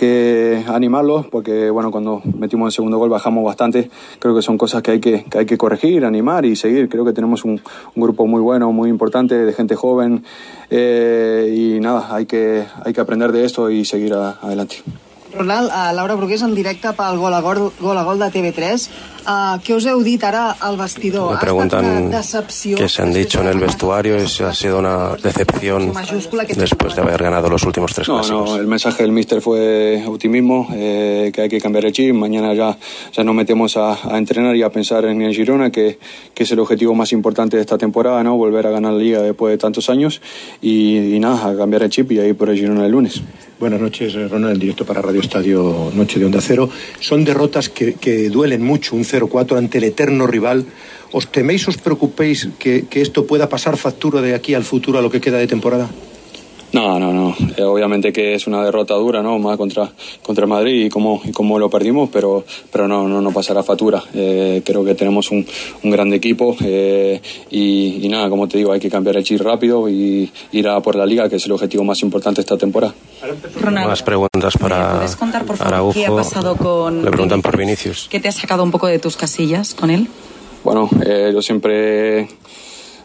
que 0.00 0.64
animarlos 0.66 1.26
porque 1.26 1.68
bueno 1.68 1.90
cuando 1.90 2.22
metimos 2.38 2.68
el 2.68 2.72
segundo 2.72 2.96
gol 2.96 3.10
bajamos 3.10 3.44
bastante. 3.44 3.90
Creo 4.18 4.34
que 4.34 4.40
son 4.40 4.56
cosas 4.56 4.82
que 4.82 4.92
hay 4.92 5.00
que, 5.00 5.24
que 5.24 5.38
hay 5.40 5.46
que 5.46 5.58
corregir 5.58 6.06
animar 6.06 6.46
y 6.46 6.56
seguir. 6.56 6.88
Creo 6.88 7.04
que 7.04 7.12
tenemos 7.12 7.44
un, 7.44 7.60
un 7.94 8.02
grupo 8.02 8.26
muy 8.26 8.40
bueno 8.40 8.72
muy 8.72 8.88
importante 8.88 9.34
de 9.34 9.52
gente 9.52 9.76
joven. 9.76 10.24
Eh, 10.70 11.52
y 11.54 11.80
nada 11.80 12.14
hay 12.14 12.24
que 12.24 12.64
hay 12.82 12.94
que 12.94 13.00
aprender 13.02 13.30
de 13.30 13.44
esto 13.44 13.68
y 13.68 13.84
seguir 13.84 14.14
a, 14.14 14.38
adelante. 14.40 14.76
Ronald, 15.36 15.70
uh, 15.70 15.94
Laura 15.94 16.14
Brugués 16.14 16.42
en 16.42 16.54
directe 16.54 16.90
pel 16.98 17.18
gol 17.18 17.34
a 17.34 17.40
gol, 17.40 17.70
gol 17.78 17.98
a 17.98 18.02
gol 18.02 18.18
de 18.18 18.32
TV3. 18.34 18.88
Uh, 19.26 19.58
heu 19.86 20.02
dit 20.02 20.22
ara 20.24 20.56
al 20.60 20.76
vestidor? 20.76 21.34
Me 21.34 21.40
preguntan 21.40 22.10
qué 22.76 22.88
se 22.88 23.02
han 23.02 23.12
dicho 23.12 23.40
en 23.42 23.48
el 23.48 23.58
vestuario 23.58 24.22
y 24.22 24.26
si 24.26 24.42
ha 24.42 24.54
sido 24.54 24.78
una 24.78 25.14
decepción 25.22 25.92
después 26.56 26.94
de 26.96 27.02
haber 27.02 27.22
ganado 27.22 27.48
los 27.48 27.62
últimos 27.64 27.92
tres 27.94 28.08
No, 28.08 28.14
clásicos. 28.16 28.50
no, 28.50 28.56
el 28.56 28.66
mensaje 28.66 29.02
del 29.02 29.12
míster 29.12 29.40
fue 29.40 30.02
optimismo, 30.06 30.68
eh, 30.72 31.30
que 31.34 31.42
hay 31.42 31.48
que 31.48 31.60
cambiar 31.60 31.84
el 31.84 31.92
chip. 31.92 32.14
Mañana 32.14 32.54
ya, 32.54 32.76
ya 33.12 33.22
nos 33.24 33.34
metemos 33.34 33.76
a, 33.76 33.92
a 34.12 34.18
entrenar 34.18 34.56
y 34.56 34.62
a 34.62 34.70
pensar 34.70 35.04
en 35.04 35.22
el 35.22 35.34
Girona, 35.34 35.70
que, 35.70 35.98
que 36.34 36.42
es 36.44 36.50
el 36.52 36.58
objetivo 36.58 36.94
más 36.94 37.12
importante 37.12 37.56
de 37.56 37.62
esta 37.62 37.76
temporada, 37.78 38.22
¿no? 38.24 38.36
Volver 38.36 38.66
a 38.66 38.70
ganar 38.70 38.92
la 38.94 38.98
liga 38.98 39.22
después 39.22 39.52
de 39.52 39.58
tantos 39.58 39.90
años 39.90 40.20
y, 40.62 41.14
y 41.14 41.20
nada, 41.20 41.50
a 41.50 41.56
cambiar 41.56 41.82
el 41.82 41.90
chip 41.90 42.10
y 42.12 42.18
a 42.20 42.26
ir 42.26 42.36
por 42.36 42.48
el 42.48 42.56
Girona 42.56 42.86
el 42.86 42.92
lunes. 42.92 43.20
Buenas 43.58 43.78
noches, 43.80 44.14
Ronald, 44.30 44.58
directo 44.58 44.86
para 44.86 45.02
Radio 45.02 45.20
Estadio 45.20 45.90
Noche 45.94 46.18
de 46.18 46.24
Onda 46.24 46.40
Cero. 46.40 46.70
Son 46.98 47.22
derrotas 47.24 47.68
que, 47.68 47.92
que 47.94 48.30
duelen 48.30 48.62
mucho, 48.62 48.96
un 48.96 49.04
0-4 49.10 49.56
ante 49.56 49.78
el 49.78 49.84
eterno 49.84 50.26
rival. 50.26 50.66
¿Os 51.12 51.26
teméis, 51.26 51.66
os 51.66 51.76
preocupéis 51.76 52.48
que, 52.58 52.86
que 52.86 53.02
esto 53.02 53.26
pueda 53.26 53.48
pasar 53.48 53.76
factura 53.76 54.20
de 54.22 54.34
aquí 54.34 54.54
al 54.54 54.64
futuro 54.64 54.98
a 54.98 55.02
lo 55.02 55.10
que 55.10 55.20
queda 55.20 55.38
de 55.38 55.48
temporada? 55.48 55.90
No, 56.72 57.00
no, 57.00 57.12
no. 57.12 57.34
Eh, 57.56 57.62
obviamente 57.64 58.12
que 58.12 58.34
es 58.34 58.46
una 58.46 58.62
derrota 58.64 58.94
dura, 58.94 59.22
¿no? 59.22 59.38
Más 59.40 59.56
contra, 59.56 59.90
contra 60.22 60.46
Madrid 60.46 60.84
y 60.86 60.88
cómo, 60.88 61.20
y 61.24 61.32
cómo 61.32 61.58
lo 61.58 61.68
perdimos, 61.68 62.08
pero, 62.12 62.44
pero 62.70 62.86
no, 62.86 63.08
no, 63.08 63.20
no 63.20 63.32
pasará 63.32 63.62
factura. 63.64 64.02
Eh, 64.14 64.62
creo 64.64 64.84
que 64.84 64.94
tenemos 64.94 65.30
un, 65.32 65.44
un 65.82 65.90
gran 65.90 66.12
equipo 66.12 66.56
eh, 66.64 67.20
y, 67.50 67.98
y 68.04 68.08
nada, 68.08 68.30
como 68.30 68.46
te 68.46 68.58
digo, 68.58 68.70
hay 68.72 68.78
que 68.78 68.88
cambiar 68.88 69.16
el 69.16 69.24
chip 69.24 69.40
rápido 69.40 69.88
y 69.88 70.30
ir 70.52 70.68
a 70.68 70.80
por 70.80 70.94
la 70.94 71.06
liga, 71.06 71.28
que 71.28 71.36
es 71.36 71.46
el 71.46 71.52
objetivo 71.52 71.82
más 71.82 72.02
importante 72.02 72.40
esta 72.40 72.56
temporada. 72.56 72.94
Ronald, 73.60 73.88
Más 73.88 74.02
preguntas 74.02 74.56
para 74.56 74.94
¿puedes 74.96 75.16
contar 75.16 75.44
por 75.44 75.56
favor 75.56 75.74
Araujo. 75.74 75.92
qué 75.92 76.06
ha 76.06 76.14
pasado 76.14 76.56
con 76.56 77.04
Le 77.04 77.10
preguntan 77.10 77.42
por 77.42 77.56
Vinicius. 77.56 78.06
¿Qué 78.10 78.20
te 78.20 78.28
ha 78.28 78.32
sacado 78.32 78.62
un 78.62 78.70
poco 78.70 78.86
de 78.86 78.98
tus 78.98 79.16
casillas 79.16 79.74
con 79.74 79.90
él? 79.90 80.06
Bueno, 80.62 80.88
eh, 81.04 81.30
yo 81.32 81.42
siempre 81.42 82.28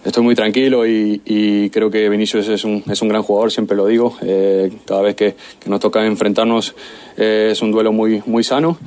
estoy 0.05 0.23
muy 0.23 0.35
tranquilo 0.35 0.85
y, 0.85 1.21
y 1.25 1.69
creo 1.71 1.89
que 1.89 2.07
Vinicius 2.07 2.47
es 2.47 2.63
un, 2.63 2.83
es 2.89 3.01
un 3.01 3.09
gran 3.09 3.23
jugador, 3.23 3.51
siempre 3.51 3.75
lo 3.75 3.87
digo. 3.87 4.15
Eh, 4.21 4.71
cada 4.85 5.01
vez 5.01 5.15
que, 5.15 5.35
que 5.59 5.69
nos 5.69 5.79
toca 5.79 6.05
enfrentarnos 6.05 6.75
eh, 7.17 7.49
es 7.51 7.61
un 7.61 7.71
duelo 7.71 7.91
muy, 7.91 8.21
muy 8.25 8.43
sano. 8.43 8.77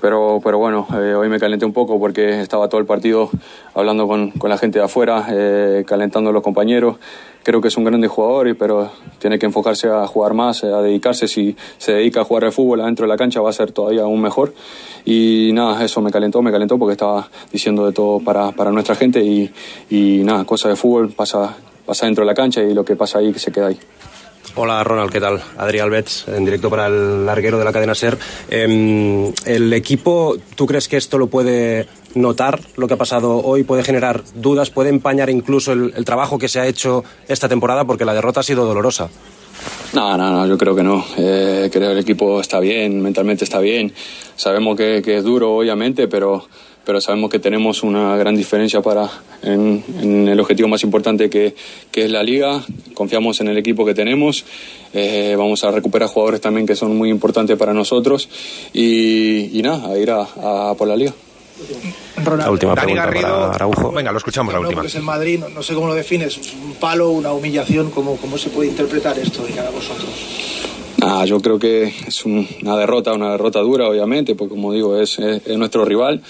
Pero, 0.00 0.40
pero 0.42 0.58
bueno, 0.58 0.88
eh, 0.94 1.14
hoy 1.14 1.28
me 1.28 1.38
calenté 1.38 1.64
un 1.64 1.72
poco 1.72 2.00
porque 2.00 2.40
estaba 2.40 2.68
todo 2.68 2.80
el 2.80 2.86
partido 2.86 3.30
hablando 3.72 4.08
con, 4.08 4.32
con 4.32 4.50
la 4.50 4.58
gente 4.58 4.80
de 4.80 4.84
afuera, 4.84 5.26
eh, 5.30 5.84
calentando 5.86 6.30
a 6.30 6.32
los 6.32 6.42
compañeros. 6.42 6.96
Creo 7.42 7.60
que 7.60 7.68
es 7.68 7.76
un 7.76 7.84
grande 7.84 8.08
jugador, 8.08 8.56
pero 8.56 8.90
tiene 9.18 9.38
que 9.38 9.46
enfocarse 9.46 9.88
a 9.88 10.06
jugar 10.06 10.34
más, 10.34 10.62
a 10.64 10.80
dedicarse. 10.80 11.26
Si 11.26 11.56
se 11.78 11.92
dedica 11.92 12.20
a 12.20 12.24
jugar 12.24 12.44
al 12.44 12.52
fútbol 12.52 12.80
adentro 12.80 13.04
de 13.04 13.08
la 13.08 13.16
cancha 13.16 13.40
va 13.40 13.50
a 13.50 13.52
ser 13.52 13.72
todavía 13.72 14.02
aún 14.02 14.20
mejor. 14.20 14.54
Y 15.04 15.50
nada, 15.52 15.84
eso 15.84 16.00
me 16.00 16.10
calentó, 16.10 16.40
me 16.42 16.52
calentó 16.52 16.78
porque 16.78 16.92
estaba 16.92 17.28
diciendo 17.52 17.86
de 17.86 17.92
todo 17.92 18.20
para, 18.20 18.52
para 18.52 18.70
nuestra 18.70 18.94
gente 18.94 19.22
y, 19.22 19.50
y 19.90 20.22
nada, 20.24 20.44
cosa 20.44 20.68
de 20.68 20.76
fútbol 20.76 21.10
pasa, 21.10 21.56
pasa 21.84 22.06
dentro 22.06 22.22
de 22.22 22.26
la 22.26 22.34
cancha 22.34 22.62
y 22.62 22.74
lo 22.74 22.84
que 22.84 22.94
pasa 22.94 23.18
ahí 23.18 23.34
se 23.34 23.50
queda 23.50 23.68
ahí. 23.68 23.78
Hola 24.54 24.84
Ronald, 24.84 25.10
¿qué 25.10 25.20
tal? 25.20 25.40
Adrián 25.56 25.86
Albets, 25.86 26.26
en 26.28 26.44
directo 26.44 26.68
para 26.68 26.86
el 26.86 27.24
larguero 27.24 27.58
de 27.58 27.64
la 27.64 27.72
cadena 27.72 27.94
SER. 27.94 28.18
Em, 28.50 29.32
¿El 29.46 29.72
equipo, 29.72 30.36
tú 30.56 30.66
crees 30.66 30.88
que 30.88 30.98
esto 30.98 31.16
lo 31.16 31.28
puede 31.28 31.86
notar, 32.14 32.60
lo 32.76 32.86
que 32.86 32.94
ha 32.94 32.98
pasado 32.98 33.38
hoy? 33.38 33.64
¿Puede 33.64 33.82
generar 33.82 34.22
dudas? 34.34 34.68
¿Puede 34.68 34.90
empañar 34.90 35.30
incluso 35.30 35.72
el, 35.72 35.94
el 35.96 36.04
trabajo 36.04 36.38
que 36.38 36.48
se 36.48 36.60
ha 36.60 36.66
hecho 36.66 37.02
esta 37.28 37.48
temporada? 37.48 37.86
Porque 37.86 38.04
la 38.04 38.12
derrota 38.12 38.40
ha 38.40 38.42
sido 38.42 38.66
dolorosa. 38.66 39.08
No, 39.94 40.16
no, 40.16 40.30
no, 40.30 40.46
yo 40.46 40.58
creo 40.58 40.74
que 40.74 40.82
no. 40.82 41.04
Eh, 41.16 41.68
creo 41.72 41.88
que 41.88 41.92
el 41.92 41.98
equipo 41.98 42.40
está 42.40 42.60
bien, 42.60 43.00
mentalmente 43.00 43.44
está 43.44 43.58
bien. 43.58 43.92
Sabemos 44.36 44.76
que, 44.76 45.02
que 45.02 45.18
es 45.18 45.24
duro, 45.24 45.56
obviamente, 45.56 46.08
pero, 46.08 46.46
pero 46.84 47.00
sabemos 47.00 47.30
que 47.30 47.38
tenemos 47.38 47.82
una 47.82 48.16
gran 48.16 48.34
diferencia 48.36 48.80
para 48.82 49.08
en, 49.42 49.84
en 50.00 50.28
el 50.28 50.38
objetivo 50.40 50.68
más 50.68 50.82
importante 50.82 51.30
que, 51.30 51.54
que 51.90 52.04
es 52.04 52.10
la 52.10 52.22
liga. 52.22 52.62
Confiamos 52.94 53.40
en 53.40 53.48
el 53.48 53.58
equipo 53.58 53.84
que 53.84 53.94
tenemos. 53.94 54.44
Eh, 54.92 55.34
vamos 55.38 55.62
a 55.64 55.70
recuperar 55.70 56.08
jugadores 56.08 56.40
también 56.40 56.66
que 56.66 56.74
son 56.76 56.96
muy 56.96 57.08
importantes 57.10 57.56
para 57.56 57.72
nosotros. 57.72 58.28
Y, 58.72 59.58
y 59.58 59.62
nada, 59.62 59.88
a 59.92 59.98
ir 59.98 60.10
a, 60.10 60.22
a 60.70 60.74
por 60.74 60.88
la 60.88 60.96
liga. 60.96 61.12
Ronald. 62.24 62.42
La 62.42 62.50
última 62.50 62.74
Dani 62.74 62.92
pregunta 62.94 63.04
Garrido. 63.06 63.28
para 63.40 63.54
Araujo. 63.54 63.92
Venga, 63.92 64.10
lo 64.12 64.18
escuchamos 64.18 64.52
la 64.52 64.60
última. 64.60 64.82
el 64.82 65.02
Madrid, 65.02 65.38
no, 65.38 65.48
no 65.48 65.62
sé 65.62 65.74
cómo 65.74 65.86
lo 65.86 65.94
defines, 65.94 66.38
un 66.64 66.74
palo, 66.74 67.10
una 67.10 67.32
humillación, 67.32 67.90
¿cómo, 67.90 68.16
cómo 68.16 68.36
se 68.38 68.48
puede 68.50 68.70
interpretar 68.70 69.18
esto 69.18 69.44
de 69.44 69.52
cara 69.52 69.68
a 69.68 69.70
vosotros? 69.70 70.08
Ah, 71.02 71.24
yo 71.24 71.40
creo 71.40 71.58
que 71.58 71.92
es 72.06 72.24
un- 72.24 72.46
una 72.62 72.76
derrota, 72.76 73.12
una 73.12 73.32
derrota 73.32 73.58
dura, 73.60 73.88
obviamente, 73.88 74.34
porque 74.34 74.50
como 74.54 74.72
digo, 74.72 74.98
es, 75.00 75.18
es- 75.18 75.46
es 75.46 75.58
nuestro 75.58 75.84
rival. 75.84 76.20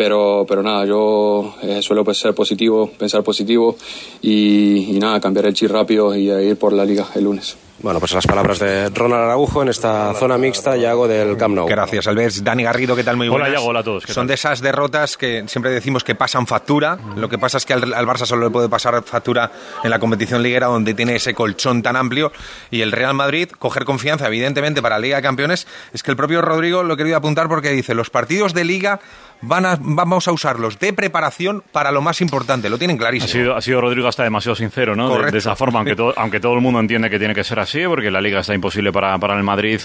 Pero, 0.00 0.46
pero 0.48 0.62
nada, 0.62 0.86
yo 0.86 1.56
eh, 1.60 1.82
suelo 1.82 2.02
ser 2.14 2.32
positivo, 2.34 2.90
pensar 2.98 3.22
positivo 3.22 3.76
y, 4.22 4.96
y 4.96 4.98
nada, 4.98 5.20
cambiar 5.20 5.44
el 5.44 5.52
chip 5.52 5.70
rápido 5.70 6.16
y 6.16 6.30
a 6.30 6.40
ir 6.40 6.56
por 6.56 6.72
la 6.72 6.86
liga 6.86 7.08
el 7.14 7.24
lunes. 7.24 7.54
Bueno, 7.82 7.98
pues 7.98 8.12
las 8.12 8.26
palabras 8.26 8.58
de 8.58 8.90
Ronald 8.90 9.24
Araujo 9.24 9.62
en 9.62 9.68
esta 9.68 10.12
zona 10.14 10.36
mixta, 10.36 10.76
Yago 10.76 11.08
del 11.08 11.36
Camp 11.38 11.54
Nou. 11.54 11.66
Gracias, 11.66 12.06
Alves. 12.06 12.44
Dani 12.44 12.62
Garrido, 12.62 12.94
¿qué 12.94 13.04
tal? 13.04 13.16
Muy 13.16 13.28
Hola, 13.28 13.44
buenas. 13.44 13.52
Yago, 13.52 13.66
hola 13.70 13.80
a 13.80 13.82
todos, 13.82 14.04
¿qué 14.04 14.12
Son 14.12 14.22
tal? 14.22 14.28
de 14.28 14.34
esas 14.34 14.60
derrotas 14.60 15.16
que 15.16 15.44
siempre 15.48 15.70
decimos 15.70 16.04
que 16.04 16.14
pasan 16.14 16.46
factura. 16.46 16.98
Lo 17.16 17.28
que 17.30 17.38
pasa 17.38 17.56
es 17.56 17.64
que 17.64 17.72
al, 17.72 17.94
al 17.94 18.06
Barça 18.06 18.26
solo 18.26 18.44
le 18.44 18.50
puede 18.50 18.68
pasar 18.68 19.02
factura 19.02 19.50
en 19.82 19.88
la 19.88 19.98
competición 19.98 20.42
liguera, 20.42 20.66
donde 20.66 20.92
tiene 20.92 21.16
ese 21.16 21.32
colchón 21.32 21.82
tan 21.82 21.96
amplio. 21.96 22.32
Y 22.70 22.82
el 22.82 22.92
Real 22.92 23.14
Madrid, 23.14 23.48
coger 23.58 23.86
confianza, 23.86 24.26
evidentemente, 24.26 24.82
para 24.82 24.96
la 24.96 25.00
Liga 25.00 25.16
de 25.16 25.22
Campeones. 25.22 25.66
Es 25.94 26.02
que 26.02 26.10
el 26.10 26.18
propio 26.18 26.42
Rodrigo 26.42 26.82
lo 26.82 26.94
he 26.94 26.96
querido 26.98 27.16
apuntar 27.16 27.48
porque 27.48 27.70
dice: 27.70 27.94
los 27.94 28.10
partidos 28.10 28.52
de 28.52 28.64
Liga 28.64 29.00
van 29.42 29.66
a, 29.66 29.78
vamos 29.80 30.28
a 30.28 30.32
usarlos 30.32 30.78
de 30.78 30.92
preparación 30.92 31.62
para 31.72 31.90
lo 31.92 32.02
más 32.02 32.20
importante. 32.20 32.68
Lo 32.68 32.78
tienen 32.78 32.96
Ha 32.96 33.00
clarísimo. 33.00 33.28
sido, 33.32 33.56
ha 33.56 33.60
sido 33.60 33.80
Rodrigo 33.80 34.06
hasta 34.08 34.22
demasiado 34.22 34.54
sincero, 34.54 34.94
¿no? 34.96 35.16
De, 35.18 35.30
de 35.30 35.38
esa 35.38 35.56
forma, 35.56 35.78
aunque 35.80 35.96
todo, 35.96 36.12
aunque 36.16 36.40
todo 36.40 36.54
el 36.54 36.60
mundo 36.60 36.80
entiende 36.80 37.08
que 37.10 37.18
tiene 37.18 37.34
que 37.34 37.44
ser 37.44 37.58
así, 37.60 37.80
porque 37.86 38.10
la 38.10 38.20
liga 38.20 38.40
está 38.40 38.54
imposible 38.54 38.92
para, 38.92 39.16
para 39.18 39.36
el 39.36 39.42
Madrid 39.42 39.80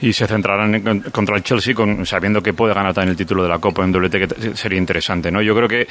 y 0.00 0.12
se 0.12 0.26
centrarán 0.26 0.74
en- 0.74 1.00
contra 1.12 1.36
el 1.36 1.42
Chelsea 1.42 1.74
con, 1.74 2.04
sabiendo 2.06 2.42
que 2.42 2.52
puede 2.52 2.74
ganar 2.74 2.94
también 2.94 3.10
el 3.10 3.16
título 3.16 3.42
de 3.42 3.48
la 3.48 3.58
Copa 3.58 3.84
en 3.84 3.92
doblete, 3.92 4.26
que 4.26 4.56
sería 4.56 4.78
interesante, 4.78 5.30
¿no? 5.30 5.40
Yo 5.42 5.54
creo 5.54 5.68
que, 5.68 5.86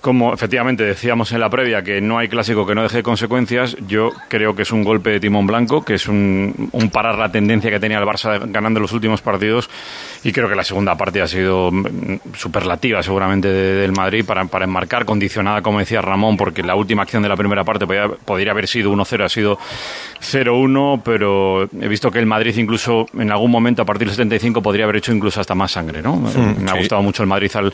como 0.00 0.34
efectivamente 0.34 0.84
decíamos 0.84 1.32
en 1.32 1.40
la 1.40 1.48
previa, 1.50 1.82
que 1.82 2.00
no 2.00 2.18
hay 2.18 2.28
clásico 2.28 2.66
que 2.66 2.74
no 2.74 2.82
deje 2.82 3.02
consecuencias, 3.02 3.76
yo 3.86 4.10
creo 4.28 4.54
que 4.54 4.62
es 4.62 4.72
un 4.72 4.84
golpe 4.84 5.10
de 5.10 5.20
timón 5.20 5.46
blanco, 5.46 5.84
que 5.84 5.94
es 5.94 6.06
un, 6.08 6.68
un 6.72 6.90
parar 6.90 7.16
la 7.18 7.30
tendencia 7.32 7.70
que 7.70 7.80
tenía 7.80 7.98
el 7.98 8.04
Barça 8.04 8.40
ganando 8.50 8.80
los 8.80 8.92
últimos 8.92 9.20
partidos 9.22 9.68
y 10.24 10.32
creo 10.32 10.48
que 10.48 10.54
la 10.54 10.64
segunda 10.64 10.96
parte 10.96 11.22
ha 11.22 11.26
sido 11.28 11.70
mm, 11.70 12.16
superlativa 12.58 13.02
seguramente 13.02 13.48
de- 13.48 13.74
del 13.80 13.92
Madrid 13.92 14.24
para, 14.24 14.44
para 14.46 14.64
enmarcar, 14.64 15.04
condicionada, 15.04 15.62
como 15.62 15.78
decía 15.78 16.00
Ramón, 16.00 16.36
porque 16.36 16.62
la 16.62 16.74
última 16.74 17.02
acción 17.02 17.22
de 17.22 17.28
la 17.28 17.36
primera 17.36 17.64
parte 17.64 17.86
podría, 17.86 18.08
podría 18.08 18.52
haber 18.52 18.66
sido 18.68 18.90
1-0, 18.92 19.24
ha 19.24 19.28
sido 19.28 19.58
0-1, 20.20 21.02
pero 21.04 21.64
he 21.64 21.88
visto 21.88 22.10
que 22.10 22.18
el 22.18 22.26
Madrid 22.26 22.56
incluso 22.56 23.06
en 23.18 23.30
algún 23.30 23.50
momento 23.50 23.82
a 23.82 23.84
partir 23.84 24.06
del 24.08 24.16
75 24.16 24.60
podría 24.62 24.84
haber 24.84 24.96
hecho 24.96 25.12
incluso 25.12 25.40
hasta 25.40 25.54
más 25.54 25.72
sangre, 25.72 26.02
¿no? 26.02 26.16
Mm, 26.16 26.62
Me 26.64 26.70
ha 26.70 26.74
gustado 26.74 27.02
mucho 27.02 27.22
el 27.22 27.28
Madrid 27.28 27.50
al, 27.54 27.72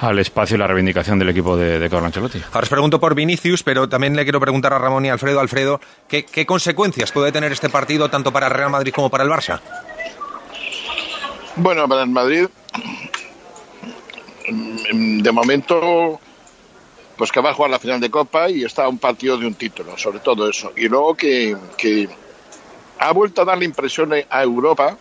al 0.00 0.18
espacio 0.18 0.56
y 0.56 0.58
la 0.58 0.66
reivindicación 0.66 1.18
del 1.18 1.28
equipo 1.28 1.56
de, 1.56 1.78
de 1.78 1.88
Carlo 1.90 2.06
Ancelotti. 2.06 2.40
Ahora 2.52 2.64
os 2.64 2.68
pregunto 2.68 2.98
por 3.00 3.14
Vinicius, 3.14 3.62
pero 3.62 3.88
también 3.88 4.16
le 4.16 4.24
quiero 4.24 4.40
preguntar 4.40 4.72
a 4.72 4.78
Ramón 4.78 5.04
y 5.04 5.08
Alfredo. 5.10 5.40
Alfredo, 5.40 5.80
¿qué, 6.08 6.24
qué 6.24 6.44
consecuencias 6.46 7.12
puede 7.12 7.32
tener 7.32 7.52
este 7.52 7.68
partido 7.68 8.08
tanto 8.08 8.32
para 8.32 8.46
el 8.48 8.52
Real 8.52 8.70
Madrid 8.70 8.92
como 8.94 9.10
para 9.10 9.24
el 9.24 9.30
Barça? 9.30 9.60
Bueno, 11.56 11.88
para 11.88 12.02
el 12.02 12.10
Madrid, 12.10 12.46
de 14.46 15.32
momento, 15.32 16.20
pues 17.16 17.32
que 17.32 17.40
va 17.40 17.50
a 17.50 17.54
jugar 17.54 17.70
la 17.70 17.78
final 17.78 18.00
de 18.00 18.10
Copa 18.10 18.50
y 18.50 18.64
está 18.64 18.88
un 18.88 18.98
partido 18.98 19.38
de 19.38 19.46
un 19.46 19.54
título, 19.54 19.96
sobre 19.96 20.20
todo 20.20 20.48
eso. 20.48 20.72
Y 20.76 20.88
luego 20.88 21.14
que, 21.14 21.56
ha 22.98 23.12
vuelto 23.12 23.42
a 23.42 23.44
dar 23.44 23.58
la 23.58 23.64
impresión 23.64 24.12
a 24.28 24.42
Europa, 24.42 24.96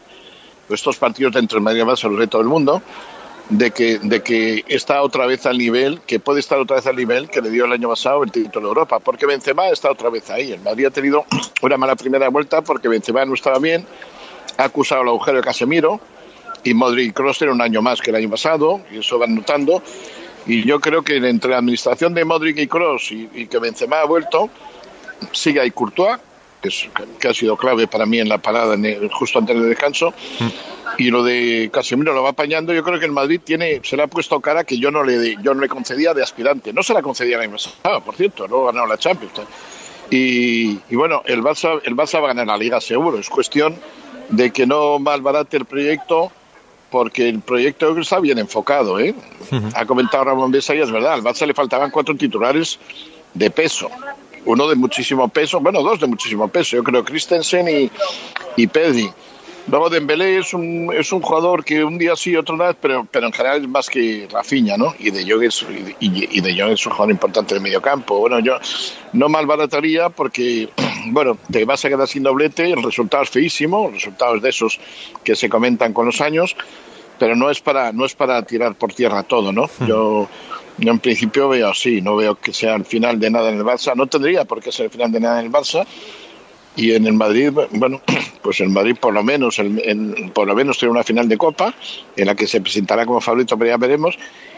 estos 0.70 0.98
partidos 0.98 1.34
de 1.34 1.39
entre 1.39 1.58
el 1.58 1.64
Madrid 1.64 1.82
el 1.82 1.88
Barça, 1.88 2.10
los 2.10 2.20
de 2.20 2.28
todo 2.28 2.41
el 2.41 2.48
mundo, 2.48 2.82
de 3.50 3.72
que, 3.72 4.00
de 4.00 4.24
que 4.24 4.64
está 4.68 5.02
otra 5.02 5.26
vez 5.26 5.46
al 5.46 5.58
nivel, 5.58 6.02
que 6.02 6.20
puede 6.20 6.39
estar 6.39 6.58
otra 6.60 6.78
vez 6.78 6.88
al 6.88 6.96
nivel 6.96 7.30
que 7.30 7.41
le 7.41 7.50
dio 7.50 7.66
el 7.66 7.74
año 7.74 7.89
pasado 7.89 8.24
el 8.24 8.32
título 8.32 8.68
de 8.68 8.70
Europa, 8.70 9.00
porque 9.00 9.26
Benzema 9.26 9.68
está 9.68 9.91
otra 9.91 10.10
vez 10.10 10.30
ahí. 10.30 10.54
El 10.54 10.62
Madrid 10.62 10.86
ha 10.86 10.91
tenido 10.91 11.26
una 11.62 11.78
mala 11.78 11.96
primera 11.96 12.30
vuelta 12.30 12.62
porque 12.62 12.88
Benzema 12.88 13.26
no 13.26 13.34
estaba 13.34 13.60
bien, 13.60 13.86
ha 14.58 14.64
acusado 14.64 15.02
el 15.02 15.10
agujero 15.10 15.38
de 15.38 15.44
Casemiro 15.44 16.00
y 16.64 16.74
Modric 16.74 17.09
y 17.09 17.11
Kroos 17.14 17.38
tienen 17.38 17.55
un 17.55 17.61
año 17.61 17.82
más 17.82 18.01
que 18.01 18.09
el 18.11 18.16
año 18.18 18.30
pasado 18.30 18.82
y 18.91 18.99
eso 18.99 19.18
van 19.20 19.36
notando. 19.36 19.82
Y 20.45 20.66
yo 20.66 20.80
creo 20.80 21.03
que 21.03 21.18
entre 21.18 21.51
la 21.51 21.57
administración 21.57 22.14
de 22.14 22.26
Modric 22.26 22.57
y 22.57 22.68
Kroos 22.68 23.11
y, 23.11 23.47
que 23.47 23.59
Benzema 23.59 24.01
ha 24.01 24.05
vuelto 24.05 24.49
sigue 25.32 25.61
ahí 25.61 25.72
Courtois 25.72 26.18
que, 26.61 26.70
es- 26.70 26.89
que 27.20 27.28
ha 27.28 27.34
sido 27.34 27.57
clave 27.57 27.88
para 27.88 28.05
mí 28.05 28.20
en 28.20 28.30
la 28.30 28.38
parada 28.38 28.76
en 28.76 28.86
el- 28.86 29.09
justo 29.11 29.39
antes 29.39 29.55
del 29.55 29.70
descanso. 29.70 30.14
Y 30.97 31.09
lo 31.09 31.24
de 31.24 31.70
Casemiro 31.74 32.14
lo 32.14 32.24
va 32.24 32.30
apañando. 32.30 32.72
Yo 32.74 32.84
creo 32.84 32.99
que 32.99 33.05
el 33.05 33.11
Madrid 33.11 33.41
tiene 33.43 33.82
se 33.84 33.97
le 33.97 34.03
ha 34.03 34.07
puesto 34.07 34.39
cara 34.39 34.64
que 34.64 34.78
yo 34.78 34.91
no 34.91 35.03
le 35.03 35.36
yo 35.41 35.53
no 35.53 35.61
le 35.61 35.68
concedía 35.68 36.14
de 36.14 36.22
aspirante. 36.24 36.72
No 36.72 36.84
se 36.84 36.93
la 36.93 37.01
concedía 37.01 37.39
año 37.39 37.51
pasado 37.51 38.01
por 38.01 38.16
cierto 38.16 38.47
luego 38.47 38.68
ganado 38.68 38.86
la 38.88 38.97
Champions. 38.97 39.34
Y, 40.09 40.80
y 40.89 40.95
bueno, 40.95 41.24
el 41.26 41.41
Barça, 41.41 41.82
el 41.84 41.95
Barça 41.95 42.20
va 42.22 42.26
a 42.26 42.34
ganar 42.34 42.47
la 42.47 42.57
Liga 42.57 42.80
seguro. 42.80 43.18
Es 43.18 43.30
cuestión 43.30 43.76
de 44.30 44.51
que 44.51 44.68
no 44.68 44.99
malbarate 44.99 45.57
el 45.57 45.66
proyecto 45.66 46.32
porque 46.94 47.28
el 47.28 47.39
proyecto 47.39 47.98
está 47.98 48.20
bien 48.20 48.38
enfocado. 48.38 49.00
¿eh? 49.00 49.16
Ha 49.74 49.84
comentado 49.88 50.26
Ramón 50.26 50.52
Besa 50.52 50.76
y 50.76 50.80
es 50.80 50.91
verdad, 50.91 51.14
al 51.14 51.24
Barça 51.24 51.48
le 51.48 51.56
faltaban 51.56 51.89
cuatro 51.89 52.16
titulares 52.16 52.78
de 53.34 53.50
peso. 53.50 53.89
Uno 54.46 54.68
de 54.68 54.76
muchísimo 54.76 55.28
peso, 55.28 55.60
bueno, 55.60 55.82
dos 55.82 56.00
de 56.00 56.06
muchísimo 56.06 56.48
peso, 56.50 56.76
yo 56.76 56.84
creo 56.84 57.04
Christensen 57.04 57.68
y, 57.68 57.91
y 58.58 58.68
Pedri. 58.68 59.10
Luego 59.68 59.89
Dembélé 59.89 60.39
es 60.39 60.53
un, 60.53 60.93
es 60.93 61.11
un 61.14 61.22
jugador 61.22 61.64
que 61.64 61.84
un 61.84 61.97
día 61.97 62.16
sí, 62.18 62.36
otro 62.36 62.57
no, 62.57 62.66
pero, 62.82 63.07
pero 63.09 63.28
en 63.28 63.34
general 63.34 63.61
es 63.61 63.68
más 63.70 63.89
que 63.89 64.28
Rafinha, 64.30 64.76
¿no? 64.78 64.93
Y 64.99 65.09
De 65.09 65.24
Jong 65.30 65.43
es, 65.43 65.66
y, 65.99 66.38
y 66.38 66.41
de 66.41 66.59
Jong 66.59 66.74
es 66.74 66.86
un 66.86 66.91
jugador 66.91 67.11
importante 67.11 67.53
del 67.53 67.64
mediocampo. 67.64 68.20
Bueno, 68.20 68.39
yo 68.39 68.57
no 69.14 69.30
malbarataría 69.30 70.09
porque, 70.09 70.70
bueno, 71.07 71.38
te 71.49 71.64
vas 71.64 71.84
a 71.86 71.89
quedar 71.89 72.07
sin 72.07 72.24
doblete, 72.24 72.72
el 72.72 72.84
resultado 72.84 73.24
es 73.24 73.30
feísimo, 73.30 73.89
resultados 73.89 74.41
de 74.41 74.49
esos 74.49 74.80
que 75.24 75.36
se 75.36 75.47
comentan 75.47 75.93
con 75.93 76.07
los 76.07 76.20
años, 76.20 76.57
pero 77.18 77.36
no 77.36 77.49
es 77.49 77.61
para, 77.61 77.93
no 77.93 78.05
es 78.05 78.16
para 78.16 78.43
tirar 78.43 78.76
por 78.76 78.93
tierra 78.93 79.24
todo, 79.24 79.53
¿no? 79.53 79.70
Yo, 79.88 80.28
yo 80.78 80.91
en 80.91 80.99
principio 80.99 81.47
veo 81.47 81.70
así, 81.70 82.01
no 82.01 82.18
veo 82.18 82.36
que 82.36 82.51
sea 82.51 82.76
el 82.76 82.84
final 82.84 83.18
de 83.18 83.30
nada 83.30 83.49
en 83.49 83.57
el 83.57 83.64
Barça, 83.64 83.95
no 83.95 84.07
tendría 84.07 84.43
por 84.43 84.61
qué 84.61 84.74
ser 84.74 84.88
el 84.88 84.91
final 84.91 85.11
de 85.11 85.22
nada 85.22 85.39
en 85.39 85.45
el 85.45 85.51
Barça, 85.51 85.86
y 86.76 86.93
en 86.93 87.05
el 87.05 87.13
Madrid, 87.13 87.51
bueno, 87.71 88.01
pues 88.41 88.59
el 88.61 88.69
Madrid 88.69 88.95
por 88.99 89.13
lo 89.13 89.24
menos, 89.24 89.59
el, 89.59 89.80
en, 89.84 90.32
por 90.32 90.47
lo 90.47 90.55
menos 90.55 90.78
tiene 90.78 90.91
una 90.91 91.03
final 91.03 91.28
de 91.28 91.38
Copa 91.38 91.74
en 92.15 92.26
la 92.26 92.36
que 92.36 92.47
se 92.47 92.61
presentará 92.61 93.05
como 93.05 93.21
favorito, 93.21 93.57
pero 93.57 93.71
ya 93.71 93.78
veremos. 93.78 94.17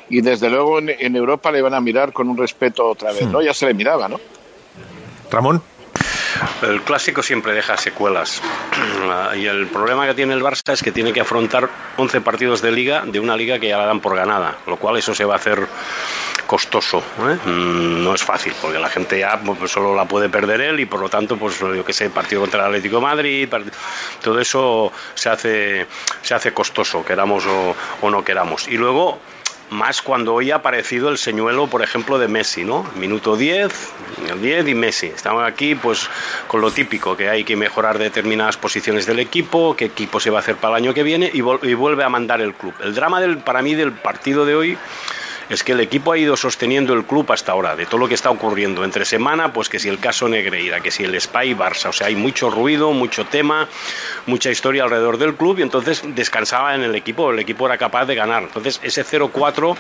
Y 0.10 0.22
desde 0.22 0.50
luego 0.50 0.80
en, 0.80 0.90
en 0.90 1.16
Europa 1.16 1.52
le 1.52 1.62
van 1.62 1.74
a 1.74 1.82
mirar 1.82 2.14
con 2.14 2.30
un 2.30 2.38
respeto 2.38 2.88
otra 2.88 3.12
vez, 3.12 3.28
¿no? 3.28 3.42
Ya 3.42 3.54
se 3.54 3.66
le 3.66 3.74
miraba, 3.74 4.08
¿no? 4.08 4.20
Ramón. 5.32 5.62
El 6.62 6.82
clásico 6.82 7.24
siempre 7.24 7.54
deja 7.54 7.78
secuelas. 7.78 8.42
Y 9.36 9.46
el 9.46 9.68
problema 9.68 10.08
que 10.08 10.14
tiene 10.14 10.34
el 10.34 10.42
Barça 10.42 10.74
es 10.74 10.82
que 10.82 10.92
tiene 10.92 11.14
que 11.14 11.22
afrontar 11.22 11.70
11 11.98 12.22
partidos 12.22 12.62
de 12.62 12.72
liga 12.72 13.04
de 13.06 13.20
una 13.20 13.36
liga 13.36 13.60
que 13.60 13.68
ya 13.68 13.78
la 13.78 13.86
dan 13.86 14.00
por 14.00 14.16
ganada, 14.16 14.58
lo 14.66 14.78
cual 14.78 14.98
eso 14.98 15.14
se 15.14 15.26
va 15.26 15.34
a 15.34 15.38
hacer 15.38 15.68
costoso. 16.46 17.00
¿eh? 17.00 17.38
Mm, 17.46 18.04
No 18.04 18.14
es 18.14 18.24
fácil, 18.24 18.54
porque 18.62 18.80
la 18.80 18.90
gente 18.90 19.20
ya 19.20 19.40
pues, 19.40 19.72
solo 19.72 19.96
la 19.96 20.06
puede 20.06 20.30
perder 20.30 20.62
él 20.62 20.80
y 20.80 20.86
por 20.86 21.00
lo 21.00 21.10
tanto, 21.10 21.38
pues 21.38 21.60
yo 21.60 21.84
que 21.84 21.94
sé, 21.94 22.10
partido 22.10 22.42
contra 22.42 22.62
el 22.62 22.68
Atlético 22.68 23.02
Madrid, 23.02 23.50
todo 24.22 24.40
eso 24.40 24.92
se 25.14 25.30
hace, 25.30 25.86
se 26.22 26.34
hace 26.34 26.54
costoso, 26.54 27.04
queramos 27.04 27.46
o, 27.46 28.10
no 28.10 28.24
queramos. 28.24 28.68
Y 28.68 28.78
luego 28.78 29.20
más 29.72 30.04
cuando 30.04 30.36
hoy 30.36 30.52
ha 30.52 30.58
aparecido 30.58 31.10
el 31.10 31.18
señuelo, 31.18 31.66
por 31.68 31.82
ejemplo, 31.82 32.20
de 32.20 32.28
Messi, 32.28 32.64
¿no? 32.64 32.86
Minuto 32.96 33.36
10, 33.36 33.74
10 34.40 34.68
y 34.68 34.76
Messi. 34.76 35.08
Estamos 35.08 35.44
aquí, 35.44 35.74
pues, 35.74 36.08
con 36.48 36.62
lo 36.62 36.70
típico, 36.70 37.18
que 37.18 37.30
hay 37.30 37.44
que 37.44 37.56
mejorar 37.56 37.98
determinadas 37.98 38.58
posiciones 38.58 39.08
del 39.08 39.20
equipo, 39.20 39.76
qué 39.76 39.86
equipo 39.86 40.20
se 40.20 40.30
va 40.30 40.38
a 40.38 40.42
hacer 40.42 40.58
para 40.58 40.78
el 40.78 40.84
año 40.84 40.94
que 40.94 41.02
viene 41.02 41.32
y, 41.34 41.40
y 41.40 41.74
vuelve 41.74 42.04
a 42.04 42.10
mandar 42.10 42.42
el 42.42 42.54
club. 42.54 42.76
El 42.84 42.94
drama 42.94 43.20
del, 43.20 43.40
para 43.40 43.64
mí 43.64 43.74
del 43.74 43.92
partido 43.92 44.46
de 44.46 44.56
hoy 44.56 44.78
es 45.50 45.64
que 45.64 45.74
el 45.74 45.80
equipo 45.80 46.12
ha 46.12 46.18
ido 46.18 46.36
sosteniendo 46.38 46.94
el 46.94 47.06
club 47.06 47.32
hasta 47.32 47.52
ahora, 47.52 47.76
de 47.76 47.86
todo 47.86 48.00
lo 48.00 48.08
que 48.08 48.16
está 48.16 48.30
ocurriendo. 48.30 48.84
Entre 48.84 49.06
semana, 49.06 49.54
pues 49.54 49.70
que 49.70 49.80
si 49.80 49.90
el 49.90 50.00
caso 50.00 50.28
Negreira, 50.28 50.80
que 50.80 50.92
si 50.92 51.04
el 51.04 51.20
Spy 51.20 51.54
Barça, 51.54 51.90
o 51.90 51.94
sea, 51.94 52.08
hay 52.08 52.16
mucho 52.16 52.50
ruido, 52.50 52.92
mucho 52.92 53.26
tema, 53.26 53.68
mucha 54.26 54.50
historia 54.50 54.84
alrededor 54.84 55.18
del 55.18 55.36
club 55.36 55.60
y 55.60 55.62
entonces 55.62 56.02
descansaba 56.16 56.76
en 56.76 56.84
el 56.84 56.96
equipo, 56.96 57.32
el 57.32 57.40
equipo 57.40 57.66
era 57.66 57.78
capaz 57.78 58.06
de 58.06 58.16
ganar. 58.16 58.44
Entonces, 58.44 58.80
ese 58.84 59.06
0-4 59.06 59.76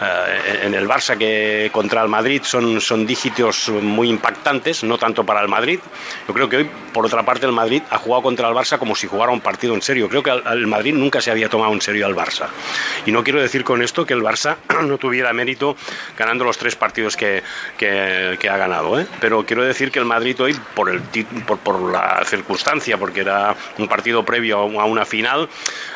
eh, 0.00 0.60
en 0.64 0.74
el 0.74 0.88
Barça 0.88 1.16
que 1.16 1.70
contra 1.72 2.02
el 2.02 2.08
Madrid 2.08 2.42
son, 2.44 2.80
son 2.80 3.06
dígitos 3.06 3.68
muy 3.68 4.08
impactantes, 4.08 4.84
no 4.84 4.98
tanto 4.98 5.24
para 5.24 5.40
el 5.40 5.48
Madrid. 5.48 5.80
Yo 6.26 6.34
creo 6.34 6.48
que 6.48 6.56
hoy, 6.58 6.70
por 6.92 7.06
otra 7.06 7.24
parte, 7.24 7.46
el 7.46 7.52
Madrid 7.52 7.82
ha 7.90 7.98
jugado 7.98 8.22
contra 8.22 8.48
el 8.48 8.54
Barça 8.54 8.78
como 8.78 8.94
si 8.94 9.06
jugara 9.06 9.32
un 9.32 9.40
partido 9.40 9.74
en 9.74 9.82
serio. 9.82 10.08
Creo 10.08 10.22
que 10.22 10.30
el 10.30 10.66
Madrid 10.66 10.94
nunca 10.94 11.20
se 11.20 11.30
había 11.30 11.48
tomado 11.48 11.72
en 11.72 11.80
serio 11.80 12.06
al 12.06 12.14
Barça. 12.14 12.46
Y 13.06 13.12
no 13.12 13.24
quiero 13.24 13.40
decir 13.40 13.64
con 13.64 13.82
esto 13.82 14.06
que 14.06 14.14
el 14.14 14.22
Barça 14.22 14.56
no 14.88 14.98
tuviera 14.98 15.32
mérito 15.32 15.76
ganando 16.16 16.44
los 16.44 16.58
tres 16.58 16.74
partidos 16.76 17.16
que, 17.16 17.42
que- 17.76 18.36
que 18.40 18.48
ha 18.48 18.56
ganado. 18.56 18.98
¿eh? 19.00 19.06
Pero 19.20 19.44
quiero 19.44 19.62
decir 19.64 19.90
que 19.90 19.98
el 19.98 20.04
Madrid 20.04 20.40
hoy, 20.40 20.56
por, 20.74 20.88
el, 20.90 21.00
por, 21.46 21.58
por 21.58 21.92
la 21.92 22.22
circunstancia, 22.24 22.96
porque 22.98 23.20
era 23.20 23.54
un 23.78 23.88
partido 23.88 24.24
previo 24.24 24.58
a 24.58 24.84
una 24.84 25.04
final, 25.04 25.48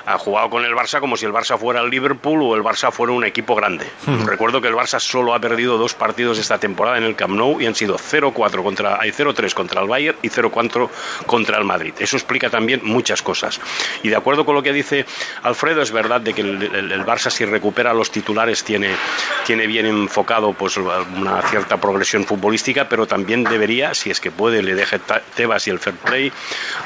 ha 0.07 0.19
jugado 0.19 0.51
con 0.51 0.65
el 0.65 0.73
Barça 0.75 1.01
como 1.01 1.17
si 1.17 1.27
el 1.27 1.33
Barça 1.33 1.59
fuera 1.59 1.81
el 1.81 1.91
Liverpool 1.91 2.43
o 2.43 2.57
el 2.57 2.63
Barça 2.63 2.91
fuera 2.93 3.13
un 3.13 3.25
equipo 3.25 3.55
grande. 3.55 3.87
Recuerdo 4.27 4.61
que 4.61 4.69
el 4.69 4.75
Barça 4.75 5.01
solo 5.01 5.35
ha 5.35 5.41
perdido 5.41 5.79
dos 5.79 5.95
partidos 5.95 6.39
esta 6.39 6.59
temporada 6.59 6.99
en 6.99 7.05
el 7.05 7.15
Camp 7.17 7.35
Nou 7.35 7.61
y 7.61 7.67
han 7.67 7.75
sido 7.75 7.97
0-4 7.99 8.63
contra, 8.63 9.01
hay 9.01 9.11
0-3 9.11 9.53
contra 9.55 9.81
el 9.83 9.89
Bayern 9.89 10.19
y 10.23 10.29
0-4 10.29 10.89
contra 11.27 11.59
el 11.59 11.65
Madrid. 11.65 11.95
Eso 11.99 12.17
explica 12.17 12.51
también 12.51 12.81
muchas 12.83 13.23
cosas. 13.23 13.61
Y 14.03 14.09
de 14.09 14.17
acuerdo 14.17 14.45
con 14.45 14.55
lo 14.55 14.63
que 14.63 14.73
dice 14.73 15.07
Alfredo, 15.43 15.83
es 15.83 15.93
verdad 15.93 16.21
de 16.21 16.35
que 16.35 16.41
el, 16.43 16.63
el- 16.63 16.93
el 16.93 17.05
Barça 17.05 17.31
si 17.31 17.45
recupera 17.45 17.95
los 17.95 18.11
titulares 18.11 18.65
tiene, 18.65 18.82
tiene 19.47 19.67
bien 19.67 19.87
enfocado 19.87 20.53
pues 20.53 20.77
una 20.77 21.43
cierta 21.43 21.79
progresión 21.79 22.25
futbolística, 22.25 22.89
pero 22.89 23.07
también 23.07 23.45
debería, 23.45 23.95
si 23.95 24.11
es 24.11 24.21
que 24.21 24.31
puede, 24.31 24.63
le 24.63 24.75
deje 24.75 25.01
Tebas 25.35 25.67
y 25.67 25.71
el 25.71 25.79
fair 25.79 25.97
play, 25.97 26.33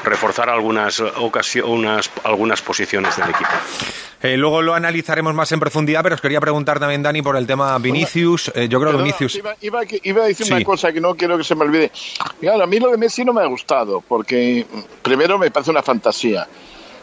reforzar 0.03 0.49
algunas 0.49 0.99
ocasiones, 0.99 2.09
algunas 2.23 2.61
posiciones 2.61 3.15
del 3.17 3.29
equipo. 3.29 3.49
Eh, 4.21 4.35
luego 4.35 4.61
lo 4.63 4.73
analizaremos 4.73 5.33
más 5.35 5.51
en 5.51 5.59
profundidad, 5.59 6.01
pero 6.01 6.15
os 6.15 6.21
quería 6.21 6.39
preguntar 6.41 6.79
también, 6.79 7.03
Dani, 7.03 7.21
por 7.21 7.37
el 7.37 7.45
tema 7.45 7.77
Vinicius. 7.77 8.51
Eh, 8.55 8.67
yo 8.67 8.79
creo 8.79 8.91
que 8.93 8.97
Vinicius. 8.97 9.35
Iba, 9.35 9.55
iba, 9.61 9.81
iba 10.03 10.23
a 10.23 10.27
decir 10.27 10.45
Sí. 10.47 10.53
una 10.53 10.63
cosa 10.63 10.91
que 10.91 10.99
no 10.99 11.15
quiero 11.15 11.37
que 11.37 11.43
se 11.43 11.53
me 11.53 11.61
olvide. 11.65 11.91
Claro, 12.39 12.63
a 12.63 12.67
mí 12.67 12.79
lo 12.79 12.89
de 12.89 12.97
Messi 12.97 13.23
no 13.23 13.31
me 13.33 13.41
ha 13.41 13.45
gustado, 13.45 14.01
porque 14.07 14.65
mm, 14.71 14.79
primero 15.03 15.37
me 15.37 15.51
parece 15.51 15.69
una 15.69 15.83
fantasía. 15.83 16.47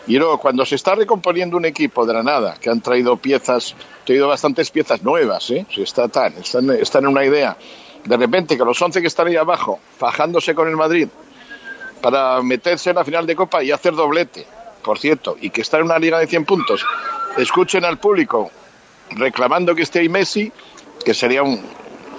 Y 0.07 0.19
luego, 0.19 0.39
cuando 0.39 0.67
se 0.67 0.75
está 0.75 0.95
recomponiendo 0.97 1.57
un 1.57 1.65
equipo 1.65 2.05
de 2.05 2.13
la 2.15 2.23
nada, 2.23 2.57
que 2.61 2.69
han 2.69 2.81
traído 2.81 3.17
piezas, 3.17 3.75
traído 4.05 4.29
bastantes 4.29 4.71
piezas 4.71 5.03
nuevas, 5.03 5.51
¿eh? 5.51 5.67
Si 5.73 5.83
está 5.83 6.09
tan, 6.09 6.35
están, 6.35 6.71
están 6.71 7.05
en 7.05 7.11
una 7.11 7.25
idea. 7.25 7.57
De 8.05 8.17
repente, 8.17 8.57
que 8.57 8.65
los 8.65 8.81
11 8.81 9.01
que 9.01 9.07
están 9.07 9.29
ahí 9.29 9.37
abajo, 9.37 9.81
fajándose 9.99 10.55
con 10.55 10.69
el 10.69 10.77
Madrid, 10.77 11.09
para 12.01 12.43
meterse 12.43 12.91
en 12.91 12.97
la 12.97 13.05
final 13.05 13.27
de 13.27 13.35
Copa 13.35 13.63
y 13.63 13.71
hacer 13.71 13.95
doblete, 13.95 14.47
por 14.83 14.99
cierto, 14.99 15.37
y 15.41 15.51
que 15.51 15.63
está 15.63 15.79
en 15.79 15.85
una 15.85 15.99
liga 15.99 16.19
de 16.19 16.27
100 16.27 16.45
puntos, 16.45 16.85
escuchen 17.39 17.85
al 17.85 17.99
público 17.99 18.51
reclamando 19.11 19.75
que 19.75 19.83
esté 19.83 20.01
ahí 20.01 20.09
Messi, 20.09 20.53
que 21.05 21.15
sería 21.15 21.43
un... 21.43 21.63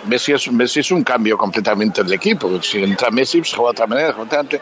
Messi 0.07 0.33
es, 0.33 0.51
Messi 0.51 0.79
es 0.81 0.91
un 0.91 1.03
cambio 1.03 1.37
completamente 1.37 2.03
del 2.03 2.13
equipo. 2.13 2.61
Si 2.61 2.83
entra 2.83 3.09
Messi, 3.11 3.39
pues 3.39 3.53
juega 3.53 3.71
de 3.71 3.71
otra 3.71 3.87
manera. 3.87 4.13
de 4.13 4.61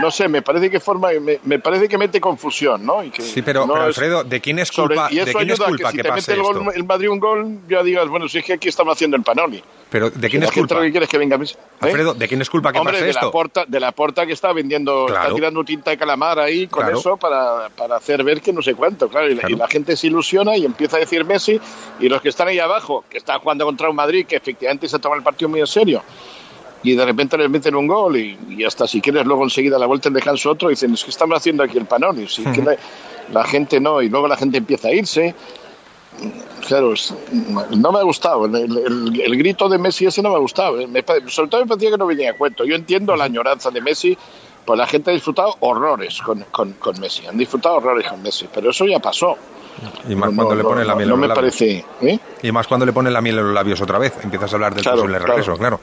No 0.00 0.10
sé, 0.10 0.28
me 0.28 0.40
parece 0.42 0.70
que 0.70 0.80
forma, 0.80 1.08
me, 1.20 1.38
me 1.44 1.58
parece 1.58 1.88
que 1.88 1.98
mete 1.98 2.20
confusión, 2.20 2.84
¿no? 2.86 3.02
Y 3.04 3.10
que 3.10 3.22
Sí, 3.22 3.42
pero, 3.42 3.66
no 3.66 3.74
pero, 3.74 3.82
es- 3.88 3.96
Alfredo, 3.98 4.24
¿de 4.24 4.40
quién 4.40 4.58
es 4.58 4.68
sobre- 4.68 4.94
culpa, 4.96 5.08
y 5.12 5.16
¿de 5.16 5.22
eso 5.22 5.38
quién 5.38 5.50
es 5.50 5.54
ayuda 5.54 5.66
a 5.66 5.68
culpa 5.68 5.84
que 5.88 5.90
si 5.90 5.96
que 5.98 6.02
te 6.02 6.08
pase 6.08 6.20
mete 6.30 6.32
el, 6.40 6.46
esto? 6.46 6.64
gol, 6.64 6.72
el 6.74 6.84
Madrid 6.84 7.08
un 7.10 7.20
gol, 7.20 7.58
ya 7.68 7.82
digas, 7.82 8.08
bueno, 8.08 8.28
si 8.28 8.38
es 8.38 8.44
que 8.44 8.54
aquí 8.54 8.68
estamos 8.68 8.94
haciendo 8.94 9.16
el 9.16 9.22
Panoli. 9.22 9.62
Pero 9.90 10.08
¿de 10.08 10.30
quién 10.30 10.42
es 10.42 10.50
culpa? 10.50 10.80
que 10.80 10.90
quiere 10.90 11.04
es 11.04 11.10
que 11.10 11.18
venga 11.18 11.36
Messi. 11.36 11.54
¿Eh? 11.54 11.58
Alfredo, 11.80 12.14
¿de 12.14 12.26
quién 12.26 12.40
es 12.40 12.48
culpa 12.48 12.72
que 12.72 12.78
Hombre, 12.78 12.94
pase 12.94 13.04
de 13.04 13.10
esto? 13.10 13.26
la 13.26 13.30
porta, 13.32 13.64
de 13.68 13.78
la 13.80 13.92
porta 13.92 14.24
que 14.24 14.32
está 14.32 14.50
vendiendo, 14.54 15.04
Claro. 15.06 15.22
está 15.24 15.34
tirando 15.34 15.62
tinta 15.64 15.90
de 15.90 15.98
calamar 15.98 16.38
ahí 16.38 16.66
con 16.66 16.84
Claro. 16.84 16.98
eso 16.98 17.18
para, 17.18 17.68
para 17.76 17.96
hacer 17.96 18.24
ver 18.24 18.40
que 18.40 18.54
no 18.54 18.62
sé 18.62 18.74
cuánto, 18.74 19.08
claro 19.10 19.28
y, 19.30 19.34
la- 19.34 19.50
y 19.50 19.54
la 19.54 19.68
gente 19.68 19.94
se 19.94 20.06
ilusiona 20.06 20.56
y 20.56 20.64
empieza 20.64 20.96
a 20.96 21.00
decir 21.00 21.26
Messi 21.26 21.60
y 22.00 22.08
los 22.08 22.22
que 22.22 22.30
están 22.30 22.48
ahí 22.48 22.58
abajo, 22.58 23.04
que 23.10 23.18
están 23.18 23.38
jugando 23.40 23.66
contra 23.66 23.90
un 23.90 23.96
Madrid 23.96 24.24
que 24.26 24.36
efectivamente 24.36 24.81
se 24.88 24.98
toma 24.98 25.16
el 25.16 25.22
partido 25.22 25.48
muy 25.48 25.60
en 25.60 25.66
serio 25.66 26.02
y 26.84 26.94
de 26.96 27.04
repente 27.04 27.38
les 27.38 27.48
meten 27.48 27.74
un 27.76 27.86
gol 27.86 28.16
y, 28.16 28.36
y 28.48 28.64
hasta 28.64 28.86
si 28.86 29.00
quieres 29.00 29.24
luego 29.24 29.44
enseguida 29.44 29.78
la 29.78 29.86
vuelta 29.86 30.08
en 30.08 30.14
descanso 30.14 30.50
otro 30.50 30.68
dicen 30.68 30.92
es 30.94 31.04
que 31.04 31.10
estamos 31.10 31.36
haciendo 31.36 31.62
aquí 31.62 31.78
el 31.78 31.86
panoli, 31.86 32.26
si 32.28 32.42
que 32.44 32.60
la, 32.62 32.76
la 33.32 33.44
gente 33.44 33.78
no 33.80 34.02
y 34.02 34.08
luego 34.08 34.26
la 34.28 34.36
gente 34.36 34.58
empieza 34.58 34.88
a 34.88 34.92
irse 34.92 35.34
Claro, 36.68 36.92
no 37.70 37.90
me 37.90 37.98
ha 37.98 38.02
gustado. 38.02 38.44
El, 38.44 38.54
el- 38.54 39.20
el 39.20 39.36
grito 39.36 39.68
de 39.68 39.78
Messi 39.78 40.06
ese 40.06 40.22
no 40.22 40.28
me 40.30 40.36
ha 40.36 40.38
gustado. 40.38 40.78
eh. 40.78 40.86
Me 40.86 41.02
sobre 41.26 41.48
todo 41.48 41.62
me 41.62 41.66
parecía 41.66 41.90
que 41.90 41.98
no 41.98 42.06
venía 42.06 42.30
a 42.30 42.34
cuento. 42.34 42.64
Yo 42.64 42.74
entiendo 42.76 43.16
la 43.16 43.24
añoranza 43.24 43.70
de 43.70 43.80
Messi, 43.80 44.16
pues 44.64 44.78
la 44.78 44.86
gente 44.86 45.10
ha 45.10 45.14
disfrutado 45.14 45.56
horrores 45.60 46.20
con, 46.22 46.44
con, 46.52 46.74
con 46.74 47.00
Messi. 47.00 47.26
Han 47.26 47.36
disfrutado 47.36 47.76
horrores 47.76 48.06
con 48.08 48.22
Messi, 48.22 48.46
pero 48.52 48.70
eso 48.70 48.84
ya 48.86 49.00
pasó. 49.00 49.36
Y 50.08 50.14
más 50.14 50.30
No, 50.30 50.36
cuando 50.36 50.54
le 50.54 50.62
no, 50.62 50.68
ponen 50.68 50.86
la 50.86 50.94
miel 50.94 51.08
no 51.08 51.14
en 51.14 51.20
me 51.20 51.28
los 51.28 51.36
labios. 51.36 51.56
parece. 51.56 51.84
¿eh? 52.02 52.18
Y 52.42 52.52
más 52.52 52.66
cuando 52.66 52.86
le 52.86 52.92
ponen 52.92 53.12
la 53.12 53.20
miel 53.20 53.38
en 53.38 53.44
los 53.46 53.54
labios 53.54 53.80
otra 53.80 53.98
vez. 53.98 54.12
Empiezas 54.22 54.52
a 54.52 54.56
hablar 54.56 54.74
del 54.74 54.82
Claro, 54.82 54.98
posible 54.98 55.18
claro. 55.18 55.32
regreso, 55.32 55.56
claro. 55.58 55.80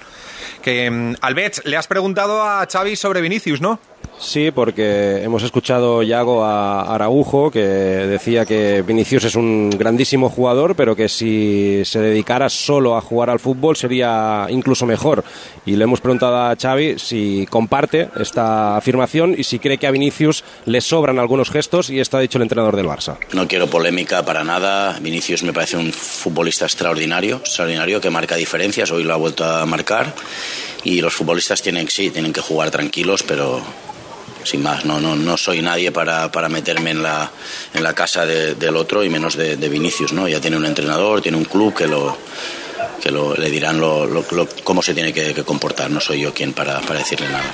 Que, 0.62 0.90
mm, 0.90 1.16
Albert, 1.22 1.66
le 1.66 1.78
has 1.78 1.88
preguntado 1.88 2.44
a 2.44 2.66
Xavi 2.72 2.96
sobre 2.96 3.22
Vinicius, 3.22 3.62
¿no? 3.62 3.80
Sí, 4.20 4.51
porque 4.51 5.22
hemos 5.24 5.43
escuchado 5.43 6.03
Yago 6.03 6.43
a 6.43 6.93
Araujo 6.93 7.49
que 7.49 7.61
decía 7.61 8.45
que 8.45 8.82
Vinicius 8.82 9.24
es 9.24 9.36
un 9.36 9.70
grandísimo 9.70 10.30
jugador, 10.30 10.76
pero 10.76 10.93
que 10.95 11.07
si 11.07 11.82
se 11.86 11.99
dedicara 11.99 12.49
solo 12.49 12.97
a 12.97 13.01
jugar 13.01 13.30
al 13.30 13.39
fútbol 13.39 13.78
sería 13.78 14.45
incluso 14.49 14.86
mejor. 14.86 15.24
Y 15.65 15.78
le 15.78 15.86
hemos 15.86 16.01
preguntado 16.01 16.36
a 16.36 16.55
Xavi 16.55 16.99
si 16.99 17.47
comparte 17.49 18.09
esta 18.20 18.76
afirmación 18.76 19.36
y 19.38 19.43
si 19.45 19.57
cree 19.57 19.78
que 19.78 19.88
a 19.88 19.91
Vinicius 19.91 20.43
le 20.65 20.82
sobran 20.82 21.17
algunos 21.17 21.49
gestos 21.49 21.89
y 21.89 22.01
esto 22.01 22.17
ha 22.17 22.22
dicho 22.22 22.38
el 22.38 22.43
entrenador 22.43 22.76
del 22.76 22.88
Barça. 22.88 23.17
No 23.34 23.47
quiero 23.47 23.67
polémica 23.67 24.26
para 24.26 24.43
nada. 24.43 24.99
Vinicius 24.99 25.43
me 25.43 25.53
parece 25.53 25.78
un 25.78 25.93
futbolista 25.93 26.65
extraordinario, 26.65 27.38
extraordinario 27.38 28.01
que 28.01 28.09
marca 28.09 28.36
diferencias. 28.36 28.91
Hoy 28.91 29.05
lo 29.05 29.13
ha 29.13 29.17
vuelto 29.17 29.45
a 29.45 29.65
marcar. 29.65 30.13
Y 30.84 31.01
los 31.01 31.13
futbolistas 31.13 31.61
tienen, 31.61 31.89
sí, 31.89 32.09
tienen 32.09 32.32
que 32.32 32.41
jugar 32.41 32.72
tranquilos, 32.72 33.24
pero 33.24 33.61
sin 34.44 34.64
más. 34.64 34.86
No, 34.86 35.00
no, 35.00 35.16
no 35.16 35.38
soy 35.38 35.62
nadie 35.62 35.92
para, 35.92 36.32
para 36.32 36.50
meterme 36.50 36.92
en 36.92 37.04
la, 37.04 37.30
en 37.74 37.84
la 37.84 37.94
casa 37.94 38.26
de- 38.26 38.56
del 38.56 38.76
otro 38.76 39.04
y 39.04 39.10
menos 39.10 39.36
de, 39.36 39.58
de 39.58 39.70
Vinicius. 39.70 40.14
¿no? 40.14 40.28
Ya 40.28 40.40
tiene 40.42 40.58
un 40.58 40.66
entrenador, 40.66 41.22
tiene 41.22 41.38
un 41.38 41.46
club 41.46 41.74
que 41.76 41.88
lo 41.88 42.18
que 43.02 43.12
lo- 43.12 43.34
le 43.36 43.50
dirán 43.50 43.80
lo- 43.80 44.06
lo- 44.06 44.26
lo- 44.32 44.48
cómo 44.64 44.82
se 44.82 44.94
tiene 44.94 45.14
que, 45.14 45.34
que 45.34 45.44
comportar. 45.44 45.90
No 45.90 46.00
soy 46.02 46.22
yo 46.22 46.34
quien 46.34 46.54
para, 46.54 46.80
para 46.82 47.00
decirle 47.00 47.30
nada. 47.30 47.52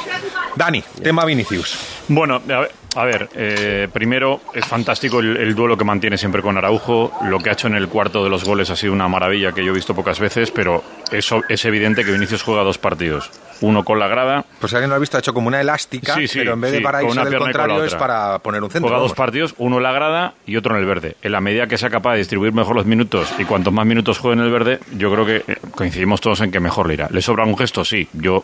Dani, 0.56 0.84
tema 1.04 1.24
Vinicius. 1.26 1.76
Bueno, 2.08 2.36
a 2.50 2.60
ver, 2.62 2.72
a 2.96 3.04
ver, 3.04 3.30
eh, 3.36 3.88
primero 3.92 4.42
es 4.54 4.66
fantástico 4.66 5.20
el, 5.20 5.38
el 5.38 5.54
duelo 5.54 5.78
que 5.78 5.84
mantiene 5.84 6.18
siempre 6.18 6.42
con 6.42 6.58
Araujo. 6.58 7.12
Lo 7.30 7.40
que 7.40 7.50
ha 7.50 7.54
hecho 7.54 7.68
en 7.68 7.76
el 7.76 7.90
cuarto 7.90 8.24
de 8.24 8.30
los 8.30 8.44
goles 8.44 8.70
ha 8.70 8.76
sido 8.76 8.94
una 8.94 9.08
maravilla 9.08 9.52
que 9.52 9.64
yo 9.64 9.72
he 9.72 9.76
visto 9.76 9.94
pocas 9.94 10.20
veces, 10.20 10.50
pero 10.52 10.84
eso 11.12 11.42
es 11.50 11.64
evidente 11.66 12.04
que 12.06 12.12
Vinicius 12.12 12.42
juega 12.42 12.64
dos 12.64 12.78
partidos. 12.78 13.30
Uno 13.62 13.84
con 13.84 14.00
la 14.00 14.08
grada. 14.08 14.46
Pues 14.60 14.70
si 14.72 14.76
alguien 14.76 14.90
lo 14.90 14.96
ha 14.96 15.00
visto, 15.00 15.18
ha 15.18 15.20
hecho 15.20 15.34
como 15.34 15.48
una 15.48 15.62
elástica, 15.62 16.14
Sí, 16.16 16.28
sí, 16.28 16.40
pero 16.40 16.54
en 16.54 16.62
vez 16.62 16.72
de 16.72 16.82
para 16.82 17.04
irse 17.04 17.24
del 17.24 17.38
contrario 17.38 17.84
es 17.84 17.96
para 17.96 18.40
poner 18.40 18.64
un 18.64 18.70
centro. 18.70 18.90
Juega 18.90 19.02
dos 19.02 19.14
partidos, 19.14 19.56
uno 19.58 19.78
en 19.78 19.84
la 19.84 19.92
grada 19.92 20.34
y 20.46 20.58
otro 20.58 20.76
en 20.76 20.82
el 20.82 20.88
verde. 20.88 21.16
En 21.22 21.32
la 21.32 21.42
medida 21.42 21.68
que 21.68 21.78
sea 21.78 21.90
capaz 21.90 22.14
de 22.14 22.20
distribuir 22.20 22.54
mejor 22.54 22.76
los 22.76 22.86
minutos 22.86 23.34
y 23.40 23.46
cuantos 23.46 23.74
más 23.74 23.86
minutos 23.86 24.20
juegue 24.20 24.40
en 24.40 24.46
el 24.46 24.52
verde, 24.52 24.80
yo 24.98 25.12
creo 25.12 25.26
que 25.26 25.52
eh, 25.52 25.58
coincidimos 25.72 26.22
todos 26.22 26.42
en 26.42 26.52
que 26.52 26.60
mejor 26.60 26.88
le 26.88 26.96
irá. 26.96 27.08
¿Le 27.10 27.22
sobra 27.22 27.46
un 27.46 27.58
gesto? 27.58 27.86
Sí. 27.86 28.08
Yo 28.14 28.44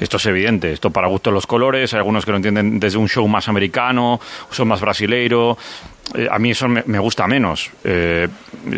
esto 0.00 0.16
es 0.16 0.26
evidente, 0.26 0.72
esto 0.72 0.90
para 0.90 1.06
gusto 1.06 1.30
los 1.30 1.46
colores, 1.46 1.92
hay 1.94 1.98
algunos 1.98 2.24
que 2.24 2.32
lo 2.32 2.36
entienden 2.38 2.80
desde 2.80 2.98
un 2.98 3.08
show 3.08 3.26
más 3.28 3.48
americano, 3.48 4.20
son 4.50 4.68
más 4.68 4.80
brasileiro. 4.80 5.56
Eh, 6.14 6.26
a 6.30 6.38
mí 6.38 6.50
eso 6.50 6.66
me, 6.68 6.82
me 6.86 6.98
gusta 6.98 7.26
menos. 7.26 7.70
Eh, 7.84 8.28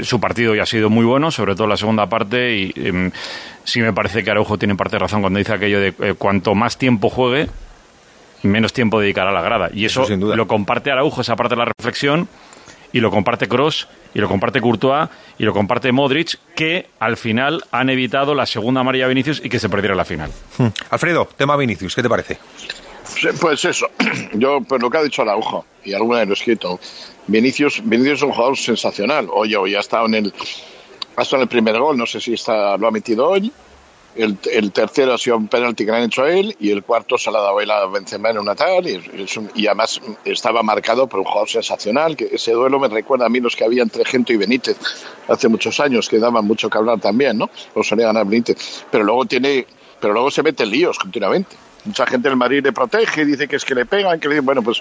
su 0.03 0.21
partido 0.21 0.55
ya 0.55 0.65
ha 0.65 0.67
sido 0.67 0.91
muy 0.91 1.05
bueno, 1.05 1.31
sobre 1.31 1.55
todo 1.55 1.67
la 1.67 1.77
segunda 1.77 2.07
parte, 2.09 2.55
y 2.55 2.73
em, 2.77 3.11
sí 3.65 3.81
me 3.81 3.93
parece 3.93 4.23
que 4.23 4.31
Araujo 4.31 4.59
tiene 4.59 4.77
parte 4.77 4.97
de 4.97 5.01
razón 5.01 5.21
cuando 5.21 5.39
dice 5.39 5.53
aquello 5.53 5.81
de 5.81 5.95
eh, 5.99 6.15
cuanto 6.17 6.55
más 6.55 6.79
tiempo 6.79 7.11
juegue, 7.11 7.49
menos 8.43 8.73
tiempo 8.73 9.01
dedicará 9.01 9.31
a 9.31 9.33
la 9.33 9.43
grada. 9.43 9.71
Y 9.73 9.85
eso, 9.85 10.07
lo 10.09 10.47
comparte 10.47 10.91
Araujo, 10.91 11.21
esa 11.21 11.37
parte 11.37 11.55
de 11.55 11.61
la 11.61 11.73
reflexión, 11.77 12.29
y 12.93 13.01
lo 13.01 13.11
comparte 13.11 13.49
Cross, 13.49 13.89
y 14.15 14.21
lo 14.21 14.29
comparte 14.29 14.61
Courtois, 14.61 15.09
y 15.39 15.45
lo 15.45 15.53
comparte 15.53 15.91
Modric, 15.91 16.39
que 16.55 16.89
al 17.01 17.17
final 17.17 17.65
han 17.73 17.91
evitado 17.91 18.35
la 18.35 18.47
segunda 18.47 18.83
amarilla 18.83 19.07
a 19.07 19.09
Vinicius 19.09 19.41
y 19.45 19.49
que 19.49 19.59
se 19.59 19.69
perdiera 19.69 19.95
la 19.95 20.05
final. 20.05 20.31
Hmm. 20.59 20.69
Alfredo, 20.91 21.29
tema 21.37 21.57
Vinicius, 21.57 21.95
¿qué 21.95 22.03
te 22.03 22.09
parece? 22.09 22.39
Sí, 23.05 23.29
Pues 23.41 23.65
eso, 23.65 23.89
yo, 24.35 24.61
pues 24.61 24.81
lo 24.81 24.91
que 24.91 24.99
ha 24.99 25.03
dicho 25.03 25.23
Araujo, 25.23 25.65
y 25.85 25.95
alguna 25.95 26.21
vez 26.21 26.29
lo 26.29 26.35
he 26.35 26.37
escrito, 26.37 26.79
Vinicius, 27.27 27.83
Vinicius 27.85 28.19
es 28.19 28.23
un 28.23 28.33
jugador 28.33 28.57
sensacional. 28.57 29.29
Oye, 29.33 29.57
hoy 29.57 29.75
ha 29.75 29.81
estado 29.81 30.07
en 30.07 30.15
el, 30.15 30.35
ha 31.17 31.23
estado 31.23 31.37
en 31.37 31.43
el 31.43 31.49
primer 31.49 31.79
gol, 31.79 31.97
no 31.97 32.07
sé 32.07 32.21
si 32.21 32.35
está, 32.35 32.77
lo 32.77 32.87
ha 32.87 32.91
metido 32.91 33.29
hoy. 33.29 33.53
El, 34.17 34.39
el 34.53 34.71
tercero 34.71 35.13
ha 35.13 35.19
sido 35.19 35.37
un 35.37 35.49
penalti 35.49 35.85
que 35.85 35.91
le 35.91 35.97
han 35.97 36.05
hecho 36.05 36.23
a 36.23 36.31
él 36.31 36.55
y 36.61 36.71
el 36.71 36.85
cuarto 36.85 37.19
se 37.19 37.33
la 37.33 37.41
ha 37.41 37.43
dado 37.43 37.61
él 37.61 37.69
a 37.73 37.85
Benzema 37.87 38.31
en 38.31 38.39
una 38.39 38.55
y, 38.87 38.95
un- 39.37 39.51
además 39.67 40.01
estaba 40.25 40.63
marcado 40.63 41.09
por 41.09 41.19
un 41.19 41.27
jugador 41.27 41.49
sensacional 41.49 42.17
que 42.17 42.29
ese 42.31 42.53
duelo 42.53 42.79
me 42.79 42.87
recuerda 42.87 43.27
a 43.27 43.29
mí 43.29 43.41
los 43.41 43.57
que 43.57 43.65
había 43.65 43.83
entre 43.83 44.05
Gento 44.05 44.33
y 44.33 44.37
Benítez 44.37 44.77
hace 45.27 45.49
muchos 45.49 45.81
años 45.81 46.09
que 46.09 46.21
daban 46.21 46.45
mucho 46.45 46.71
que 46.71 46.79
hablar 46.79 47.01
también 47.01 47.39
no 47.39 47.51
lo 47.75 47.83
solía 47.83 48.07
ganar 48.07 48.25
Benítez. 48.25 48.85
Pero 48.89 49.03
luego 49.03 49.25
tiene 49.25 49.67
pero 50.01 50.13
luego 50.13 50.31
se 50.31 50.45
mete 50.45 50.63
en 50.63 50.71
líos 50.71 50.97
continuamente. 50.97 51.57
Mucha 51.85 52.07
gente 52.07 52.29
del 52.29 52.37
Madrid 52.37 52.63
le 52.63 52.73
protege 52.73 53.25
dice 53.25 53.49
que 53.49 53.57
es 53.57 53.65
que 53.65 53.75
le 53.75 53.85
pegan 53.85 54.21
que 54.21 54.29
le 54.29 54.39
bueno 54.39 54.63
pues 54.63 54.81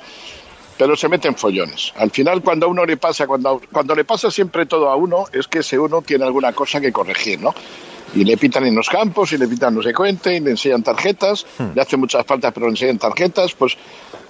pero 0.78 0.96
se 0.96 1.10
meten 1.10 1.36
follones. 1.36 1.94
Al 1.96 2.12
final, 2.12 2.42
cuando 2.42 2.66
a 2.66 2.70
uno 2.70 2.86
le 2.86 2.98
pasa, 2.98 3.28
cuando, 3.28 3.62
cuando 3.72 3.96
le 3.96 4.06
pasa 4.06 4.32
siempre 4.32 4.66
todo 4.66 4.90
a 4.90 4.96
uno, 4.96 5.26
es 5.32 5.48
que 5.48 5.60
ese 5.60 5.78
uno 5.78 6.02
tiene 6.02 6.26
alguna 6.26 6.54
cosa 6.54 6.82
que 6.82 6.92
corregir, 6.92 7.42
¿no? 7.42 7.54
Y 8.16 8.24
le 8.24 8.38
pitan 8.38 8.66
en 8.66 8.76
los 8.76 8.90
campos, 8.90 9.34
y 9.34 9.38
le 9.38 9.48
pitan 9.48 9.74
no 9.74 9.82
sé 9.82 9.94
cuente, 9.94 10.36
y 10.36 10.40
le 10.40 10.52
enseñan 10.52 10.84
tarjetas, 10.84 11.46
le 11.74 11.82
hacen 11.82 12.00
muchas 12.00 12.26
faltas, 12.26 12.54
pero 12.54 12.68
le 12.68 12.72
enseñan 12.72 13.00
tarjetas, 13.00 13.54
pues 13.54 13.76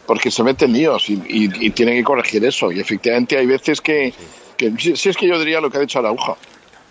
porque 0.05 0.31
se 0.31 0.43
meten 0.43 0.73
líos 0.73 1.09
y, 1.09 1.13
y, 1.13 1.67
y 1.67 1.69
tienen 1.71 1.95
que 1.95 2.03
corregir 2.03 2.43
eso. 2.45 2.71
Y 2.71 2.79
efectivamente 2.79 3.37
hay 3.37 3.45
veces 3.45 3.81
que, 3.81 4.13
que 4.57 4.73
si, 4.77 5.09
es 5.09 5.17
que 5.17 5.27
yo 5.27 5.39
diría 5.39 5.61
lo 5.61 5.69
que 5.69 5.77
ha 5.77 5.81
dicho 5.81 5.99
Araujo, 5.99 6.37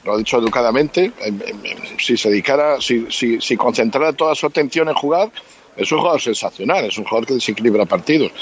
lo 0.05 0.15
ha 0.15 0.19
dicho 0.19 0.39
educadamente, 0.39 1.13
si 1.99 2.17
se 2.17 2.29
dedicara, 2.29 2.81
si, 2.81 3.07
si, 3.11 3.41
si 3.41 3.57
concentrara 3.57 4.13
toda 4.13 4.35
su 4.35 4.47
atención 4.47 4.89
en 4.89 4.95
jugar, 4.95 5.31
es 5.77 5.91
un 5.93 5.99
jugador 5.99 6.21
sensacional, 6.21 6.85
es 6.87 6.99
un 6.99 7.05
jugador 7.05 7.27
que 7.27 7.35
desequilibra 7.35 7.87
partidos, 7.87 8.33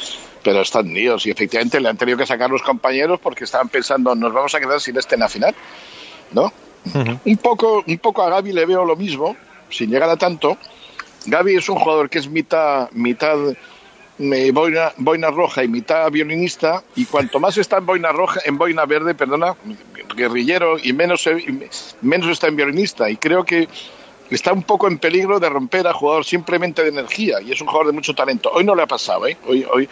pero 0.42 0.62
están 0.62 0.92
líos 0.92 1.26
y 1.26 1.30
efectivamente 1.30 1.80
le 1.80 1.88
han 1.88 1.96
tenido 1.96 2.18
que 2.18 2.26
sacar 2.26 2.50
los 2.50 2.62
compañeros 2.62 3.20
porque 3.20 3.44
estaban 3.44 3.68
pensando, 3.68 4.14
nos 4.14 4.32
vamos 4.32 4.54
a 4.54 4.60
quedar 4.60 4.80
sin 4.80 4.96
este 4.96 5.14
en 5.14 5.20
la 5.20 5.28
final, 5.28 5.54
¿no? 6.32 6.52
Un 7.24 7.36
poco, 7.36 7.84
un 7.86 7.98
poco 7.98 8.22
a 8.22 8.30
Gaby 8.30 8.52
le 8.52 8.64
veo 8.64 8.84
lo 8.84 8.96
mismo, 8.96 9.36
sin 9.68 9.90
llegar 9.90 10.08
a 10.08 10.16
tanto. 10.16 10.56
Gaby 11.26 11.56
es 11.56 11.68
un 11.68 11.76
jugador 11.78 12.08
que 12.08 12.18
es 12.18 12.28
mitad, 12.28 12.90
mitad 12.92 13.36
eh, 14.18 14.50
boina, 14.52 14.92
boina 14.96 15.30
roja 15.30 15.62
y 15.62 15.68
mitad 15.68 16.10
violinista, 16.10 16.82
y 16.96 17.04
cuanto 17.04 17.38
más 17.38 17.56
está 17.58 17.78
en 17.78 17.86
boina 17.86 18.12
roja, 18.12 18.40
en 18.44 18.56
boina 18.56 18.86
verde, 18.86 19.14
perdona, 19.14 19.54
guerrillero, 20.16 20.78
y 20.78 20.92
menos, 20.92 21.28
menos 22.00 22.30
está 22.30 22.48
en 22.48 22.56
violinista. 22.56 23.10
Y 23.10 23.16
creo 23.16 23.44
que 23.44 23.68
está 24.30 24.52
un 24.52 24.62
poco 24.62 24.88
en 24.88 24.98
peligro 24.98 25.40
de 25.40 25.48
romper 25.48 25.86
a 25.86 25.92
jugador 25.92 26.24
simplemente 26.24 26.82
de 26.82 26.88
energía, 26.88 27.40
y 27.40 27.52
es 27.52 27.60
un 27.60 27.66
jugador 27.66 27.88
de 27.88 27.92
mucho 27.92 28.14
talento. 28.14 28.50
Hoy 28.52 28.64
no 28.64 28.74
le 28.74 28.82
ha 28.82 28.86
pasado, 28.86 29.26
¿eh? 29.26 29.36
Hoy, 29.46 29.66
hoy, 29.70 29.88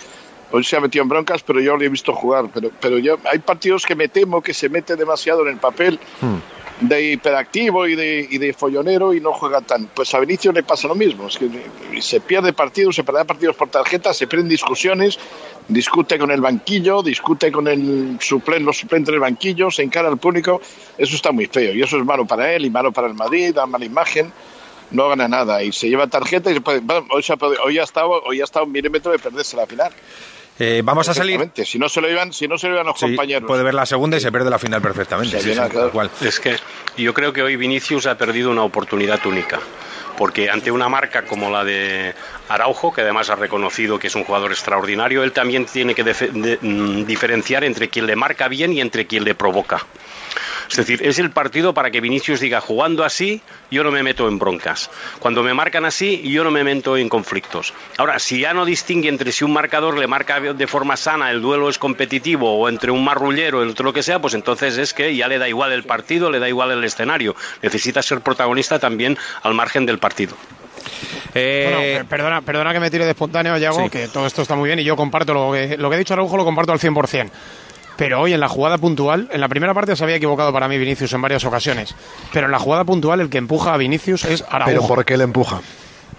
hoy 0.53 0.65
se 0.65 0.77
ha 0.77 0.81
metido 0.81 1.03
en 1.03 1.09
broncas, 1.09 1.43
pero 1.43 1.61
yo 1.61 1.77
le 1.77 1.87
he 1.87 1.89
visto 1.89 2.13
jugar. 2.15 2.47
Pero, 2.53 2.71
pero 2.81 2.99
yo, 2.99 3.19
hay 3.31 3.39
partidos 3.39 3.85
que 3.87 3.95
me 3.95 4.09
temo 4.09 4.43
que 4.43 4.55
se 4.55 4.69
mete 4.69 4.97
demasiado 4.97 5.43
en 5.43 5.49
el 5.55 5.57
papel 5.59 5.99
de 6.81 7.13
hiperactivo 7.13 7.89
y 7.89 7.97
de, 7.97 8.27
y 8.31 8.39
de 8.39 8.53
follonero 8.53 9.13
y 9.13 9.21
no 9.21 9.33
juega 9.33 9.61
tan. 9.61 9.87
Pues 9.89 10.15
a 10.15 10.21
Vinicius 10.21 10.55
le 10.55 10.63
pasa 10.63 10.87
lo 10.89 10.95
mismo, 10.95 11.27
es 11.27 11.37
que 11.37 11.49
se 12.01 12.21
pierde 12.21 12.53
partidos, 12.53 12.95
se 12.95 13.03
pierde 13.05 13.25
partidos 13.25 13.57
por 13.57 13.69
tarjeta, 13.69 14.15
se 14.15 14.29
pierden 14.29 14.49
discusiones, 14.49 15.19
discute 15.67 16.19
con 16.19 16.31
el 16.31 16.41
banquillo, 16.41 17.03
discute 17.03 17.51
con 17.51 17.67
el 17.67 18.17
suplen, 18.21 18.65
los 18.65 18.79
suplentes 18.79 19.11
del 19.13 19.21
banquillo, 19.21 19.71
se 19.73 19.83
encara 19.83 20.09
al 20.09 20.19
público, 20.19 20.61
eso 20.97 21.17
está 21.17 21.33
muy 21.33 21.47
feo 21.47 21.75
y 21.75 21.83
eso 21.83 21.99
es 21.99 22.05
malo 22.05 22.27
para 22.27 22.53
él 22.55 22.65
y 22.65 22.71
malo 22.71 22.93
para 22.93 23.09
el 23.09 23.15
Madrid, 23.15 23.53
da 23.55 23.67
mala 23.67 23.85
imagen. 23.85 24.33
No 24.91 25.07
gana 25.11 25.29
nada 25.29 25.63
y 25.63 25.71
se 25.73 25.87
lleva 25.91 26.07
tarjeta 26.07 26.51
y 26.51 26.55
se 26.55 26.61
puede- 26.63 26.81
hoy, 27.11 27.23
se 27.23 27.33
ha 27.35 27.37
podido- 27.37 27.63
hoy 27.63 27.79
ha 27.79 27.83
estado 27.83 28.23
hoy 28.25 28.41
ha 28.41 28.45
estado 28.45 28.65
un 28.65 28.73
milímetro 28.73 29.13
de 29.13 29.19
perderse 29.19 29.55
la 29.55 29.67
final. 29.67 29.93
Eh, 30.59 30.83
vamos 30.85 31.09
a 31.09 31.15
salir. 31.15 31.51
Si 31.65 31.79
no 31.79 31.89
se 31.89 32.01
lo 32.01 32.09
llevan, 32.09 32.33
si 32.33 32.49
no 32.49 32.59
se 32.59 32.67
lo 32.67 32.73
llevan 32.75 32.87
los 32.87 32.99
Sí, 32.99 33.07
compañeros. 33.07 33.47
puede 33.47 33.63
ver 33.63 33.75
la 33.75 33.87
segunda 33.87 34.17
y 34.17 34.21
se 34.21 34.33
pierde 34.33 34.51
la 34.51 34.59
final 34.59 34.83
perfectamente. 34.83 35.41
sí, 35.41 35.51
sí, 35.53 35.57
tal 35.57 35.91
cual. 35.91 36.11
Es 36.21 36.41
que 36.41 36.57
yo 36.97 37.15
creo 37.15 37.33
que 37.33 37.43
hoy 37.43 37.57
Vinicius 37.57 38.07
ha 38.07 38.17
perdido 38.19 38.51
una 38.51 38.63
oportunidad 38.63 39.25
única. 39.27 39.61
Porque 40.17 40.51
ante 40.51 40.73
una 40.73 40.89
marca 40.89 41.23
como 41.23 41.49
la 41.49 41.63
de 41.63 42.13
Araujo, 42.49 42.93
que 42.93 43.03
además 43.03 43.31
ha 43.31 43.37
reconocido 43.37 44.01
que 44.01 44.09
es 44.09 44.15
un 44.17 44.25
jugador 44.25 44.51
extraordinario, 44.51 45.23
él 45.23 45.31
también 45.31 45.65
tiene 45.65 45.95
que 45.95 46.03
de- 46.03 46.59
mm, 46.61 47.05
diferenciar 47.05 47.63
entre 47.63 47.89
quien 47.89 48.07
le 48.07 48.17
marca 48.17 48.49
bien 48.49 48.73
y 48.73 48.81
entre 48.81 49.07
quien 49.07 49.23
le 49.23 49.37
provoca. 49.37 49.87
Es 50.71 50.77
decir, 50.77 51.01
es 51.03 51.19
el 51.19 51.31
partido 51.31 51.73
para 51.73 51.91
que 51.91 52.01
Vinicius 52.01 52.41
diga, 52.41 52.61
jugando 52.61 53.05
así, 53.05 53.41
yo 53.71 53.83
no 53.85 53.91
me 53.91 54.03
meto 54.03 54.29
en 54.29 54.39
broncas. 54.39 54.91
Cuando 55.19 55.43
me 55.43 55.55
marcan 55.55 55.85
así, 55.87 56.21
yo 56.31 56.45
no 56.45 56.51
me 56.51 56.63
meto 56.63 56.97
en 56.97 57.09
conflictos. 57.09 57.73
Ahora, 57.97 58.19
si 58.19 58.41
ya 58.41 58.53
no 58.53 58.65
distingue 58.67 59.09
entre 59.09 59.33
si 59.33 59.45
un 59.45 59.53
marcador 59.55 59.97
le 59.99 60.07
marca 60.07 60.39
de 60.41 60.67
forma 60.67 60.97
sana, 60.97 61.31
el 61.31 61.41
duelo 61.41 61.69
es 61.71 61.79
competitivo, 61.79 62.59
o 62.59 62.69
entre 62.69 62.91
un 62.91 63.03
marrullero, 63.03 63.63
el 63.63 63.71
otro 63.71 63.87
lo 63.87 63.93
que 63.95 64.03
sea, 64.03 64.21
pues 64.21 64.35
entonces 64.35 64.77
es 64.77 64.93
que 64.93 65.17
ya 65.17 65.27
le 65.29 65.39
da 65.39 65.49
igual 65.49 65.73
el 65.73 65.85
partido, 65.85 66.31
le 66.31 66.39
da 66.39 66.49
igual 66.49 66.71
el 66.71 66.85
escenario. 66.85 67.35
Necesita 67.63 68.03
ser 68.03 68.21
protagonista 68.21 68.79
también 68.79 69.17
al 69.43 69.55
margen 69.55 69.87
del 69.87 69.99
partido. 69.99 70.37
Bueno, 71.35 71.79
per- 71.81 72.05
perdona, 72.07 72.41
perdona 72.43 72.73
que 72.73 72.81
me 72.81 72.91
tire 72.91 73.05
de 73.05 73.11
espontáneo, 73.11 73.57
Yago, 73.59 73.85
Sí. 73.85 73.91
que 73.91 74.09
todo 74.09 74.27
esto 74.27 74.43
está 74.43 74.55
muy 74.55 74.69
bien 74.69 74.79
y 74.79 74.85
yo 74.85 74.97
comparto 74.97 75.35
lo 75.35 75.53
que, 75.53 75.77
lo 75.77 75.89
que 75.91 75.97
ha 75.97 75.99
dicho 75.99 76.15
Araujo, 76.15 76.37
lo 76.37 76.45
comparto 76.45 76.73
al 76.73 76.79
100%. 76.81 77.31
Pero 77.99 78.21
hoy 78.21 78.33
en 78.33 78.39
la 78.39 78.49
jugada 78.49 78.79
puntual, 78.79 79.29
en 79.33 79.41
la 79.41 79.49
primera 79.49 79.75
parte 79.75 79.97
se 79.97 80.05
había 80.05 80.15
equivocado 80.15 80.53
para 80.53 80.69
mí 80.69 80.79
Vinicius 80.79 81.13
en 81.15 81.21
varias 81.21 81.45
ocasiones. 81.45 81.97
Pero 82.33 82.47
en 82.47 82.53
la 82.53 82.61
jugada 82.61 82.85
puntual 82.85 83.21
el 83.21 83.29
que 83.29 83.39
empuja 83.39 83.75
a 83.75 83.77
Vinicius 83.77 84.25
es 84.25 84.45
Araujo. 84.49 84.71
Pero 84.71 84.87
¿por 84.87 85.05
qué 85.05 85.17
le 85.17 85.25
empuja? 85.25 85.61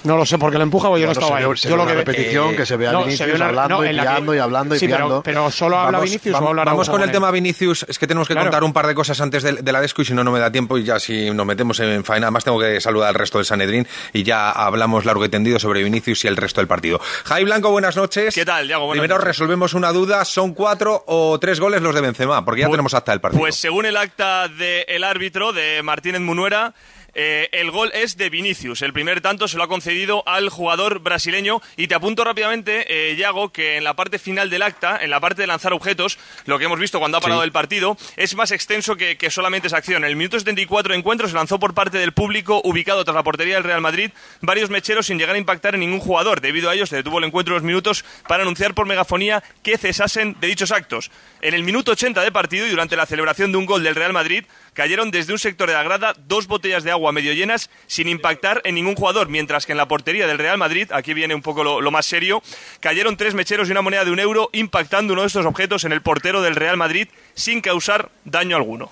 No 0.04 0.16
lo 0.16 0.26
sé, 0.26 0.38
porque 0.38 0.58
lo 0.58 0.64
empuja 0.64 0.88
o 0.90 0.98
yo 0.98 1.06
no 1.08 1.12
estaba 1.12 1.28
se 1.40 1.44
ve- 1.46 1.50
ahí. 1.52 1.58
se 1.58 1.70
yo 1.70 1.76
lo 1.76 1.84
una 1.84 1.92
que 1.92 1.98
repetición 1.98 2.56
que 2.56 2.66
se 2.66 2.78
ve 2.78 2.88
a 2.88 2.98
Vinicius 3.00 3.42
hablando 3.42 3.84
y 3.84 3.88
que- 3.88 3.94
pillando 3.94 4.34
y 4.36 4.38
hablando 4.40 4.76
y 4.76 4.80
sí, 4.80 4.86
pero- 4.88 4.98
pillando. 4.98 5.24
Pero, 5.24 5.52
solo 5.52 5.78
habla 5.78 5.98
Vamos- 5.98 6.10
Vinicius 6.10 6.34
vamos, 6.40 6.88
o 6.88 6.92
con 6.92 7.02
el 7.04 7.12
tema 7.12 7.32
Vinicius. 7.32 7.86
Es 7.90 8.00
que 8.00 8.08
tenemos 8.08 8.28
que 8.28 8.34
Claro. 8.34 8.48
contar 8.48 8.64
un 8.64 8.72
par 8.74 8.88
de 8.88 8.96
cosas 8.96 9.20
antes 9.20 9.44
de, 9.44 9.54
de 9.54 9.72
la 9.74 9.82
desco 9.82 10.02
y 10.02 10.06
si 10.06 10.14
no, 10.14 10.24
no 10.24 10.32
me 10.32 10.40
da 10.40 10.52
tiempo 10.52 10.78
y 10.78 10.84
ya 10.84 11.00
si 11.00 11.30
nos 11.32 11.46
metemos 11.46 11.80
en 11.82 12.04
faena. 12.06 12.28
Además, 12.28 12.44
tengo 12.46 12.60
que 12.60 12.80
saludar 12.80 13.10
al 13.10 13.16
resto 13.16 13.40
del 13.40 13.46
Sanedrín 13.46 13.88
y 14.14 14.24
ya 14.24 14.52
hablamos 14.52 15.04
largo 15.06 15.26
y 15.26 15.30
tendido 15.30 15.60
sobre 15.60 15.84
Vinicius 15.84 16.24
y 16.24 16.28
el 16.28 16.38
resto 16.38 16.62
del 16.62 16.68
partido. 16.68 17.02
Jai 17.26 17.44
Blanco, 17.44 17.70
buenas 17.72 17.98
noches. 17.98 18.34
¿Qué 18.34 18.46
tal, 18.46 18.68
Diego? 18.68 18.90
Primero 18.92 19.16
noches. 19.16 19.28
resolvemos 19.28 19.74
una 19.74 19.92
duda. 19.92 20.24
¿Son 20.24 20.54
cuatro 20.54 21.04
o 21.08 21.38
tres 21.40 21.60
goles 21.60 21.82
los 21.82 21.94
de 21.94 22.02
Benzema? 22.02 22.46
Porque 22.46 22.62
ya 22.62 22.70
tenemos 22.70 22.94
acta 22.94 23.12
del 23.12 23.20
partido. 23.22 23.42
Pues 23.42 23.56
según 23.56 23.86
el 23.86 23.98
acta 23.98 24.48
del 24.48 25.04
árbitro 25.04 25.52
de 25.52 25.82
Martínez 25.84 26.22
Munuera, 26.22 26.74
Eh, 27.14 27.50
el 27.52 27.72
gol 27.72 27.92
es 27.94 28.18
de 28.18 28.30
Vinicius. 28.30 28.82
El 28.82 28.94
primer 28.94 29.22
tanto 29.22 29.48
se 29.48 29.58
lo 29.58 29.64
ha 29.64 29.68
concedido 29.68 30.24
al 30.28 30.50
jugador 30.50 31.00
brasileño. 31.00 31.62
Y 31.78 31.88
te 31.88 31.96
apunto 31.96 32.24
rápidamente, 32.24 32.86
eh, 33.12 33.16
Yago, 33.16 33.52
que 33.52 33.78
en 33.78 33.84
la 33.84 33.96
parte 33.96 34.20
final 34.20 34.50
del 34.50 34.62
acta, 34.62 34.98
en 35.02 35.10
la 35.10 35.20
parte 35.20 35.42
de 35.42 35.48
lanzar 35.48 35.74
objetos, 35.74 36.18
lo 36.46 36.60
que 36.60 36.66
hemos 36.66 36.80
visto 36.80 37.00
cuando 37.00 37.18
ha 37.18 37.22
parado 37.22 37.44
el 37.44 37.52
partido, 37.52 37.98
es 38.18 38.36
más 38.36 38.52
extenso 38.52 38.96
que, 38.96 39.18
solamente 39.30 39.68
esa 39.68 39.78
acción. 39.78 40.04
En 40.04 40.10
el 40.10 40.16
minuto 40.16 40.40
74 40.40 40.94
de 40.94 41.00
encuentro 41.00 41.28
se 41.28 41.36
lanzó 41.36 41.60
por 41.60 41.74
parte 41.74 41.98
del 41.98 42.14
público 42.14 42.62
ubicado 42.64 43.04
tras 43.04 43.16
la 43.16 43.24
portería 43.24 43.56
del 43.56 43.64
Real 43.64 43.82
Madrid 43.82 44.12
varios 44.42 44.70
mecheros 44.70 45.06
sin 45.06 45.18
llegar 45.18 45.36
a 45.36 45.40
impactar 45.40 45.76
en 45.76 45.82
ningún 45.82 46.00
jugador. 46.00 46.42
Debido 46.42 46.70
a 46.70 46.74
ello 46.74 46.86
se 46.86 46.96
detuvo 46.96 47.20
el 47.20 47.26
encuentro 47.26 47.54
unos 47.54 47.64
minutos 47.64 48.04
para 48.28 48.44
anunciar 48.44 48.74
por 48.74 48.88
megafonía 48.88 49.44
que 49.64 49.78
cesasen 49.78 50.36
de 50.40 50.48
dichos 50.48 50.72
actos. 50.72 51.12
En 51.42 51.54
el 51.54 51.64
minuto 51.64 51.92
80 51.92 52.22
de 52.22 52.32
partido 52.32 52.66
y 52.66 52.70
durante 52.70 52.96
la 52.96 53.06
celebración 53.06 53.52
de 53.52 53.58
un 53.58 53.66
gol 53.66 53.84
del 53.84 53.96
Real 53.96 54.14
Madrid, 54.14 54.46
cayeron 54.80 55.12
desde 55.12 55.34
un 55.34 55.40
sector 55.40 55.68
de 55.68 55.74
la 55.74 55.84
grada 55.84 56.16
dos 56.26 56.48
botellas 56.48 56.86
de 56.86 56.92
agua 56.92 57.12
medio 57.12 57.34
llenas 57.34 57.70
sin 57.88 58.08
impactar 58.08 58.62
en 58.64 58.76
ningún 58.76 58.96
jugador, 58.96 59.28
mientras 59.28 59.66
que 59.66 59.74
en 59.74 59.78
la 59.78 59.90
portería 59.90 60.26
del 60.26 60.38
Real 60.38 60.58
Madrid, 60.58 60.90
aquí 60.94 61.14
viene 61.14 61.36
un 61.36 61.42
poco 61.42 61.82
lo, 61.82 61.92
más 61.92 62.06
serio, 62.06 62.42
cayeron 62.80 63.18
tres 63.18 63.34
mecheros 63.34 63.68
y 63.68 63.74
una 63.74 63.82
moneda 63.82 64.06
de 64.06 64.12
un 64.12 64.20
euro 64.20 64.50
impactando 64.54 65.12
uno 65.12 65.24
de 65.24 65.28
estos 65.28 65.46
objetos 65.46 65.84
en 65.84 65.92
el 65.92 66.02
portero 66.02 66.42
del 66.42 66.56
Real 66.56 66.78
Madrid 66.78 67.10
sin 67.40 67.62
causar 67.62 68.10
daño 68.26 68.58
alguno. 68.58 68.90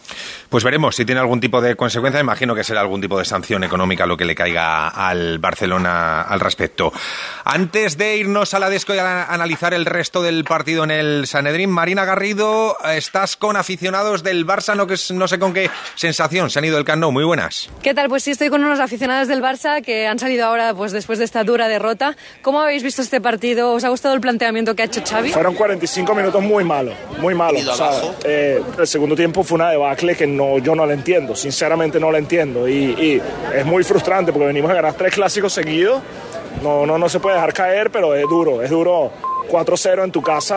Pues 0.50 0.64
veremos 0.64 0.96
si 0.96 1.06
tiene 1.06 1.20
algún 1.20 1.40
tipo 1.40 1.62
de 1.62 1.76
consecuencia. 1.76 2.20
Imagino 2.20 2.56
que 2.56 2.64
será 2.64 2.82
algún 2.82 3.02
tipo 3.02 3.20
de 3.20 3.26
sanción 3.26 3.64
económica 3.64 4.06
lo 4.06 4.16
que 4.16 4.26
le 4.26 4.36
caiga 4.36 4.88
al 4.88 5.40
Barcelona 5.40 6.22
al 6.22 6.40
respecto. 6.40 6.94
Antes 7.44 7.98
de 7.98 8.18
irnos 8.18 8.54
a 8.54 8.60
la 8.60 8.70
desco 8.70 8.96
y 8.96 9.00
a 9.00 9.26
analizar 9.26 9.74
el 9.74 9.86
resto 9.86 10.22
del 10.22 10.46
partido 10.46 10.86
en 10.86 10.92
el 10.92 11.28
Sanedrín, 11.28 11.70
Marina 11.70 12.06
Garrido, 12.06 12.78
estás 12.86 13.36
con 13.36 13.58
aficionados 13.58 14.24
del 14.24 14.46
Barça, 14.48 14.76
no, 14.76 14.88
que, 14.88 14.96
no 15.14 15.28
sé 15.28 15.40
con 15.40 15.54
qué 15.54 15.70
sensación 15.96 16.50
se 16.50 16.60
han 16.60 16.66
ido 16.66 16.76
del 16.76 16.86
Camp 16.86 17.04
Muy 17.04 17.26
buenas. 17.26 17.70
¿Qué 17.84 17.94
tal? 17.94 18.08
Pues 18.08 18.24
sí, 18.24 18.32
estoy 18.32 18.50
con 18.50 18.64
unos 18.64 18.80
aficionados 18.80 19.28
del 19.28 19.42
Barça 19.42 19.82
que 19.84 20.08
han 20.08 20.20
salido 20.20 20.46
ahora 20.46 20.74
pues 20.74 20.94
después 20.94 21.20
de 21.20 21.26
esta 21.26 21.44
dura 21.44 21.68
derrota. 21.68 22.16
¿Cómo 22.42 22.62
habéis 22.62 22.82
visto 22.82 23.02
este 23.02 23.20
partido? 23.20 23.74
¿Os 23.74 23.84
ha 23.84 23.90
gustado 23.90 24.16
el 24.16 24.22
planteamiento 24.22 24.76
que 24.76 24.84
ha 24.84 24.86
hecho 24.86 25.02
Xavi? 25.06 25.32
Fueron 25.32 25.54
45 25.54 26.16
minutos 26.16 26.42
muy 26.42 26.64
malos, 26.64 26.96
muy 27.20 27.36
malos. 27.36 27.68
Eh, 28.24 28.37
el 28.38 28.88
segundo 28.88 29.16
tiempo 29.16 29.44
fue 29.44 29.56
una 29.56 29.70
debacle 29.70 30.16
que 30.16 30.28
no, 30.28 30.58
yo 30.60 30.76
no 30.76 30.86
la 30.86 30.94
entiendo, 30.94 31.36
sinceramente 31.36 32.00
no 32.00 32.12
la 32.12 32.18
entiendo. 32.18 32.68
Y, 32.68 33.22
es 33.56 33.66
muy 33.66 33.84
frustrante 33.84 34.32
porque 34.32 34.48
venimos 34.48 34.72
a 34.72 34.76
ganar 34.76 34.94
tres 34.94 35.14
clásicos 35.14 35.54
seguidos. 35.54 36.02
No, 36.62 36.86
no, 36.86 36.98
no 36.98 37.10
se 37.10 37.20
puede 37.20 37.36
dejar 37.36 37.54
caer, 37.54 37.92
pero 37.92 38.16
es 38.16 38.24
duro, 38.24 38.64
es 38.64 38.70
duro 38.70 39.12
4-0 39.50 40.04
en 40.04 40.12
tu 40.12 40.22
casa 40.22 40.56